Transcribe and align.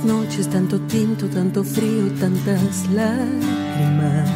Noches, 0.00 0.48
tanto 0.48 0.80
tinto, 0.88 1.28
tanto 1.28 1.62
frío, 1.62 2.10
tantas 2.18 2.88
lágrimas. 2.92 4.28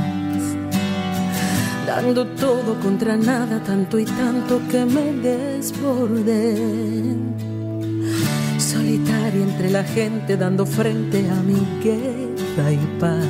Dando 1.85 2.25
todo 2.37 2.79
contra 2.81 3.17
nada, 3.17 3.61
tanto 3.65 3.99
y 3.99 4.05
tanto 4.05 4.61
que 4.71 4.85
me 4.85 5.13
desbordé. 5.13 6.55
Solitaria 8.59 9.43
entre 9.43 9.71
la 9.71 9.83
gente, 9.83 10.37
dando 10.37 10.67
frente 10.67 11.29
a 11.29 11.35
mi 11.43 11.61
guerra 11.83 12.71
y 12.71 13.01
paz. 13.01 13.27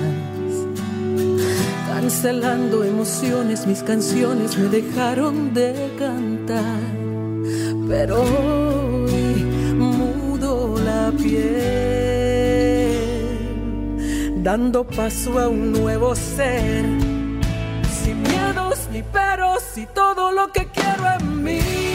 Cancelando 1.89 2.85
emociones, 2.85 3.67
mis 3.67 3.83
canciones 3.83 4.59
me 4.59 4.69
dejaron 4.69 5.55
de 5.55 5.91
cantar. 5.99 6.81
Pero 7.89 8.21
hoy 8.21 9.45
mudo 9.79 10.77
la 10.85 11.11
piel 11.13 11.86
dando 14.47 14.85
paso 14.85 15.41
a 15.41 15.49
un 15.49 15.73
nuevo 15.73 16.15
ser, 16.15 16.85
sin 17.91 18.23
miedos 18.23 18.87
ni 18.93 19.03
peros 19.03 19.77
y 19.77 19.87
todo 19.87 20.31
lo 20.31 20.53
que 20.53 20.69
quiero 20.69 21.05
en 21.19 21.43
mí. 21.43 21.86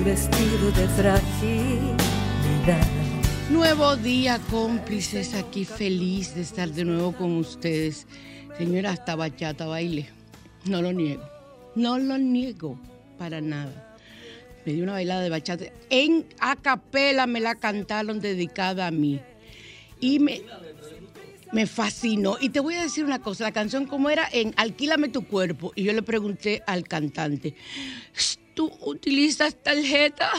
Vestido 0.00 0.70
de 0.72 0.88
fragilidad. 0.88 1.96
Nuevo 3.50 3.96
día, 3.96 4.40
cómplices, 4.50 5.34
aquí 5.34 5.64
feliz 5.64 6.34
de 6.34 6.40
estar 6.40 6.70
de 6.70 6.84
nuevo 6.84 7.12
con 7.12 7.36
ustedes. 7.36 8.06
Señora, 8.56 8.90
hasta 8.90 9.14
bachata 9.14 9.66
baile. 9.66 10.08
No 10.64 10.80
lo 10.80 10.92
niego. 10.92 11.22
No 11.74 11.98
lo 11.98 12.18
niego 12.18 12.78
para 13.18 13.40
nada. 13.40 13.96
Me 14.64 14.72
dio 14.72 14.84
una 14.84 14.92
bailada 14.92 15.20
de 15.20 15.30
bachata. 15.30 15.64
En 15.90 16.26
acapela 16.40 17.26
me 17.26 17.40
la 17.40 17.54
cantaron 17.54 18.20
dedicada 18.20 18.86
a 18.86 18.90
mí. 18.90 19.20
Y 20.00 20.18
me, 20.18 20.42
me 21.52 21.66
fascinó. 21.66 22.36
Y 22.40 22.48
te 22.48 22.60
voy 22.60 22.74
a 22.74 22.82
decir 22.82 23.04
una 23.04 23.20
cosa, 23.20 23.44
la 23.44 23.52
canción 23.52 23.86
como 23.86 24.10
era 24.10 24.28
en 24.32 24.54
Alquílame 24.56 25.08
tu 25.08 25.26
cuerpo. 25.26 25.72
Y 25.76 25.84
yo 25.84 25.92
le 25.92 26.02
pregunté 26.02 26.62
al 26.66 26.84
cantante, 26.88 27.54
¿tú 28.54 28.72
utilizas 28.80 29.54
tarjeta? 29.62 30.30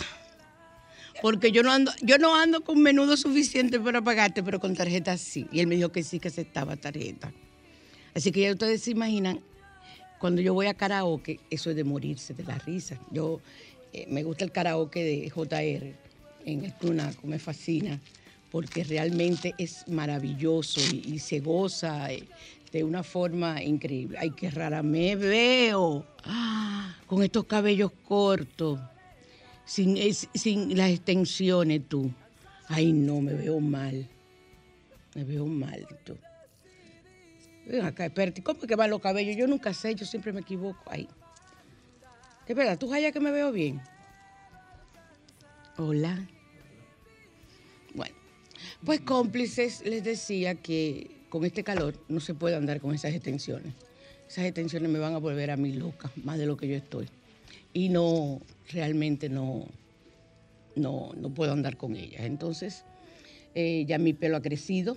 Porque 1.21 1.51
yo 1.51 1.63
no 1.63 1.71
ando, 1.71 1.91
yo 2.01 2.17
no 2.17 2.35
ando 2.35 2.63
con 2.63 2.81
menudo 2.81 3.15
suficiente 3.17 3.79
para 3.79 4.01
pagarte, 4.01 4.43
pero 4.43 4.59
con 4.59 4.75
tarjeta 4.75 5.17
sí. 5.17 5.47
Y 5.51 5.59
él 5.59 5.67
me 5.67 5.75
dijo 5.75 5.89
que 5.89 6.03
sí, 6.03 6.19
que 6.19 6.27
aceptaba 6.27 6.75
tarjeta. 6.75 7.31
Así 8.13 8.31
que 8.31 8.41
ya 8.41 8.51
ustedes 8.51 8.81
se 8.81 8.91
imaginan, 8.91 9.39
cuando 10.19 10.41
yo 10.41 10.53
voy 10.53 10.67
a 10.67 10.73
karaoke, 10.73 11.39
eso 11.49 11.69
es 11.69 11.75
de 11.75 11.83
morirse 11.83 12.33
de 12.33 12.43
la 12.43 12.57
risa. 12.59 12.99
Yo 13.11 13.41
eh, 13.93 14.05
me 14.09 14.23
gusta 14.23 14.43
el 14.43 14.51
karaoke 14.51 15.03
de 15.03 15.29
JR 15.29 15.93
en 16.45 16.65
el 16.65 16.73
Tunaco, 16.73 17.25
me 17.25 17.39
fascina, 17.39 17.99
porque 18.51 18.83
realmente 18.83 19.55
es 19.57 19.87
maravilloso 19.87 20.79
y, 20.91 21.13
y 21.13 21.19
se 21.19 21.39
goza 21.39 22.11
eh, 22.11 22.23
de 22.73 22.83
una 22.83 23.03
forma 23.03 23.61
increíble. 23.63 24.17
Ay, 24.19 24.31
qué 24.31 24.49
rara 24.49 24.81
me 24.83 25.15
veo 25.15 26.05
con 27.05 27.21
estos 27.23 27.45
cabellos 27.45 27.91
cortos, 28.03 28.79
sin, 29.63 29.95
es- 29.95 30.27
sin 30.33 30.75
las 30.75 30.89
extensiones 30.89 31.87
tú. 31.87 32.11
Ay, 32.67 32.91
no, 32.91 33.21
me 33.21 33.33
veo 33.35 33.59
mal. 33.59 34.09
Me 35.13 35.23
veo 35.23 35.45
mal 35.45 35.85
tú. 36.03 36.17
Ven 37.67 37.85
acá, 37.85 38.07
espérate, 38.07 38.41
¿cómo 38.41 38.59
que 38.61 38.75
van 38.75 38.89
los 38.89 38.99
cabellos? 38.99 39.37
Yo 39.37 39.45
nunca 39.47 39.73
sé, 39.73 39.93
yo 39.95 40.05
siempre 40.05 40.33
me 40.33 40.41
equivoco. 40.41 40.81
Ahí. 40.87 41.07
Es 42.47 42.55
verdad, 42.55 42.77
tú 42.79 42.91
hallas 42.91 43.13
que 43.13 43.19
me 43.19 43.31
veo 43.31 43.51
bien. 43.51 43.79
Hola. 45.77 46.27
Bueno, 47.93 48.15
pues 48.83 49.01
cómplices 49.01 49.83
les 49.85 50.03
decía 50.03 50.55
que 50.55 51.11
con 51.33 51.45
este 51.45 51.63
calor 51.63 51.95
no 52.09 52.19
se 52.19 52.35
puede 52.35 52.55
andar 52.55 52.79
con 52.79 52.93
esas 52.93 53.11
extensiones. 53.15 53.73
Esas 54.29 54.45
extensiones 54.45 54.91
me 54.91 54.99
van 54.99 55.15
a 55.15 55.17
volver 55.17 55.49
a 55.49 55.57
mí 55.57 55.73
loca, 55.73 56.11
más 56.23 56.37
de 56.37 56.45
lo 56.45 56.57
que 56.57 56.67
yo 56.67 56.75
estoy. 56.75 57.07
Y 57.73 57.89
no, 57.89 58.39
realmente 58.71 59.29
no, 59.29 59.65
no, 60.75 61.11
no 61.17 61.33
puedo 61.33 61.51
andar 61.51 61.75
con 61.75 61.95
ellas. 61.95 62.21
Entonces, 62.21 62.83
eh, 63.55 63.83
ya 63.87 63.97
mi 63.97 64.13
pelo 64.13 64.37
ha 64.37 64.43
crecido. 64.43 64.95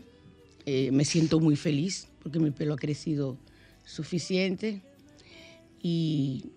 Eh, 0.66 0.90
me 0.90 1.06
siento 1.06 1.40
muy 1.40 1.56
feliz 1.56 2.06
porque 2.22 2.38
mi 2.38 2.50
pelo 2.50 2.74
ha 2.74 2.76
crecido 2.76 3.38
suficiente. 3.86 4.82
Y 5.82 6.50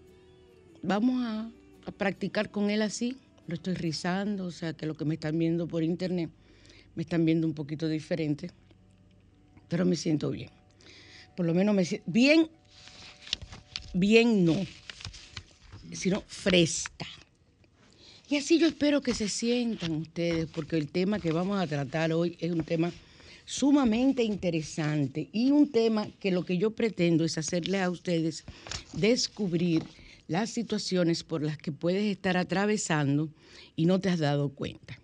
vamos 0.83 1.23
a, 1.23 1.49
a 1.85 1.91
practicar 1.91 2.51
con 2.51 2.69
él 2.69 2.81
así. 2.81 3.15
Lo 3.47 3.53
estoy 3.53 3.75
rizando, 3.75 4.43
o 4.43 4.51
sea 4.51 4.73
que 4.73 4.85
lo 4.85 4.97
que 4.97 5.05
me 5.05 5.13
están 5.13 5.39
viendo 5.39 5.69
por 5.69 5.83
internet 5.83 6.29
me 6.95 7.03
están 7.03 7.23
viendo 7.23 7.47
un 7.47 7.53
poquito 7.53 7.87
diferente, 7.87 8.51
pero 9.69 9.85
me 9.85 9.95
siento 9.95 10.29
bien. 10.31 10.49
por 11.35 11.45
lo 11.45 11.53
menos 11.53 11.73
me 11.73 11.85
siento 11.85 12.11
bien, 12.11 12.49
bien 13.93 14.43
no, 14.43 14.55
sino 15.93 16.21
fresca. 16.27 17.07
Y 18.29 18.35
así 18.37 18.59
yo 18.59 18.67
espero 18.67 19.01
que 19.01 19.13
se 19.13 19.29
sientan 19.29 19.91
ustedes, 19.93 20.47
porque 20.53 20.77
el 20.77 20.89
tema 20.89 21.19
que 21.19 21.31
vamos 21.31 21.59
a 21.59 21.65
tratar 21.65 22.11
hoy 22.11 22.37
es 22.39 22.51
un 22.51 22.63
tema 22.63 22.91
sumamente 23.45 24.21
interesante 24.23 25.29
y 25.33 25.49
un 25.49 25.71
tema 25.71 26.07
que 26.19 26.29
lo 26.29 26.45
que 26.45 26.59
yo 26.59 26.69
pretendo 26.71 27.23
es 27.23 27.39
hacerle 27.39 27.81
a 27.81 27.89
ustedes 27.89 28.43
descubrir 28.93 29.83
las 30.27 30.51
situaciones 30.51 31.23
por 31.23 31.41
las 31.41 31.57
que 31.57 31.71
puedes 31.71 32.03
estar 32.03 32.37
atravesando 32.37 33.29
y 33.75 33.85
no 33.85 33.99
te 33.99 34.09
has 34.09 34.19
dado 34.19 34.49
cuenta. 34.49 34.99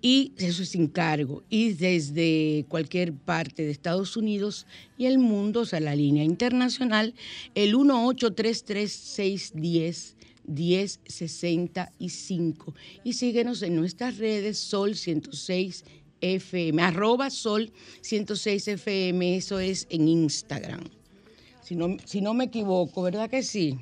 Y 0.00 0.32
eso 0.38 0.62
es 0.62 0.70
sin 0.70 0.86
cargo. 0.88 1.42
Y 1.50 1.74
desde 1.74 2.64
cualquier 2.68 3.12
parte 3.12 3.64
de 3.64 3.70
Estados 3.70 4.16
Unidos 4.16 4.66
y 4.96 5.04
el 5.04 5.18
mundo, 5.18 5.60
o 5.60 5.66
sea, 5.66 5.80
la 5.80 5.94
línea 5.94 6.24
internacional, 6.24 7.12
el 7.54 7.74
1833-610. 7.74 10.14
1065 10.46 12.74
y 13.02 13.14
síguenos 13.14 13.62
en 13.62 13.76
nuestras 13.76 14.18
redes 14.18 14.58
Sol 14.58 14.94
106 14.94 15.86
FM, 16.20 16.82
arroba 16.82 17.30
Sol 17.30 17.72
106 18.02 18.68
FM, 18.68 19.38
eso 19.38 19.58
es 19.58 19.86
en 19.88 20.06
Instagram 20.06 20.84
si 21.64 21.74
no, 21.74 21.96
si 22.04 22.20
no 22.20 22.34
me 22.34 22.44
equivoco, 22.44 23.02
¿verdad 23.02 23.30
que 23.30 23.42
sí? 23.42 23.78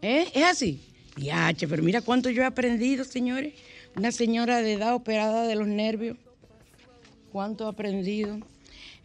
¿Eh? 0.00 0.28
¿Es 0.32 0.44
así? 0.44 0.80
Yache, 1.16 1.66
pero 1.66 1.82
mira 1.82 2.00
cuánto 2.00 2.30
yo 2.30 2.42
he 2.42 2.46
aprendido, 2.46 3.04
señores. 3.04 3.54
Una 3.96 4.12
señora 4.12 4.62
de 4.62 4.74
edad 4.74 4.94
operada 4.94 5.46
de 5.46 5.56
los 5.56 5.66
nervios. 5.66 6.16
¿Cuánto 7.32 7.66
he 7.66 7.68
aprendido? 7.68 8.38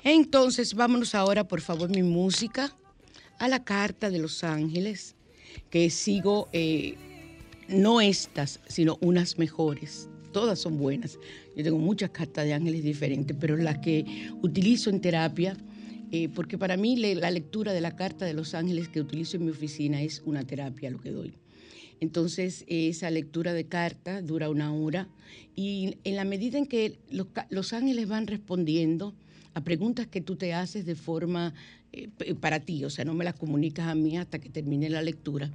Entonces, 0.03 0.75
vámonos 0.75 1.15
ahora, 1.15 1.47
por 1.47 1.61
favor, 1.61 1.89
mi 1.89 2.03
música, 2.03 2.73
a 3.39 3.47
la 3.47 3.63
Carta 3.63 4.09
de 4.11 4.19
los 4.19 4.43
Ángeles, 4.43 5.15
que 5.71 5.89
sigo, 5.89 6.47
eh, 6.53 6.95
no 7.67 8.01
estas, 8.01 8.59
sino 8.67 8.97
unas 9.01 9.39
mejores. 9.39 10.07
Todas 10.31 10.59
son 10.59 10.77
buenas. 10.77 11.17
Yo 11.55 11.63
tengo 11.63 11.79
muchas 11.79 12.11
cartas 12.11 12.45
de 12.45 12.53
ángeles 12.53 12.83
diferentes, 12.83 13.35
pero 13.39 13.57
las 13.57 13.79
que 13.79 14.29
utilizo 14.43 14.91
en 14.91 15.01
terapia 15.01 15.57
eh, 16.11 16.29
porque 16.29 16.57
para 16.57 16.77
mí 16.77 16.95
la 16.95 17.31
lectura 17.31 17.73
de 17.73 17.81
la 17.81 17.95
Carta 17.95 18.25
de 18.25 18.33
los 18.33 18.53
Ángeles 18.53 18.89
que 18.89 19.01
utilizo 19.01 19.37
en 19.37 19.45
mi 19.45 19.51
oficina 19.51 20.01
es 20.01 20.21
una 20.25 20.45
terapia 20.45 20.89
lo 20.89 20.99
que 20.99 21.11
doy. 21.11 21.33
Entonces, 21.99 22.63
esa 22.67 23.09
lectura 23.09 23.53
de 23.53 23.65
carta 23.65 24.21
dura 24.21 24.49
una 24.49 24.71
hora 24.71 25.07
y 25.55 25.97
en 26.03 26.15
la 26.15 26.25
medida 26.25 26.57
en 26.57 26.67
que 26.67 26.99
los, 27.49 27.73
ángeles 27.73 28.07
van 28.07 28.27
respondiendo 28.27 29.15
a 29.55 29.61
preguntas 29.61 30.05
que 30.05 30.21
tú 30.21 30.35
te 30.35 30.53
haces 30.53 30.85
de 30.85 30.93
forma 30.93 31.55
eh, 31.91 32.09
para 32.39 32.59
ti, 32.59 32.85
o 32.85 32.91
sea, 32.91 33.05
no 33.05 33.15
me 33.15 33.25
las 33.25 33.33
comunicas 33.33 33.87
a 33.87 33.95
mí 33.95 34.17
hasta 34.17 34.37
que 34.37 34.49
termine 34.49 34.89
la 34.89 35.01
lectura. 35.01 35.51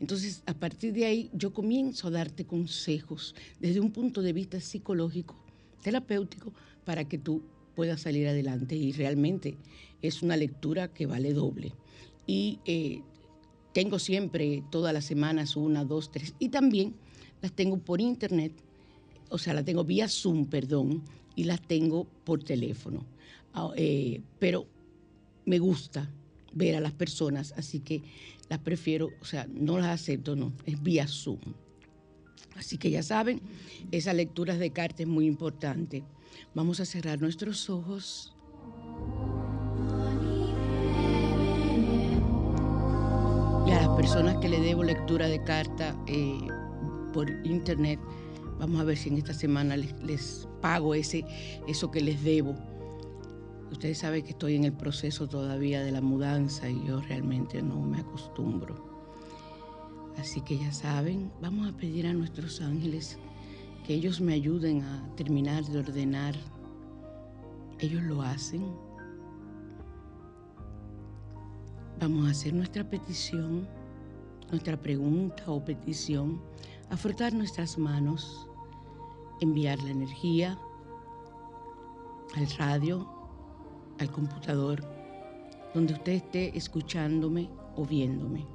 Entonces, 0.00 0.42
a 0.46 0.54
partir 0.54 0.92
de 0.92 1.04
ahí, 1.04 1.30
yo 1.32 1.52
comienzo 1.52 2.08
a 2.08 2.10
darte 2.10 2.44
consejos 2.44 3.36
desde 3.60 3.78
un 3.78 3.92
punto 3.92 4.22
de 4.22 4.32
vista 4.32 4.60
psicológico, 4.60 5.36
terapéutico, 5.82 6.52
para 6.84 7.04
que 7.04 7.18
tú 7.18 7.42
puedas 7.76 8.00
salir 8.00 8.26
adelante. 8.26 8.74
Y 8.74 8.92
realmente 8.92 9.56
es 10.08 10.22
una 10.22 10.36
lectura 10.36 10.88
que 10.92 11.06
vale 11.06 11.32
doble. 11.32 11.72
Y 12.26 12.60
eh, 12.64 13.02
tengo 13.72 13.98
siempre 13.98 14.62
todas 14.70 14.92
las 14.92 15.04
semanas 15.04 15.56
una, 15.56 15.84
dos, 15.84 16.10
tres. 16.10 16.34
Y 16.38 16.48
también 16.48 16.94
las 17.42 17.52
tengo 17.52 17.78
por 17.78 18.00
internet, 18.00 18.52
o 19.28 19.38
sea, 19.38 19.54
las 19.54 19.64
tengo 19.64 19.84
vía 19.84 20.08
Zoom, 20.08 20.46
perdón, 20.46 21.02
y 21.34 21.44
las 21.44 21.60
tengo 21.60 22.04
por 22.24 22.42
teléfono. 22.42 23.04
Ah, 23.52 23.70
eh, 23.76 24.22
pero 24.38 24.66
me 25.44 25.58
gusta 25.58 26.10
ver 26.52 26.76
a 26.76 26.80
las 26.80 26.92
personas, 26.92 27.52
así 27.56 27.80
que 27.80 28.02
las 28.48 28.60
prefiero, 28.60 29.10
o 29.20 29.24
sea, 29.24 29.46
no 29.52 29.78
las 29.78 30.00
acepto, 30.00 30.36
no, 30.36 30.52
es 30.66 30.82
vía 30.82 31.06
Zoom. 31.08 31.40
Así 32.56 32.78
que 32.78 32.90
ya 32.90 33.02
saben, 33.02 33.40
esa 33.90 34.12
lectura 34.12 34.56
de 34.56 34.70
cartas 34.70 35.00
es 35.00 35.06
muy 35.08 35.26
importante. 35.26 36.04
Vamos 36.54 36.80
a 36.80 36.84
cerrar 36.84 37.20
nuestros 37.20 37.68
ojos. 37.68 38.33
Personas 44.04 44.36
que 44.36 44.50
le 44.50 44.60
debo 44.60 44.84
lectura 44.84 45.28
de 45.28 45.42
carta 45.42 45.96
eh, 46.06 46.46
por 47.14 47.30
internet, 47.46 47.98
vamos 48.58 48.78
a 48.78 48.84
ver 48.84 48.98
si 48.98 49.08
en 49.08 49.16
esta 49.16 49.32
semana 49.32 49.78
les, 49.78 50.46
pago 50.60 50.94
ese, 50.94 51.24
eso 51.66 51.90
que 51.90 52.02
les 52.02 52.22
debo. 52.22 52.54
Ustedes 53.72 53.96
saben 53.96 54.22
que 54.22 54.32
estoy 54.32 54.56
en 54.56 54.64
el 54.64 54.74
proceso 54.74 55.26
todavía 55.26 55.82
de 55.82 55.90
la 55.90 56.02
mudanza 56.02 56.68
y 56.68 56.84
yo 56.84 57.00
realmente 57.00 57.62
no 57.62 57.80
me 57.80 57.98
acostumbro. 58.00 58.74
Así 60.18 60.42
que 60.42 60.58
ya 60.58 60.70
saben, 60.70 61.32
vamos 61.40 61.66
a 61.66 61.74
pedir 61.74 62.06
a 62.06 62.12
nuestros 62.12 62.60
ángeles 62.60 63.16
que 63.86 63.94
ellos 63.94 64.20
me 64.20 64.34
ayuden 64.34 64.82
a 64.82 65.08
terminar 65.16 65.64
de 65.64 65.78
ordenar. 65.78 66.34
Ellos 67.78 68.02
lo 68.02 68.20
hacen. 68.20 68.66
Vamos 71.98 72.28
a 72.28 72.32
hacer 72.32 72.52
nuestra 72.52 72.84
petición, 72.84 73.66
nuestra 74.54 74.80
pregunta 74.80 75.42
o 75.48 75.64
petición, 75.64 76.40
a 76.88 76.96
frotar 76.96 77.32
nuestras 77.34 77.76
manos, 77.76 78.48
enviar 79.40 79.82
la 79.82 79.90
energía 79.90 80.56
al 82.36 82.48
radio, 82.56 83.04
al 83.98 84.12
computador, 84.12 84.80
donde 85.74 85.94
usted 85.94 86.12
esté 86.12 86.56
escuchándome 86.56 87.50
o 87.74 87.84
viéndome. 87.84 88.46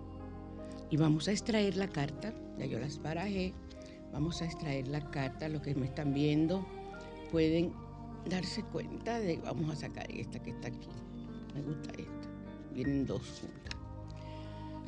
Y 0.89 0.95
vamos 0.95 1.27
a 1.27 1.31
extraer 1.31 1.75
la 1.75 1.89
carta, 1.89 2.33
ya 2.57 2.65
yo 2.65 2.79
las 2.79 3.01
barajé, 3.01 3.53
Vamos 4.11 4.41
a 4.41 4.45
extraer 4.45 4.87
la 4.87 5.01
carta, 5.11 5.47
los 5.49 5.61
que 5.61 5.75
me 5.75 5.85
están 5.85 6.15
viendo 6.15 6.65
pueden 7.31 7.71
darse 8.27 8.63
cuenta 8.63 9.19
de, 9.19 9.37
vamos 9.37 9.71
a 9.71 9.75
sacar 9.75 10.09
esta 10.11 10.39
que 10.39 10.49
está 10.49 10.69
aquí. 10.69 10.89
Me 11.53 11.61
gusta 11.61 11.91
esta. 11.91 12.27
Vienen 12.73 13.05
dos 13.05 13.21
juntas. 13.39 13.78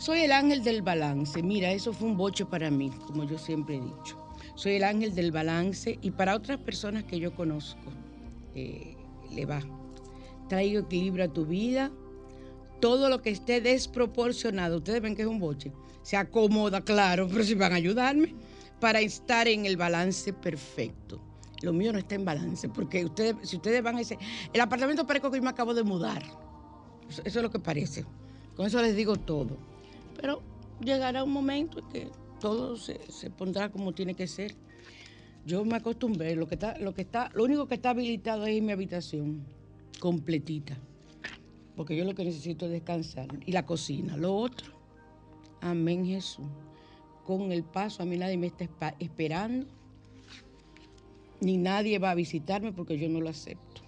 Soy 0.02 0.22
el 0.22 0.32
ángel 0.32 0.64
del 0.64 0.82
balance. 0.82 1.44
Mira, 1.44 1.72
eso 1.72 1.94
fue 1.94 2.08
un 2.08 2.18
boche 2.18 2.44
para 2.44 2.72
mí, 2.72 2.90
como 3.06 3.24
yo 3.24 3.38
siempre 3.38 3.76
he 3.76 3.82
dicho. 3.82 4.18
Soy 4.56 4.78
el 4.78 4.84
ángel 4.84 5.14
del 5.14 5.32
balance 5.32 6.00
y 6.02 6.10
para 6.10 6.36
otras 6.36 6.58
personas 6.58 7.04
que 7.04 7.20
yo 7.20 7.36
conozco, 7.36 7.92
eh, 8.56 8.96
le 9.32 9.46
va. 9.46 9.62
Traigo 10.50 10.80
equilibrio 10.80 11.26
a 11.26 11.28
tu 11.28 11.46
vida. 11.46 11.92
Todo 12.80 13.10
lo 13.10 13.22
que 13.22 13.30
esté 13.30 13.62
desproporcionado, 13.62 14.78
ustedes 14.78 15.04
ven 15.04 15.16
que 15.16 15.22
es 15.22 15.28
un 15.28 15.38
boche, 15.38 15.72
se 16.02 16.18
acomoda, 16.18 16.82
claro, 16.82 17.28
pero 17.32 17.44
si 17.44 17.54
van 17.54 17.74
a 17.74 17.76
ayudarme 17.76 18.34
para 18.80 19.02
estar 19.02 19.48
en 19.48 19.68
el 19.68 19.78
balance 19.78 20.34
perfecto. 20.34 21.22
Lo 21.62 21.74
mío 21.74 21.94
no 21.94 22.00
está 22.00 22.16
en 22.16 22.26
balance, 22.26 22.68
porque 22.70 23.06
ustedes, 23.06 23.36
si 23.44 23.58
ustedes 23.58 23.84
van 23.84 23.98
a 23.98 24.02
ese, 24.02 24.18
el 24.52 24.62
apartamento 24.62 25.06
parece 25.06 25.30
que 25.30 25.38
yo 25.38 25.44
me 25.44 25.52
acabo 25.52 25.76
de 25.76 25.84
mudar. 25.84 26.24
Eso, 27.08 27.22
es 27.24 27.36
lo 27.36 27.52
que 27.52 27.60
parece. 27.60 28.04
Con 28.56 28.66
eso 28.66 28.82
les 28.82 28.96
digo 28.96 29.16
todo. 29.16 29.70
Pero 30.22 30.42
llegará 30.80 31.24
un 31.24 31.32
momento 31.32 31.80
en 31.80 31.90
que 31.90 32.12
todo 32.40 32.78
se, 32.78 33.00
pondrá 33.38 33.70
como 33.70 33.94
tiene 33.94 34.14
que 34.14 34.28
ser. 34.28 34.56
Yo 35.46 35.66
me 35.66 35.76
acostumbré, 35.76 36.36
lo 36.36 36.48
que 36.48 36.56
está, 36.56 36.78
lo 36.78 36.94
que 36.94 37.02
está, 37.02 37.30
lo 37.34 37.44
único 37.44 37.68
que 37.68 37.76
está 37.76 37.90
habilitado 37.90 38.46
es 38.46 38.62
mi 38.62 38.72
habitación, 38.72 39.44
completita. 40.00 40.78
Porque 41.76 41.98
yo 41.98 42.06
lo 42.06 42.14
que 42.14 42.24
necesito 42.24 42.66
es 42.66 42.72
descansar. 42.72 43.28
Y 43.46 43.52
la 43.52 43.66
cocina. 43.66 44.16
Lo 44.16 44.36
otro, 44.36 44.72
amén 45.62 46.06
Jesús 46.06 46.46
con 47.24 47.52
el 47.52 47.64
paso, 47.64 48.04
a 48.04 48.06
mí 48.06 48.18
nadie 48.18 48.38
me 48.38 48.48
está 48.48 48.96
esperando, 49.00 49.68
ni 51.40 51.58
nadie 51.58 52.00
va 52.00 52.12
a 52.12 52.16
visitarme 52.16 52.72
porque 52.72 52.98
yo 52.98 53.10
no 53.10 53.22
lo 53.22 53.30
acepto. 53.30 53.82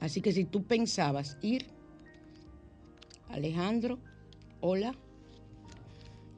Así 0.00 0.20
que 0.20 0.32
si 0.32 0.44
tú 0.44 0.64
pensabas 0.64 1.38
ir, 1.42 1.66
Alejandro, 3.28 3.98
hola, 4.66 4.94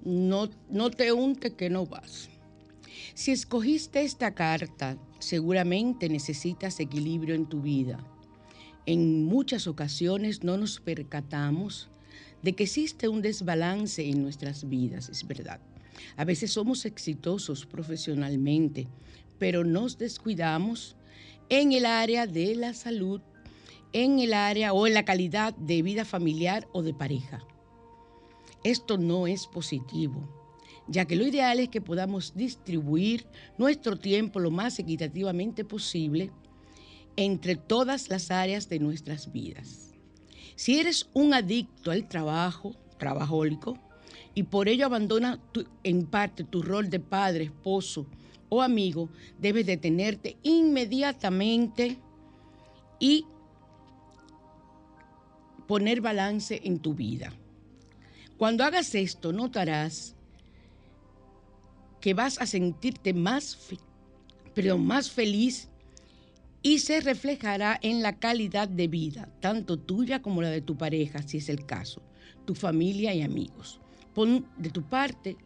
no, 0.04 0.50
no 0.68 0.90
te 0.90 1.12
unte 1.12 1.54
que 1.54 1.70
no 1.70 1.86
vas. 1.86 2.28
Si 3.14 3.30
escogiste 3.30 4.02
esta 4.02 4.34
carta, 4.34 4.98
seguramente 5.20 6.08
necesitas 6.08 6.80
equilibrio 6.80 7.36
en 7.36 7.46
tu 7.46 7.62
vida. 7.62 8.04
En 8.84 9.26
muchas 9.26 9.68
ocasiones 9.68 10.42
no 10.42 10.56
nos 10.56 10.80
percatamos 10.80 11.88
de 12.42 12.56
que 12.56 12.64
existe 12.64 13.06
un 13.06 13.22
desbalance 13.22 14.04
en 14.04 14.22
nuestras 14.22 14.68
vidas, 14.68 15.08
es 15.08 15.24
verdad. 15.24 15.60
A 16.16 16.24
veces 16.24 16.52
somos 16.52 16.84
exitosos 16.84 17.64
profesionalmente, 17.64 18.88
pero 19.38 19.62
nos 19.62 19.98
descuidamos 19.98 20.96
en 21.48 21.72
el 21.72 21.86
área 21.86 22.26
de 22.26 22.56
la 22.56 22.74
salud, 22.74 23.20
en 23.92 24.18
el 24.18 24.34
área 24.34 24.72
o 24.72 24.88
en 24.88 24.94
la 24.94 25.04
calidad 25.04 25.54
de 25.54 25.82
vida 25.82 26.04
familiar 26.04 26.66
o 26.72 26.82
de 26.82 26.92
pareja. 26.92 27.46
Esto 28.66 28.98
no 28.98 29.28
es 29.28 29.46
positivo, 29.46 30.28
ya 30.88 31.04
que 31.04 31.14
lo 31.14 31.24
ideal 31.24 31.60
es 31.60 31.68
que 31.68 31.80
podamos 31.80 32.34
distribuir 32.34 33.24
nuestro 33.58 33.96
tiempo 33.96 34.40
lo 34.40 34.50
más 34.50 34.80
equitativamente 34.80 35.64
posible 35.64 36.32
entre 37.14 37.54
todas 37.54 38.08
las 38.08 38.32
áreas 38.32 38.68
de 38.68 38.80
nuestras 38.80 39.30
vidas. 39.30 39.94
Si 40.56 40.80
eres 40.80 41.08
un 41.14 41.32
adicto 41.32 41.92
al 41.92 42.08
trabajo, 42.08 42.74
trabajólico, 42.98 43.78
y 44.34 44.42
por 44.42 44.68
ello 44.68 44.86
abandona 44.86 45.40
en 45.84 46.04
parte 46.04 46.42
tu 46.42 46.60
rol 46.60 46.90
de 46.90 46.98
padre, 46.98 47.44
esposo 47.44 48.04
o 48.48 48.62
amigo, 48.62 49.10
debes 49.38 49.66
detenerte 49.66 50.38
inmediatamente 50.42 52.00
y 52.98 53.26
poner 55.68 56.00
balance 56.00 56.60
en 56.64 56.80
tu 56.80 56.94
vida. 56.94 57.32
Cuando 58.38 58.64
hagas 58.64 58.94
esto, 58.94 59.32
notarás 59.32 60.14
que 62.00 62.12
vas 62.12 62.38
a 62.40 62.46
sentirte 62.46 63.14
más, 63.14 63.58
más 64.78 65.10
feliz 65.10 65.68
y 66.62 66.80
se 66.80 67.00
reflejará 67.00 67.78
en 67.80 68.02
la 68.02 68.18
calidad 68.18 68.68
de 68.68 68.88
vida, 68.88 69.28
tanto 69.40 69.78
tuya 69.78 70.20
como 70.20 70.42
la 70.42 70.50
de 70.50 70.60
tu 70.60 70.76
pareja, 70.76 71.22
si 71.22 71.38
es 71.38 71.48
el 71.48 71.64
caso, 71.64 72.02
tu 72.44 72.54
familia 72.54 73.14
y 73.14 73.22
amigos. 73.22 73.80
Pon 74.14 74.46
de 74.58 74.70
tu 74.70 74.82
parte 74.82 75.36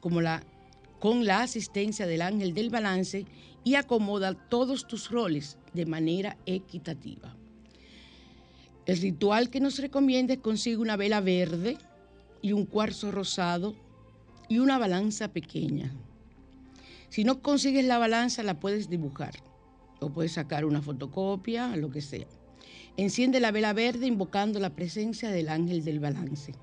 como 0.00 0.20
la, 0.20 0.42
con 0.98 1.24
la 1.24 1.42
asistencia 1.42 2.06
del 2.06 2.22
ángel 2.22 2.52
del 2.52 2.70
balance 2.70 3.26
y 3.62 3.76
acomoda 3.76 4.34
todos 4.34 4.88
tus 4.88 5.10
roles 5.10 5.56
de 5.72 5.86
manera 5.86 6.36
equitativa. 6.46 7.36
El 8.86 8.98
ritual 9.00 9.50
que 9.50 9.60
nos 9.60 9.78
recomienda 9.78 10.34
es 10.34 10.40
consigue 10.40 10.78
una 10.78 10.96
vela 10.96 11.20
verde 11.20 11.78
y 12.42 12.52
un 12.52 12.66
cuarzo 12.66 13.10
rosado 13.10 13.74
y 14.48 14.58
una 14.58 14.78
balanza 14.78 15.28
pequeña. 15.28 15.92
Si 17.08 17.24
no 17.24 17.42
consigues 17.42 17.84
la 17.84 17.98
balanza, 17.98 18.42
la 18.42 18.60
puedes 18.60 18.88
dibujar 18.88 19.34
o 20.00 20.10
puedes 20.10 20.32
sacar 20.32 20.64
una 20.64 20.82
fotocopia, 20.82 21.76
lo 21.76 21.90
que 21.90 22.00
sea. 22.00 22.26
Enciende 22.96 23.40
la 23.40 23.52
vela 23.52 23.72
verde 23.72 24.06
invocando 24.06 24.58
la 24.58 24.74
presencia 24.74 25.30
del 25.30 25.48
ángel 25.48 25.84
del 25.84 26.00
balance. 26.00 26.54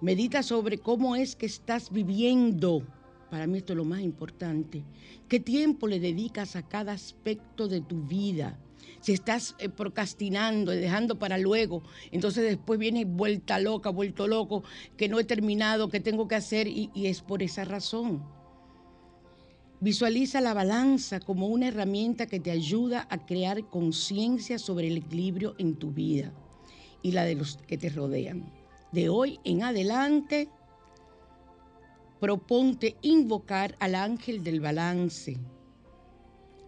Medita 0.00 0.42
sobre 0.42 0.78
cómo 0.78 1.16
es 1.16 1.36
que 1.36 1.46
estás 1.46 1.90
viviendo. 1.90 2.82
Para 3.30 3.46
mí 3.46 3.58
esto 3.58 3.72
es 3.72 3.76
lo 3.78 3.84
más 3.84 4.00
importante. 4.00 4.84
¿Qué 5.28 5.40
tiempo 5.40 5.88
le 5.88 6.00
dedicas 6.00 6.56
a 6.56 6.62
cada 6.62 6.92
aspecto 6.92 7.68
de 7.68 7.80
tu 7.80 8.02
vida? 8.02 8.58
Si 9.00 9.12
estás 9.12 9.54
eh, 9.58 9.68
procrastinando 9.68 10.74
y 10.74 10.78
dejando 10.78 11.18
para 11.18 11.38
luego, 11.38 11.82
entonces 12.10 12.44
después 12.44 12.78
viene 12.78 13.04
vuelta 13.04 13.58
loca, 13.58 13.90
vuelto 13.90 14.26
loco, 14.26 14.62
que 14.96 15.08
no 15.08 15.18
he 15.18 15.24
terminado, 15.24 15.88
que 15.88 16.00
tengo 16.00 16.28
que 16.28 16.34
hacer 16.34 16.66
y 16.68 16.90
es 16.94 17.22
por 17.22 17.42
esa 17.42 17.64
razón. 17.64 18.22
Visualiza 19.80 20.40
la 20.40 20.54
balanza 20.54 21.20
como 21.20 21.48
una 21.48 21.68
herramienta 21.68 22.26
que 22.26 22.40
te 22.40 22.50
ayuda 22.50 23.06
a 23.10 23.26
crear 23.26 23.68
conciencia 23.68 24.58
sobre 24.58 24.88
el 24.88 24.96
equilibrio 24.96 25.54
en 25.58 25.76
tu 25.76 25.92
vida 25.92 26.32
y 27.02 27.12
la 27.12 27.24
de 27.24 27.34
los 27.34 27.58
que 27.58 27.76
te 27.76 27.90
rodean 27.90 28.50
de 28.92 29.10
hoy 29.10 29.38
en 29.44 29.62
adelante, 29.62 30.48
proponte 32.20 32.96
invocar 33.02 33.76
al 33.78 33.94
ángel 33.94 34.42
del 34.42 34.60
balance 34.60 35.36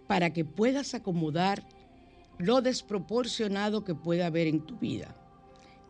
para 0.07 0.33
que 0.33 0.45
puedas 0.45 0.95
acomodar 0.95 1.67
lo 2.39 2.63
desproporcionado 2.63 3.85
que 3.85 3.95
pueda 3.95 4.27
haber 4.27 4.47
en 4.47 4.61
tu 4.61 4.77
vida. 4.79 5.17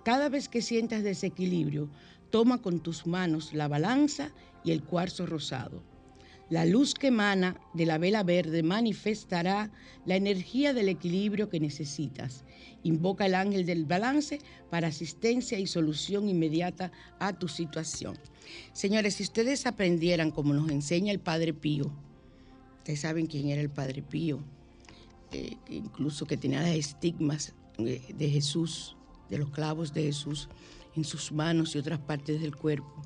Cada 0.05 0.29
vez 0.29 0.49
que 0.49 0.63
sientas 0.63 1.03
desequilibrio, 1.03 1.91
toma 2.31 2.63
con 2.63 2.81
tus 2.81 3.07
manos 3.07 3.53
la 3.53 3.69
balanza 3.69 4.33
y 4.65 4.73
el 4.73 4.83
cuarzo 4.83 5.27
rosado 5.27 5.83
la 6.51 6.65
luz 6.65 6.95
que 6.95 7.09
emana 7.09 7.61
de 7.75 7.85
la 7.85 7.99
vela 7.99 8.23
verde 8.23 8.63
manifestará 8.63 9.71
la 10.07 10.17
energía 10.17 10.73
del 10.73 10.89
equilibrio 10.89 11.51
que 11.51 11.61
necesitas. 11.61 12.45
Invoca 12.83 13.27
el 13.27 13.35
ángel 13.35 13.67
del 13.67 13.85
balance 13.85 14.39
para 14.71 14.89
asistencia 14.89 15.59
y 15.59 15.67
solución 15.67 16.29
inmediata 16.29 16.91
a 17.19 17.35
tu 17.35 17.49
situación. 17.49 18.17
Señores, 18.73 19.17
si 19.17 19.25
ustedes 19.25 19.67
aprendieran 19.67 20.31
como 20.31 20.55
nos 20.55 20.71
enseña 20.71 21.13
el 21.13 21.21
Padre 21.21 21.53
Pío, 21.53 21.93
ustedes 22.79 23.01
saben 23.01 23.27
quién 23.27 23.49
era 23.49 23.61
el 23.61 23.71
Padre 23.71 24.03
Pío, 24.03 24.43
eh, 25.33 25.57
incluso 25.69 26.27
que 26.27 26.37
tenía 26.37 26.63
las 26.63 26.75
estigmas 26.75 27.55
eh, 27.79 28.15
de 28.15 28.31
Jesús, 28.31 28.97
de 29.29 29.39
los 29.39 29.51
clavos 29.51 29.93
de 29.93 30.05
Jesús 30.05 30.49
en 30.97 31.05
sus 31.05 31.33
manos 31.33 31.75
y 31.75 31.79
otras 31.79 31.99
partes 31.99 32.41
del 32.41 32.57
cuerpo, 32.57 33.03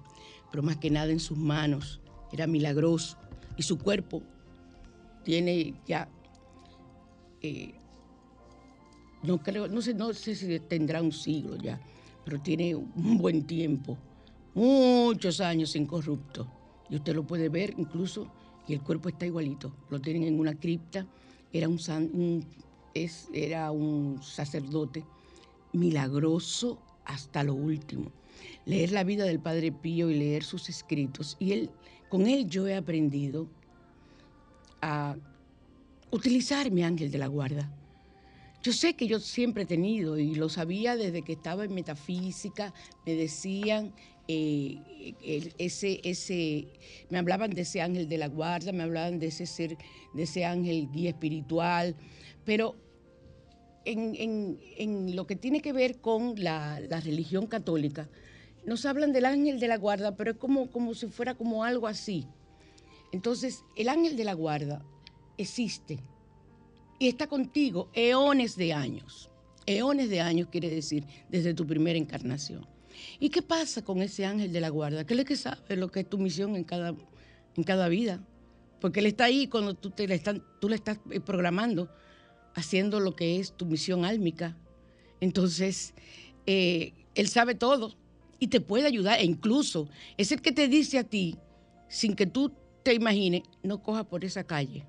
pero 0.51 0.63
más 0.63 0.77
que 0.77 0.91
nada 0.91 1.11
en 1.11 1.21
sus 1.21 1.37
manos. 1.37 2.01
Era 2.33 2.47
milagroso 2.47 3.19
y 3.57 3.63
su 3.63 3.79
cuerpo 3.79 4.23
tiene 5.25 5.75
ya, 5.87 6.09
eh, 7.41 7.75
no 9.23 9.43
creo, 9.43 9.69
no 9.69 9.83
sé, 9.83 9.95
no 9.95 10.13
sé 10.13 10.35
si 10.35 10.59
tendrá 10.61 11.03
un 11.03 11.13
siglo 11.13 11.57
ya, 11.57 11.81
pero 12.25 12.41
tiene 12.41 12.75
un 12.75 13.19
buen 13.19 13.47
tiempo, 13.47 13.99
muchos 14.55 15.41
años 15.41 15.77
incorrupto. 15.77 16.47
Y 16.89 16.97
usted 16.97 17.15
lo 17.15 17.27
puede 17.27 17.49
ver 17.49 17.75
incluso, 17.79 18.31
y 18.69 18.75
el 18.75 18.83
cuerpo 18.83 19.09
está 19.09 19.27
igualito. 19.27 19.75
Lo 19.91 20.01
tienen 20.01 20.25
en 20.25 20.39
una 20.39 20.55
cripta, 20.55 21.07
era 21.53 21.69
un, 21.69 22.45
es, 22.95 23.29
era 23.33 23.71
un 23.71 24.23
sacerdote 24.23 25.05
milagroso 25.73 26.79
hasta 27.05 27.43
lo 27.43 27.55
último. 27.55 28.11
Leer 28.65 28.93
la 28.93 29.05
vida 29.05 29.25
del 29.25 29.41
Padre 29.41 29.73
Pío 29.73 30.11
y 30.11 30.15
leer 30.15 30.45
sus 30.45 30.69
escritos, 30.69 31.37
y 31.39 31.53
él 31.53 31.71
con 32.09 32.27
él 32.27 32.47
yo 32.49 32.67
he 32.67 32.77
aprendido 32.77 33.49
a 34.81 35.17
utilizar 36.11 36.71
mi 36.71 36.83
ángel 36.83 37.11
de 37.11 37.19
la 37.19 37.27
guarda. 37.27 37.75
Yo 38.63 38.73
sé 38.73 38.95
que 38.95 39.09
yo 39.09 39.19
siempre 39.19 39.65
he 39.65 39.67
tenido, 39.67 40.19
y 40.19 40.35
lo 40.35 40.49
sabía 40.49 40.97
desde 40.97 41.23
que 41.23 41.33
estaba 41.33 41.65
en 41.65 41.75
metafísica, 41.75 42.73
me 43.05 43.15
decían, 43.15 43.93
eh, 44.29 45.15
ese, 45.59 46.01
ese, 46.05 46.69
me 47.11 47.19
hablaban 47.19 47.51
de 47.51 47.63
ese 47.63 47.81
ángel 47.81 48.09
de 48.09 48.19
la 48.19 48.29
guarda, 48.29 48.73
me 48.73 48.83
hablaban 48.83 49.19
de 49.19 49.27
ese 49.27 49.47
ser, 49.47 49.77
de 50.15 50.23
ese 50.23 50.45
ángel 50.45 50.89
guía 50.93 51.11
espiritual, 51.11 51.97
pero 52.45 52.77
en, 53.85 55.17
lo 55.17 55.27
que 55.27 55.37
tiene 55.37 55.61
que 55.61 55.73
ver 55.73 56.01
con 56.01 56.35
la, 56.37 56.81
la 56.81 57.01
religión 57.01 57.47
católica, 57.47 58.09
nos 58.65 58.87
hablan 58.87 59.13
del 59.13 59.25
ángel 59.25 59.59
de 59.59 59.69
la 59.69 59.77
guarda, 59.77 60.17
pero 60.17 60.33
es 60.33 60.37
como, 60.37 60.71
como 60.71 60.95
si 60.95 61.09
fuera 61.09 61.35
como 61.35 61.65
algo 61.65 61.87
así. 61.87 62.27
Entonces, 63.11 63.65
el 63.77 63.89
ángel 63.89 64.17
de 64.17 64.25
la 64.25 64.35
guarda 64.35 64.85
existe 65.37 65.99
y 66.99 67.09
está 67.09 67.27
contigo 67.27 67.91
eones 67.93 68.57
de 68.57 68.73
años. 68.73 69.29
Eones 69.67 70.11
de 70.11 70.21
años 70.21 70.49
quiere 70.51 70.71
decir 70.71 71.05
desde 71.29 71.55
tu 71.55 71.67
primera 71.67 71.99
encarnación. 71.99 72.72
¿Y 73.19 73.31
qué 73.31 73.43
pasa 73.43 73.83
con 73.83 74.03
ese 74.03 74.25
ángel 74.25 74.53
de 74.53 74.61
la 74.61 74.69
guarda? 74.69 75.05
¿Qué 75.05 75.15
es 75.15 75.19
lo 75.19 75.25
que 75.25 75.37
sabe 75.37 75.77
lo 75.77 75.91
que 75.91 76.01
es 76.01 76.09
tu 76.09 76.19
misión 76.19 76.57
en 76.57 76.65
cada, 76.65 76.95
en 77.57 77.65
cada 77.65 77.89
vida? 77.89 78.21
Porque 78.81 79.01
él 79.01 79.07
está 79.07 79.25
ahí 79.25 79.47
cuando 79.47 79.75
tú, 79.75 79.93
le, 79.97 80.19
tú 80.61 80.69
le 80.69 80.75
estás 80.75 80.99
eh, 81.11 81.21
programando, 81.21 81.89
haciendo 82.55 83.01
lo 83.01 83.15
que 83.15 83.39
es 83.39 83.57
tu 83.57 83.67
misión 83.67 84.05
álmica. 84.05 84.57
Entonces, 85.21 85.95
eh, 86.47 86.93
él 87.15 87.29
sabe 87.29 87.55
todo 87.55 87.95
y 88.39 88.49
te 88.49 88.61
puede 88.61 88.87
ayudar. 88.87 89.21
E 89.21 89.25
incluso 89.25 89.89
es 90.17 90.33
el 90.33 90.43
que 90.43 90.53
te 90.53 90.67
dice 90.69 90.99
a 90.99 91.05
ti, 91.05 91.37
sin 91.89 92.17
que 92.17 92.27
tú 92.27 92.53
te 92.83 92.95
imagines, 92.95 93.43
no 93.63 93.83
cojas 93.83 94.07
por 94.07 94.25
esa 94.25 94.45
calle. 94.45 94.85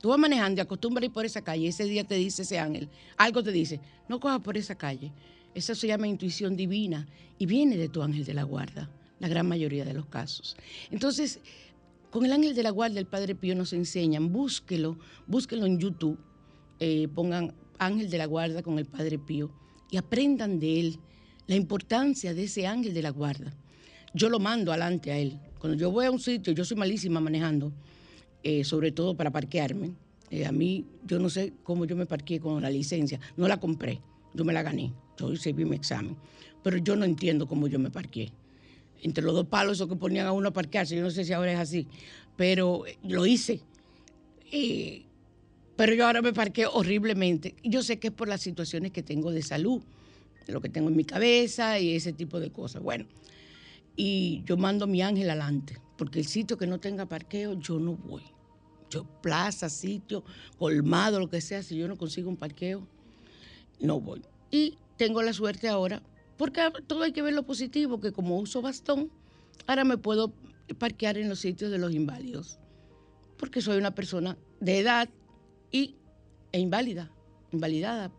Tú 0.00 0.08
vas 0.08 0.18
manejando 0.18 0.60
y 0.60 0.62
acostumbras 0.62 1.04
ir 1.04 1.12
por 1.12 1.26
esa 1.26 1.42
calle. 1.42 1.68
Ese 1.68 1.84
día 1.84 2.04
te 2.04 2.14
dice 2.14 2.42
ese 2.42 2.58
ángel, 2.58 2.88
algo 3.18 3.42
te 3.42 3.52
dice, 3.52 3.80
no 4.08 4.18
cojas 4.18 4.40
por 4.40 4.56
esa 4.56 4.74
calle. 4.74 5.12
Eso 5.54 5.74
se 5.74 5.86
llama 5.86 6.06
intuición 6.06 6.56
divina 6.56 7.06
y 7.38 7.46
viene 7.46 7.76
de 7.76 7.88
tu 7.88 8.02
ángel 8.02 8.24
de 8.24 8.34
la 8.34 8.44
guarda, 8.44 8.90
la 9.18 9.28
gran 9.28 9.48
mayoría 9.48 9.84
de 9.84 9.94
los 9.94 10.06
casos. 10.06 10.56
Entonces, 10.90 11.40
con 12.10 12.24
el 12.24 12.32
ángel 12.32 12.54
de 12.54 12.62
la 12.62 12.70
guarda, 12.70 12.98
el 12.98 13.06
Padre 13.06 13.34
Pío 13.34 13.54
nos 13.54 13.72
enseñan, 13.72 14.32
búsquelo, 14.32 14.98
búsquelo 15.26 15.66
en 15.66 15.78
YouTube, 15.78 16.18
eh, 16.78 17.08
pongan 17.14 17.54
ángel 17.78 18.10
de 18.10 18.18
la 18.18 18.26
guarda 18.26 18.62
con 18.62 18.78
el 18.78 18.86
Padre 18.86 19.18
Pío 19.18 19.50
y 19.90 19.96
aprendan 19.96 20.58
de 20.58 20.80
él 20.80 20.98
la 21.46 21.56
importancia 21.56 22.32
de 22.32 22.44
ese 22.44 22.66
ángel 22.66 22.94
de 22.94 23.02
la 23.02 23.10
guarda. 23.10 23.52
Yo 24.14 24.28
lo 24.28 24.38
mando 24.38 24.72
adelante 24.72 25.10
a 25.10 25.18
él. 25.18 25.38
Cuando 25.58 25.76
yo 25.78 25.90
voy 25.90 26.06
a 26.06 26.10
un 26.10 26.20
sitio, 26.20 26.52
yo 26.52 26.64
soy 26.64 26.76
malísima 26.76 27.20
manejando, 27.20 27.72
eh, 28.42 28.64
sobre 28.64 28.92
todo 28.92 29.16
para 29.16 29.30
parquearme. 29.30 29.92
Eh, 30.30 30.46
a 30.46 30.52
mí, 30.52 30.86
yo 31.04 31.18
no 31.18 31.28
sé 31.28 31.52
cómo 31.62 31.84
yo 31.84 31.96
me 31.96 32.06
parqué 32.06 32.40
con 32.40 32.62
la 32.62 32.70
licencia. 32.70 33.20
No 33.36 33.48
la 33.48 33.58
compré, 33.58 34.00
yo 34.34 34.44
me 34.44 34.52
la 34.52 34.62
gané. 34.62 34.92
Yo 35.28 35.34
hice 35.34 35.52
bien 35.52 35.68
mi 35.68 35.76
examen, 35.76 36.16
pero 36.62 36.76
yo 36.78 36.96
no 36.96 37.04
entiendo 37.04 37.46
cómo 37.46 37.68
yo 37.68 37.78
me 37.78 37.90
parqué. 37.90 38.32
Entre 39.02 39.24
los 39.24 39.34
dos 39.34 39.46
palos 39.46 39.78
esos 39.78 39.88
que 39.88 39.96
ponían 39.96 40.26
a 40.26 40.32
uno 40.32 40.48
a 40.48 40.52
parquearse, 40.52 40.96
yo 40.96 41.02
no 41.02 41.10
sé 41.10 41.24
si 41.24 41.32
ahora 41.32 41.52
es 41.52 41.58
así, 41.58 41.86
pero 42.36 42.84
lo 43.02 43.26
hice. 43.26 43.60
Eh, 44.52 45.04
pero 45.76 45.94
yo 45.94 46.06
ahora 46.06 46.20
me 46.20 46.32
parqué 46.32 46.66
horriblemente. 46.66 47.54
Yo 47.62 47.82
sé 47.82 47.98
que 47.98 48.08
es 48.08 48.12
por 48.12 48.28
las 48.28 48.42
situaciones 48.42 48.92
que 48.92 49.02
tengo 49.02 49.30
de 49.30 49.42
salud, 49.42 49.80
de 50.46 50.52
lo 50.52 50.60
que 50.60 50.68
tengo 50.68 50.88
en 50.90 50.96
mi 50.96 51.04
cabeza 51.04 51.78
y 51.78 51.94
ese 51.94 52.12
tipo 52.12 52.38
de 52.38 52.50
cosas. 52.50 52.82
Bueno, 52.82 53.06
y 53.96 54.42
yo 54.44 54.56
mando 54.56 54.84
a 54.84 54.88
mi 54.88 55.02
ángel 55.02 55.30
adelante, 55.30 55.80
porque 55.96 56.18
el 56.18 56.26
sitio 56.26 56.58
que 56.58 56.66
no 56.66 56.80
tenga 56.80 57.06
parqueo, 57.06 57.58
yo 57.58 57.78
no 57.78 57.96
voy. 57.96 58.22
Yo, 58.90 59.04
plaza, 59.22 59.68
sitio, 59.70 60.24
colmado, 60.58 61.20
lo 61.20 61.30
que 61.30 61.40
sea, 61.40 61.62
si 61.62 61.76
yo 61.76 61.86
no 61.86 61.96
consigo 61.96 62.28
un 62.28 62.36
parqueo, 62.36 62.86
no 63.80 64.00
voy. 64.00 64.22
Y 64.50 64.76
tengo 65.00 65.22
la 65.22 65.32
suerte 65.32 65.66
ahora, 65.66 66.02
porque 66.36 66.60
todo 66.86 67.04
hay 67.04 67.12
que 67.12 67.22
ver 67.22 67.32
lo 67.32 67.44
positivo, 67.44 68.02
que 68.02 68.12
como 68.12 68.38
uso 68.38 68.60
bastón, 68.60 69.10
ahora 69.66 69.82
me 69.82 69.96
puedo 69.96 70.34
parquear 70.78 71.16
en 71.16 71.30
los 71.30 71.38
sitios 71.38 71.70
de 71.70 71.78
los 71.78 71.94
inválidos, 71.94 72.58
porque 73.38 73.62
soy 73.62 73.78
una 73.78 73.94
persona 73.94 74.36
de 74.60 74.78
edad 74.78 75.08
y, 75.72 75.96
e 76.52 76.60
inválida, 76.60 77.10
invalidada. 77.50 78.12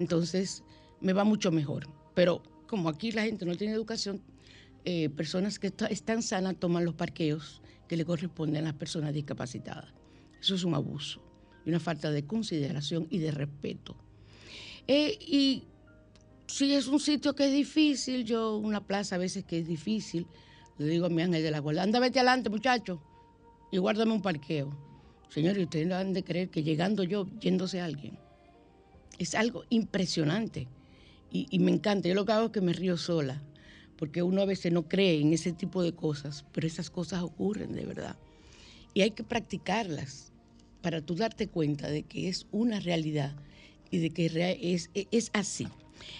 Entonces 0.00 0.64
me 1.00 1.12
va 1.12 1.22
mucho 1.22 1.52
mejor. 1.52 1.86
Pero 2.16 2.42
como 2.66 2.88
aquí 2.88 3.12
la 3.12 3.22
gente 3.22 3.46
no 3.46 3.54
tiene 3.54 3.74
educación, 3.74 4.20
eh, 4.84 5.08
personas 5.10 5.60
que 5.60 5.72
están 5.90 6.22
sanas 6.24 6.56
toman 6.58 6.84
los 6.84 6.96
parqueos 6.96 7.62
que 7.86 7.96
le 7.96 8.04
corresponden 8.04 8.64
a 8.64 8.70
las 8.70 8.74
personas 8.74 9.14
discapacitadas. 9.14 9.94
Eso 10.40 10.56
es 10.56 10.64
un 10.64 10.74
abuso 10.74 11.22
y 11.64 11.68
una 11.68 11.78
falta 11.78 12.10
de 12.10 12.26
consideración 12.26 13.06
y 13.10 13.18
de 13.18 13.30
respeto. 13.30 13.94
Eh, 14.88 15.16
y 15.20 15.68
si 16.46 16.72
es 16.74 16.86
un 16.86 17.00
sitio 17.00 17.34
que 17.34 17.46
es 17.46 17.52
difícil, 17.52 18.24
yo, 18.24 18.56
una 18.56 18.86
plaza 18.86 19.16
a 19.16 19.18
veces 19.18 19.44
que 19.44 19.58
es 19.58 19.66
difícil, 19.66 20.26
le 20.78 20.86
digo 20.86 21.06
a 21.06 21.08
mi 21.08 21.22
ángel 21.22 21.42
de 21.42 21.50
la 21.50 21.58
guarda, 21.58 21.82
anda, 21.82 22.00
vete 22.00 22.18
adelante, 22.18 22.50
muchacho, 22.50 23.02
y 23.70 23.78
guárdame 23.78 24.12
un 24.12 24.22
parqueo. 24.22 24.70
Señores, 25.28 25.64
ustedes 25.64 25.86
no 25.86 25.96
han 25.96 26.12
de 26.12 26.22
creer 26.22 26.50
que 26.50 26.62
llegando 26.62 27.02
yo, 27.02 27.26
yéndose 27.40 27.80
alguien. 27.80 28.18
Es 29.18 29.34
algo 29.34 29.64
impresionante 29.70 30.68
y, 31.30 31.58
me 31.58 31.72
encanta. 31.72 32.08
Yo 32.08 32.14
lo 32.14 32.24
que 32.24 32.32
hago 32.32 32.46
es 32.46 32.52
que 32.52 32.60
me 32.60 32.72
río 32.72 32.96
sola 32.96 33.42
porque 33.98 34.22
uno 34.22 34.42
a 34.42 34.46
veces 34.46 34.72
no 34.72 34.88
cree 34.88 35.20
en 35.20 35.32
ese 35.32 35.52
tipo 35.52 35.82
de 35.82 35.94
cosas, 35.94 36.44
pero 36.52 36.66
esas 36.66 36.90
cosas 36.90 37.22
ocurren 37.22 37.74
de 37.74 37.86
verdad. 37.86 38.16
Y 38.92 39.00
hay 39.00 39.10
que 39.12 39.24
practicarlas 39.24 40.32
para 40.82 41.00
tú 41.00 41.14
darte 41.14 41.48
cuenta 41.48 41.88
de 41.88 42.02
que 42.02 42.28
es 42.28 42.46
una 42.52 42.78
realidad 42.78 43.34
y 43.90 43.98
de 43.98 44.10
que 44.10 44.78
es 45.10 45.30
así. 45.32 45.66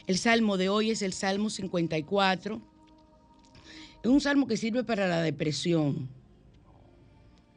El 0.06 0.18
salmo 0.18 0.56
de 0.56 0.68
hoy 0.68 0.90
es 0.90 1.02
el 1.02 1.12
Salmo 1.12 1.50
54. 1.50 2.60
Es 4.02 4.10
un 4.10 4.20
salmo 4.20 4.46
que 4.46 4.56
sirve 4.56 4.84
para 4.84 5.08
la 5.08 5.22
depresión. 5.22 6.08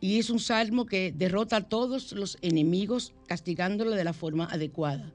Y 0.01 0.19
es 0.19 0.29
un 0.29 0.39
salmo 0.39 0.85
que 0.85 1.11
derrota 1.11 1.57
a 1.57 1.67
todos 1.67 2.13
los 2.13 2.37
enemigos 2.41 3.13
castigándolo 3.27 3.91
de 3.91 4.03
la 4.03 4.13
forma 4.13 4.45
adecuada. 4.45 5.11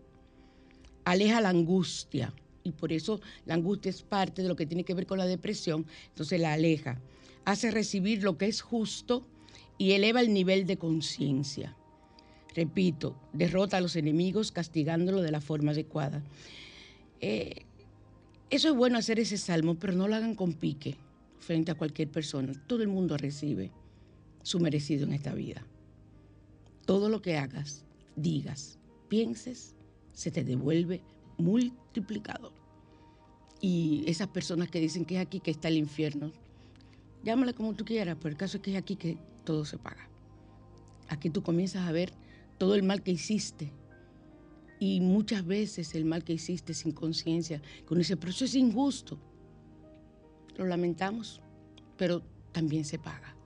Aleja 1.04 1.40
la 1.40 1.48
angustia 1.48 2.32
y 2.64 2.72
por 2.72 2.92
eso 2.92 3.20
la 3.46 3.54
angustia 3.54 3.90
es 3.90 4.02
parte 4.02 4.42
de 4.42 4.48
lo 4.48 4.56
que 4.56 4.66
tiene 4.66 4.84
que 4.84 4.94
ver 4.94 5.06
con 5.06 5.18
la 5.18 5.26
depresión, 5.26 5.86
entonces 6.08 6.40
la 6.40 6.54
aleja, 6.54 6.98
hace 7.44 7.70
recibir 7.70 8.22
lo 8.22 8.38
que 8.38 8.46
es 8.46 8.62
justo 8.62 9.26
y 9.76 9.92
eleva 9.92 10.20
el 10.20 10.32
nivel 10.32 10.66
de 10.66 10.78
conciencia. 10.78 11.76
Repito, 12.54 13.16
derrota 13.32 13.76
a 13.76 13.80
los 13.80 13.96
enemigos 13.96 14.52
castigándolo 14.52 15.20
de 15.20 15.30
la 15.30 15.40
forma 15.40 15.72
adecuada. 15.72 16.22
Eh, 17.26 17.64
eso 18.50 18.68
es 18.68 18.74
bueno 18.76 18.98
hacer 18.98 19.18
ese 19.18 19.38
salmo, 19.38 19.76
pero 19.76 19.94
no 19.94 20.08
lo 20.08 20.14
hagan 20.14 20.34
con 20.34 20.52
pique 20.52 20.98
frente 21.38 21.72
a 21.72 21.74
cualquier 21.74 22.10
persona. 22.10 22.52
Todo 22.66 22.82
el 22.82 22.88
mundo 22.88 23.16
recibe 23.16 23.70
su 24.42 24.60
merecido 24.60 25.06
en 25.06 25.14
esta 25.14 25.32
vida. 25.32 25.64
Todo 26.84 27.08
lo 27.08 27.22
que 27.22 27.38
hagas, 27.38 27.86
digas, 28.14 28.78
pienses, 29.08 29.74
se 30.12 30.30
te 30.30 30.44
devuelve 30.44 31.00
multiplicado. 31.38 32.52
Y 33.58 34.04
esas 34.06 34.28
personas 34.28 34.68
que 34.68 34.78
dicen 34.78 35.06
que 35.06 35.14
es 35.14 35.22
aquí 35.22 35.40
que 35.40 35.52
está 35.52 35.68
el 35.68 35.78
infierno, 35.78 36.30
llámale 37.22 37.54
como 37.54 37.72
tú 37.72 37.86
quieras, 37.86 38.18
pero 38.20 38.32
el 38.32 38.36
caso 38.36 38.58
es 38.58 38.62
que 38.62 38.72
es 38.72 38.76
aquí 38.76 38.96
que 38.96 39.16
todo 39.44 39.64
se 39.64 39.78
paga. 39.78 40.10
Aquí 41.08 41.30
tú 41.30 41.42
comienzas 41.42 41.88
a 41.88 41.92
ver 41.92 42.12
todo 42.58 42.74
el 42.74 42.82
mal 42.82 43.02
que 43.02 43.12
hiciste. 43.12 43.72
Y 44.78 45.00
muchas 45.00 45.46
veces 45.46 45.94
el 45.94 46.04
mal 46.04 46.24
que 46.24 46.34
hiciste 46.34 46.74
sin 46.74 46.92
conciencia, 46.92 47.62
con 47.84 48.00
ese 48.00 48.16
proceso 48.16 48.44
es 48.44 48.54
injusto. 48.54 49.18
Lo 50.56 50.66
lamentamos, 50.66 51.40
pero 51.96 52.22
también 52.52 52.84
se 52.84 52.98
paga. 52.98 53.36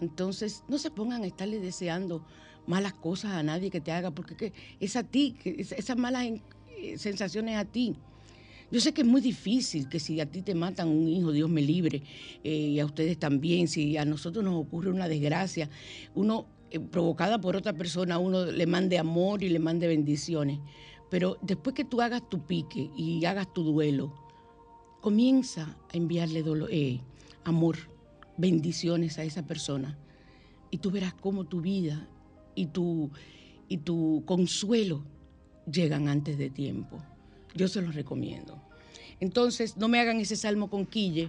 Entonces, 0.00 0.62
no 0.68 0.78
se 0.78 0.90
pongan 0.90 1.22
a 1.22 1.26
estarle 1.26 1.60
deseando 1.60 2.24
malas 2.66 2.94
cosas 2.94 3.32
a 3.32 3.42
nadie 3.42 3.70
que 3.70 3.80
te 3.80 3.92
haga, 3.92 4.10
porque 4.10 4.52
es 4.80 4.96
a 4.96 5.04
ti, 5.04 5.36
esas 5.44 5.96
malas 5.96 6.24
eh, 6.24 6.98
sensaciones 6.98 7.56
a 7.56 7.64
ti. 7.64 7.94
Yo 8.70 8.80
sé 8.80 8.92
que 8.92 9.02
es 9.02 9.06
muy 9.06 9.20
difícil 9.20 9.88
que 9.88 10.00
si 10.00 10.20
a 10.20 10.26
ti 10.26 10.42
te 10.42 10.54
matan 10.54 10.88
un 10.88 11.06
hijo, 11.06 11.30
Dios 11.30 11.48
me 11.48 11.62
libre, 11.62 12.02
eh, 12.42 12.50
y 12.50 12.80
a 12.80 12.86
ustedes 12.86 13.18
también, 13.18 13.68
si 13.68 13.96
a 13.96 14.04
nosotros 14.04 14.44
nos 14.44 14.54
ocurre 14.54 14.90
una 14.90 15.08
desgracia, 15.08 15.68
uno 16.14 16.46
provocada 16.90 17.40
por 17.40 17.56
otra 17.56 17.72
persona, 17.72 18.18
uno 18.18 18.44
le 18.46 18.66
mande 18.66 18.98
amor 18.98 19.42
y 19.42 19.48
le 19.48 19.58
mande 19.58 19.86
bendiciones. 19.86 20.58
Pero 21.10 21.38
después 21.42 21.74
que 21.74 21.84
tú 21.84 22.00
hagas 22.00 22.28
tu 22.28 22.44
pique 22.44 22.90
y 22.96 23.24
hagas 23.24 23.52
tu 23.52 23.62
duelo, 23.62 24.12
comienza 25.00 25.76
a 25.92 25.96
enviarle 25.96 26.42
dolor, 26.42 26.70
amor, 27.44 27.76
bendiciones 28.36 29.18
a 29.18 29.24
esa 29.24 29.46
persona. 29.46 29.98
Y 30.70 30.78
tú 30.78 30.90
verás 30.90 31.14
cómo 31.14 31.44
tu 31.44 31.60
vida 31.60 32.08
y 32.54 32.66
tu, 32.66 33.10
y 33.68 33.78
tu 33.78 34.22
consuelo 34.26 35.04
llegan 35.70 36.08
antes 36.08 36.38
de 36.38 36.50
tiempo. 36.50 36.98
Yo 37.54 37.68
se 37.68 37.82
los 37.82 37.94
recomiendo. 37.94 38.60
Entonces, 39.20 39.76
no 39.76 39.88
me 39.88 40.00
hagan 40.00 40.20
ese 40.20 40.36
salmo 40.36 40.68
con 40.68 40.86
quille, 40.86 41.28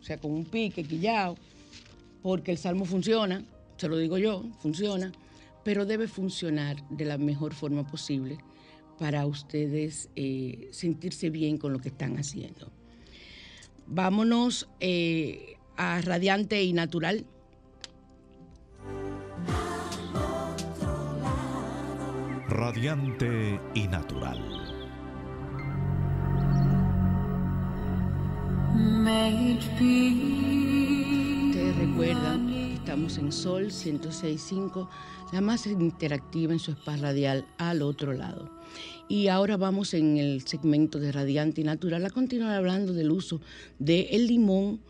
o 0.00 0.04
sea, 0.04 0.18
con 0.18 0.32
un 0.32 0.44
pique, 0.44 0.82
quillado, 0.82 1.36
porque 2.22 2.50
el 2.50 2.58
salmo 2.58 2.84
funciona, 2.84 3.44
se 3.82 3.88
lo 3.88 3.96
digo 3.96 4.16
yo, 4.16 4.44
funciona, 4.60 5.10
pero 5.64 5.84
debe 5.86 6.06
funcionar 6.06 6.88
de 6.88 7.04
la 7.04 7.18
mejor 7.18 7.52
forma 7.52 7.84
posible 7.84 8.38
para 8.96 9.26
ustedes 9.26 10.08
eh, 10.14 10.68
sentirse 10.70 11.30
bien 11.30 11.58
con 11.58 11.72
lo 11.72 11.80
que 11.80 11.88
están 11.88 12.16
haciendo. 12.16 12.70
Vámonos 13.88 14.68
eh, 14.78 15.56
a 15.76 16.00
Radiante 16.00 16.62
y 16.62 16.72
Natural. 16.72 17.26
radiante 22.48 23.58
y 23.74 23.88
natural. 23.88 24.38
Ustedes 31.48 31.76
recuerdan 31.76 32.46
que 32.46 32.71
estamos 32.82 33.16
en 33.16 33.30
Sol 33.30 33.66
106.5, 33.66 34.88
la 35.32 35.40
más 35.40 35.66
interactiva 35.68 36.52
en 36.52 36.58
su 36.58 36.72
espacio 36.72 37.04
radial 37.04 37.46
al 37.56 37.80
otro 37.80 38.12
lado. 38.12 38.50
Y 39.08 39.28
ahora 39.28 39.56
vamos 39.56 39.94
en 39.94 40.16
el 40.16 40.44
segmento 40.44 40.98
de 40.98 41.12
Radiante 41.12 41.60
y 41.60 41.64
Natural 41.64 42.04
a 42.04 42.10
continuar 42.10 42.56
hablando 42.56 42.92
del 42.92 43.12
uso 43.12 43.40
del 43.78 44.08
el 44.10 44.26
limón 44.26 44.80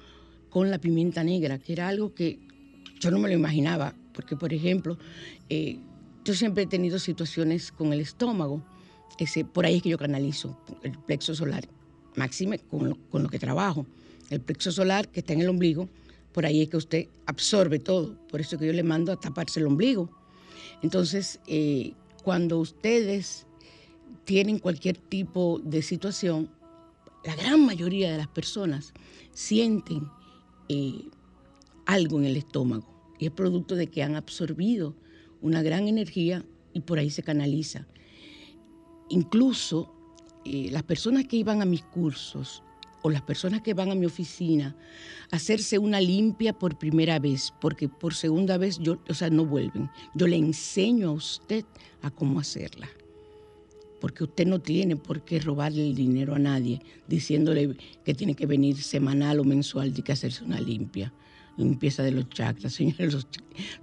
con 0.48 0.70
la 0.70 0.78
pimienta 0.78 1.22
negra, 1.22 1.58
que 1.58 1.74
era 1.74 1.88
algo 1.88 2.14
que 2.14 2.38
yo 2.98 3.10
no 3.10 3.18
me 3.18 3.28
lo 3.28 3.34
imaginaba, 3.34 3.94
porque 4.14 4.36
por 4.36 4.54
ejemplo, 4.54 4.96
eh, 5.50 5.76
yo 6.24 6.32
siempre 6.32 6.62
he 6.62 6.66
tenido 6.66 6.98
situaciones 6.98 7.72
con 7.72 7.92
el 7.92 8.00
estómago, 8.00 8.62
ese, 9.18 9.44
por 9.44 9.66
ahí 9.66 9.76
es 9.76 9.82
que 9.82 9.90
yo 9.90 9.98
canalizo 9.98 10.58
el 10.82 10.92
plexo 10.92 11.34
solar, 11.34 11.68
máxime 12.16 12.58
con 12.58 12.94
con 13.10 13.22
lo 13.22 13.28
que 13.28 13.38
trabajo. 13.38 13.84
El 14.30 14.40
plexo 14.40 14.72
solar 14.72 15.08
que 15.08 15.20
está 15.20 15.34
en 15.34 15.42
el 15.42 15.50
ombligo, 15.50 15.90
por 16.32 16.46
ahí 16.46 16.62
es 16.62 16.68
que 16.68 16.76
usted 16.76 17.08
absorbe 17.26 17.78
todo, 17.78 18.16
por 18.28 18.40
eso 18.40 18.58
que 18.58 18.66
yo 18.66 18.72
le 18.72 18.82
mando 18.82 19.12
a 19.12 19.20
taparse 19.20 19.60
el 19.60 19.66
ombligo. 19.66 20.10
Entonces, 20.82 21.40
eh, 21.46 21.92
cuando 22.24 22.58
ustedes 22.58 23.46
tienen 24.24 24.58
cualquier 24.58 24.96
tipo 24.96 25.60
de 25.62 25.82
situación, 25.82 26.50
la 27.24 27.36
gran 27.36 27.64
mayoría 27.64 28.10
de 28.10 28.18
las 28.18 28.28
personas 28.28 28.92
sienten 29.32 30.08
eh, 30.68 31.04
algo 31.86 32.18
en 32.18 32.24
el 32.24 32.36
estómago 32.36 32.86
y 33.18 33.26
es 33.26 33.32
producto 33.32 33.76
de 33.76 33.86
que 33.88 34.02
han 34.02 34.16
absorbido 34.16 34.94
una 35.40 35.62
gran 35.62 35.88
energía 35.88 36.44
y 36.72 36.80
por 36.80 36.98
ahí 36.98 37.10
se 37.10 37.22
canaliza. 37.22 37.86
Incluso 39.08 39.94
eh, 40.44 40.68
las 40.70 40.82
personas 40.82 41.26
que 41.26 41.36
iban 41.36 41.62
a 41.62 41.66
mis 41.66 41.82
cursos 41.82 42.62
o 43.02 43.10
las 43.10 43.22
personas 43.22 43.62
que 43.62 43.74
van 43.74 43.90
a 43.90 43.94
mi 43.94 44.06
oficina 44.06 44.74
hacerse 45.30 45.78
una 45.78 46.00
limpia 46.00 46.52
por 46.52 46.78
primera 46.78 47.18
vez, 47.18 47.52
porque 47.60 47.88
por 47.88 48.14
segunda 48.14 48.58
vez 48.58 48.78
yo, 48.78 48.98
o 49.08 49.14
sea, 49.14 49.30
no 49.30 49.44
vuelven. 49.44 49.90
Yo 50.14 50.26
le 50.26 50.36
enseño 50.36 51.08
a 51.08 51.12
usted 51.12 51.64
a 52.02 52.10
cómo 52.10 52.40
hacerla. 52.40 52.88
porque 54.00 54.24
usted 54.24 54.48
no 54.48 54.58
tiene 54.58 54.96
por 54.96 55.22
qué 55.24 55.38
robarle 55.38 55.86
el 55.86 55.94
dinero 55.94 56.34
a 56.34 56.38
nadie 56.40 56.82
diciéndole 57.06 57.76
que 58.04 58.14
tiene 58.14 58.34
que 58.34 58.46
venir 58.46 58.76
semanal 58.82 59.38
o 59.38 59.44
mensual 59.44 59.94
de 59.94 60.02
que 60.02 60.10
hacerse 60.10 60.42
una 60.44 60.60
limpia. 60.60 61.12
Limpieza 61.56 62.02
de 62.02 62.10
los 62.10 62.28
chakras, 62.28 62.72
señores, 62.80 63.12
los, 63.14 63.28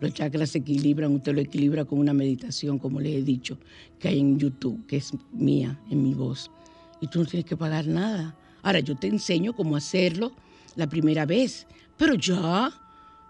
los 0.02 0.14
chakras 0.14 0.50
se 0.50 0.58
equilibran, 0.58 1.16
usted 1.16 1.34
lo 1.34 1.40
equilibra 1.40 1.86
con 1.86 2.00
una 2.00 2.14
meditación, 2.14 2.80
como 2.80 3.00
les 3.00 3.16
he 3.16 3.24
dicho, 3.24 3.58
que 3.98 4.10
hay 4.10 4.20
en 4.20 4.38
YouTube, 4.38 4.86
que 4.88 4.98
es 4.98 5.14
mía, 5.32 5.80
en 5.90 6.04
mi 6.04 6.14
voz. 6.14 6.52
Y 7.00 7.08
tú 7.08 7.20
no 7.20 7.26
tienes 7.26 7.46
que 7.46 7.56
pagar 7.56 7.88
nada. 7.88 8.36
Ahora, 8.62 8.80
yo 8.80 8.96
te 8.96 9.08
enseño 9.08 9.54
cómo 9.54 9.76
hacerlo 9.76 10.32
la 10.76 10.88
primera 10.88 11.26
vez, 11.26 11.68
pero 11.98 12.14
ya, 12.16 12.72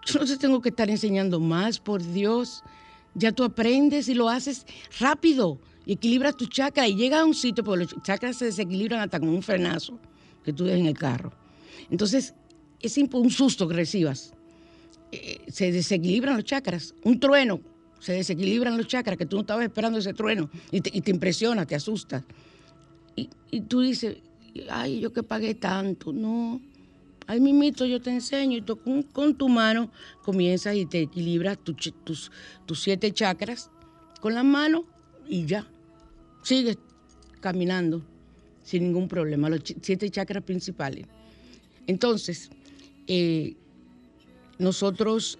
yo 0.06 0.20
no 0.20 0.26
te 0.26 0.36
tengo 0.36 0.60
que 0.60 0.70
estar 0.70 0.88
enseñando 0.90 1.40
más, 1.40 1.78
por 1.78 2.02
Dios. 2.02 2.62
Ya 3.14 3.32
tú 3.32 3.44
aprendes 3.44 4.08
y 4.08 4.14
lo 4.14 4.28
haces 4.28 4.66
rápido 4.98 5.58
y 5.84 5.94
equilibras 5.94 6.36
tu 6.36 6.46
chakra 6.46 6.86
y 6.86 6.94
llegas 6.94 7.20
a 7.20 7.24
un 7.24 7.34
sitio, 7.34 7.64
porque 7.64 7.84
los 7.84 8.02
chakras 8.02 8.36
se 8.36 8.46
desequilibran 8.46 9.00
hasta 9.00 9.18
con 9.18 9.28
un 9.28 9.42
frenazo 9.42 9.98
que 10.44 10.52
tú 10.52 10.64
dejas 10.64 10.80
en 10.80 10.86
el 10.86 10.96
carro. 10.96 11.32
Entonces, 11.90 12.34
es 12.80 12.96
un 12.96 13.30
susto 13.30 13.68
que 13.68 13.74
recibas. 13.74 14.32
Eh, 15.12 15.38
se 15.48 15.72
desequilibran 15.72 16.36
los 16.36 16.44
chakras. 16.44 16.94
Un 17.02 17.18
trueno, 17.18 17.60
se 17.98 18.12
desequilibran 18.12 18.76
los 18.76 18.86
chakras, 18.86 19.16
que 19.16 19.26
tú 19.26 19.36
no 19.36 19.42
estabas 19.42 19.64
esperando 19.64 19.98
ese 19.98 20.14
trueno 20.14 20.50
y 20.70 20.80
te, 20.80 21.10
impresiona, 21.10 21.66
te 21.66 21.74
asusta. 21.74 22.24
Y, 23.16 23.60
tú 23.62 23.80
dices, 23.80 24.16
ay, 24.70 25.00
yo 25.00 25.12
que 25.12 25.22
pagué 25.22 25.54
tanto. 25.54 26.12
No, 26.12 26.60
ahí 27.26 27.40
mismito 27.40 27.84
yo 27.86 28.00
te 28.00 28.10
enseño 28.10 28.58
y 28.58 28.62
tú 28.62 28.78
con, 29.12 29.34
tu 29.34 29.48
mano 29.48 29.90
comienzas 30.22 30.76
y 30.76 30.86
te 30.86 31.00
equilibras 31.02 31.58
tus, 31.58 32.30
tus 32.66 32.82
siete 32.82 33.12
chakras 33.12 33.70
con 34.20 34.34
la 34.34 34.42
mano 34.42 34.84
y 35.28 35.46
ya. 35.46 35.66
Sigues 36.42 36.78
caminando 37.40 38.02
sin 38.62 38.84
ningún 38.84 39.08
problema, 39.08 39.48
los 39.48 39.62
siete 39.80 40.10
chakras 40.10 40.44
principales. 40.44 41.06
Entonces, 41.86 42.50
eh, 43.06 43.56
nosotros, 44.58 45.38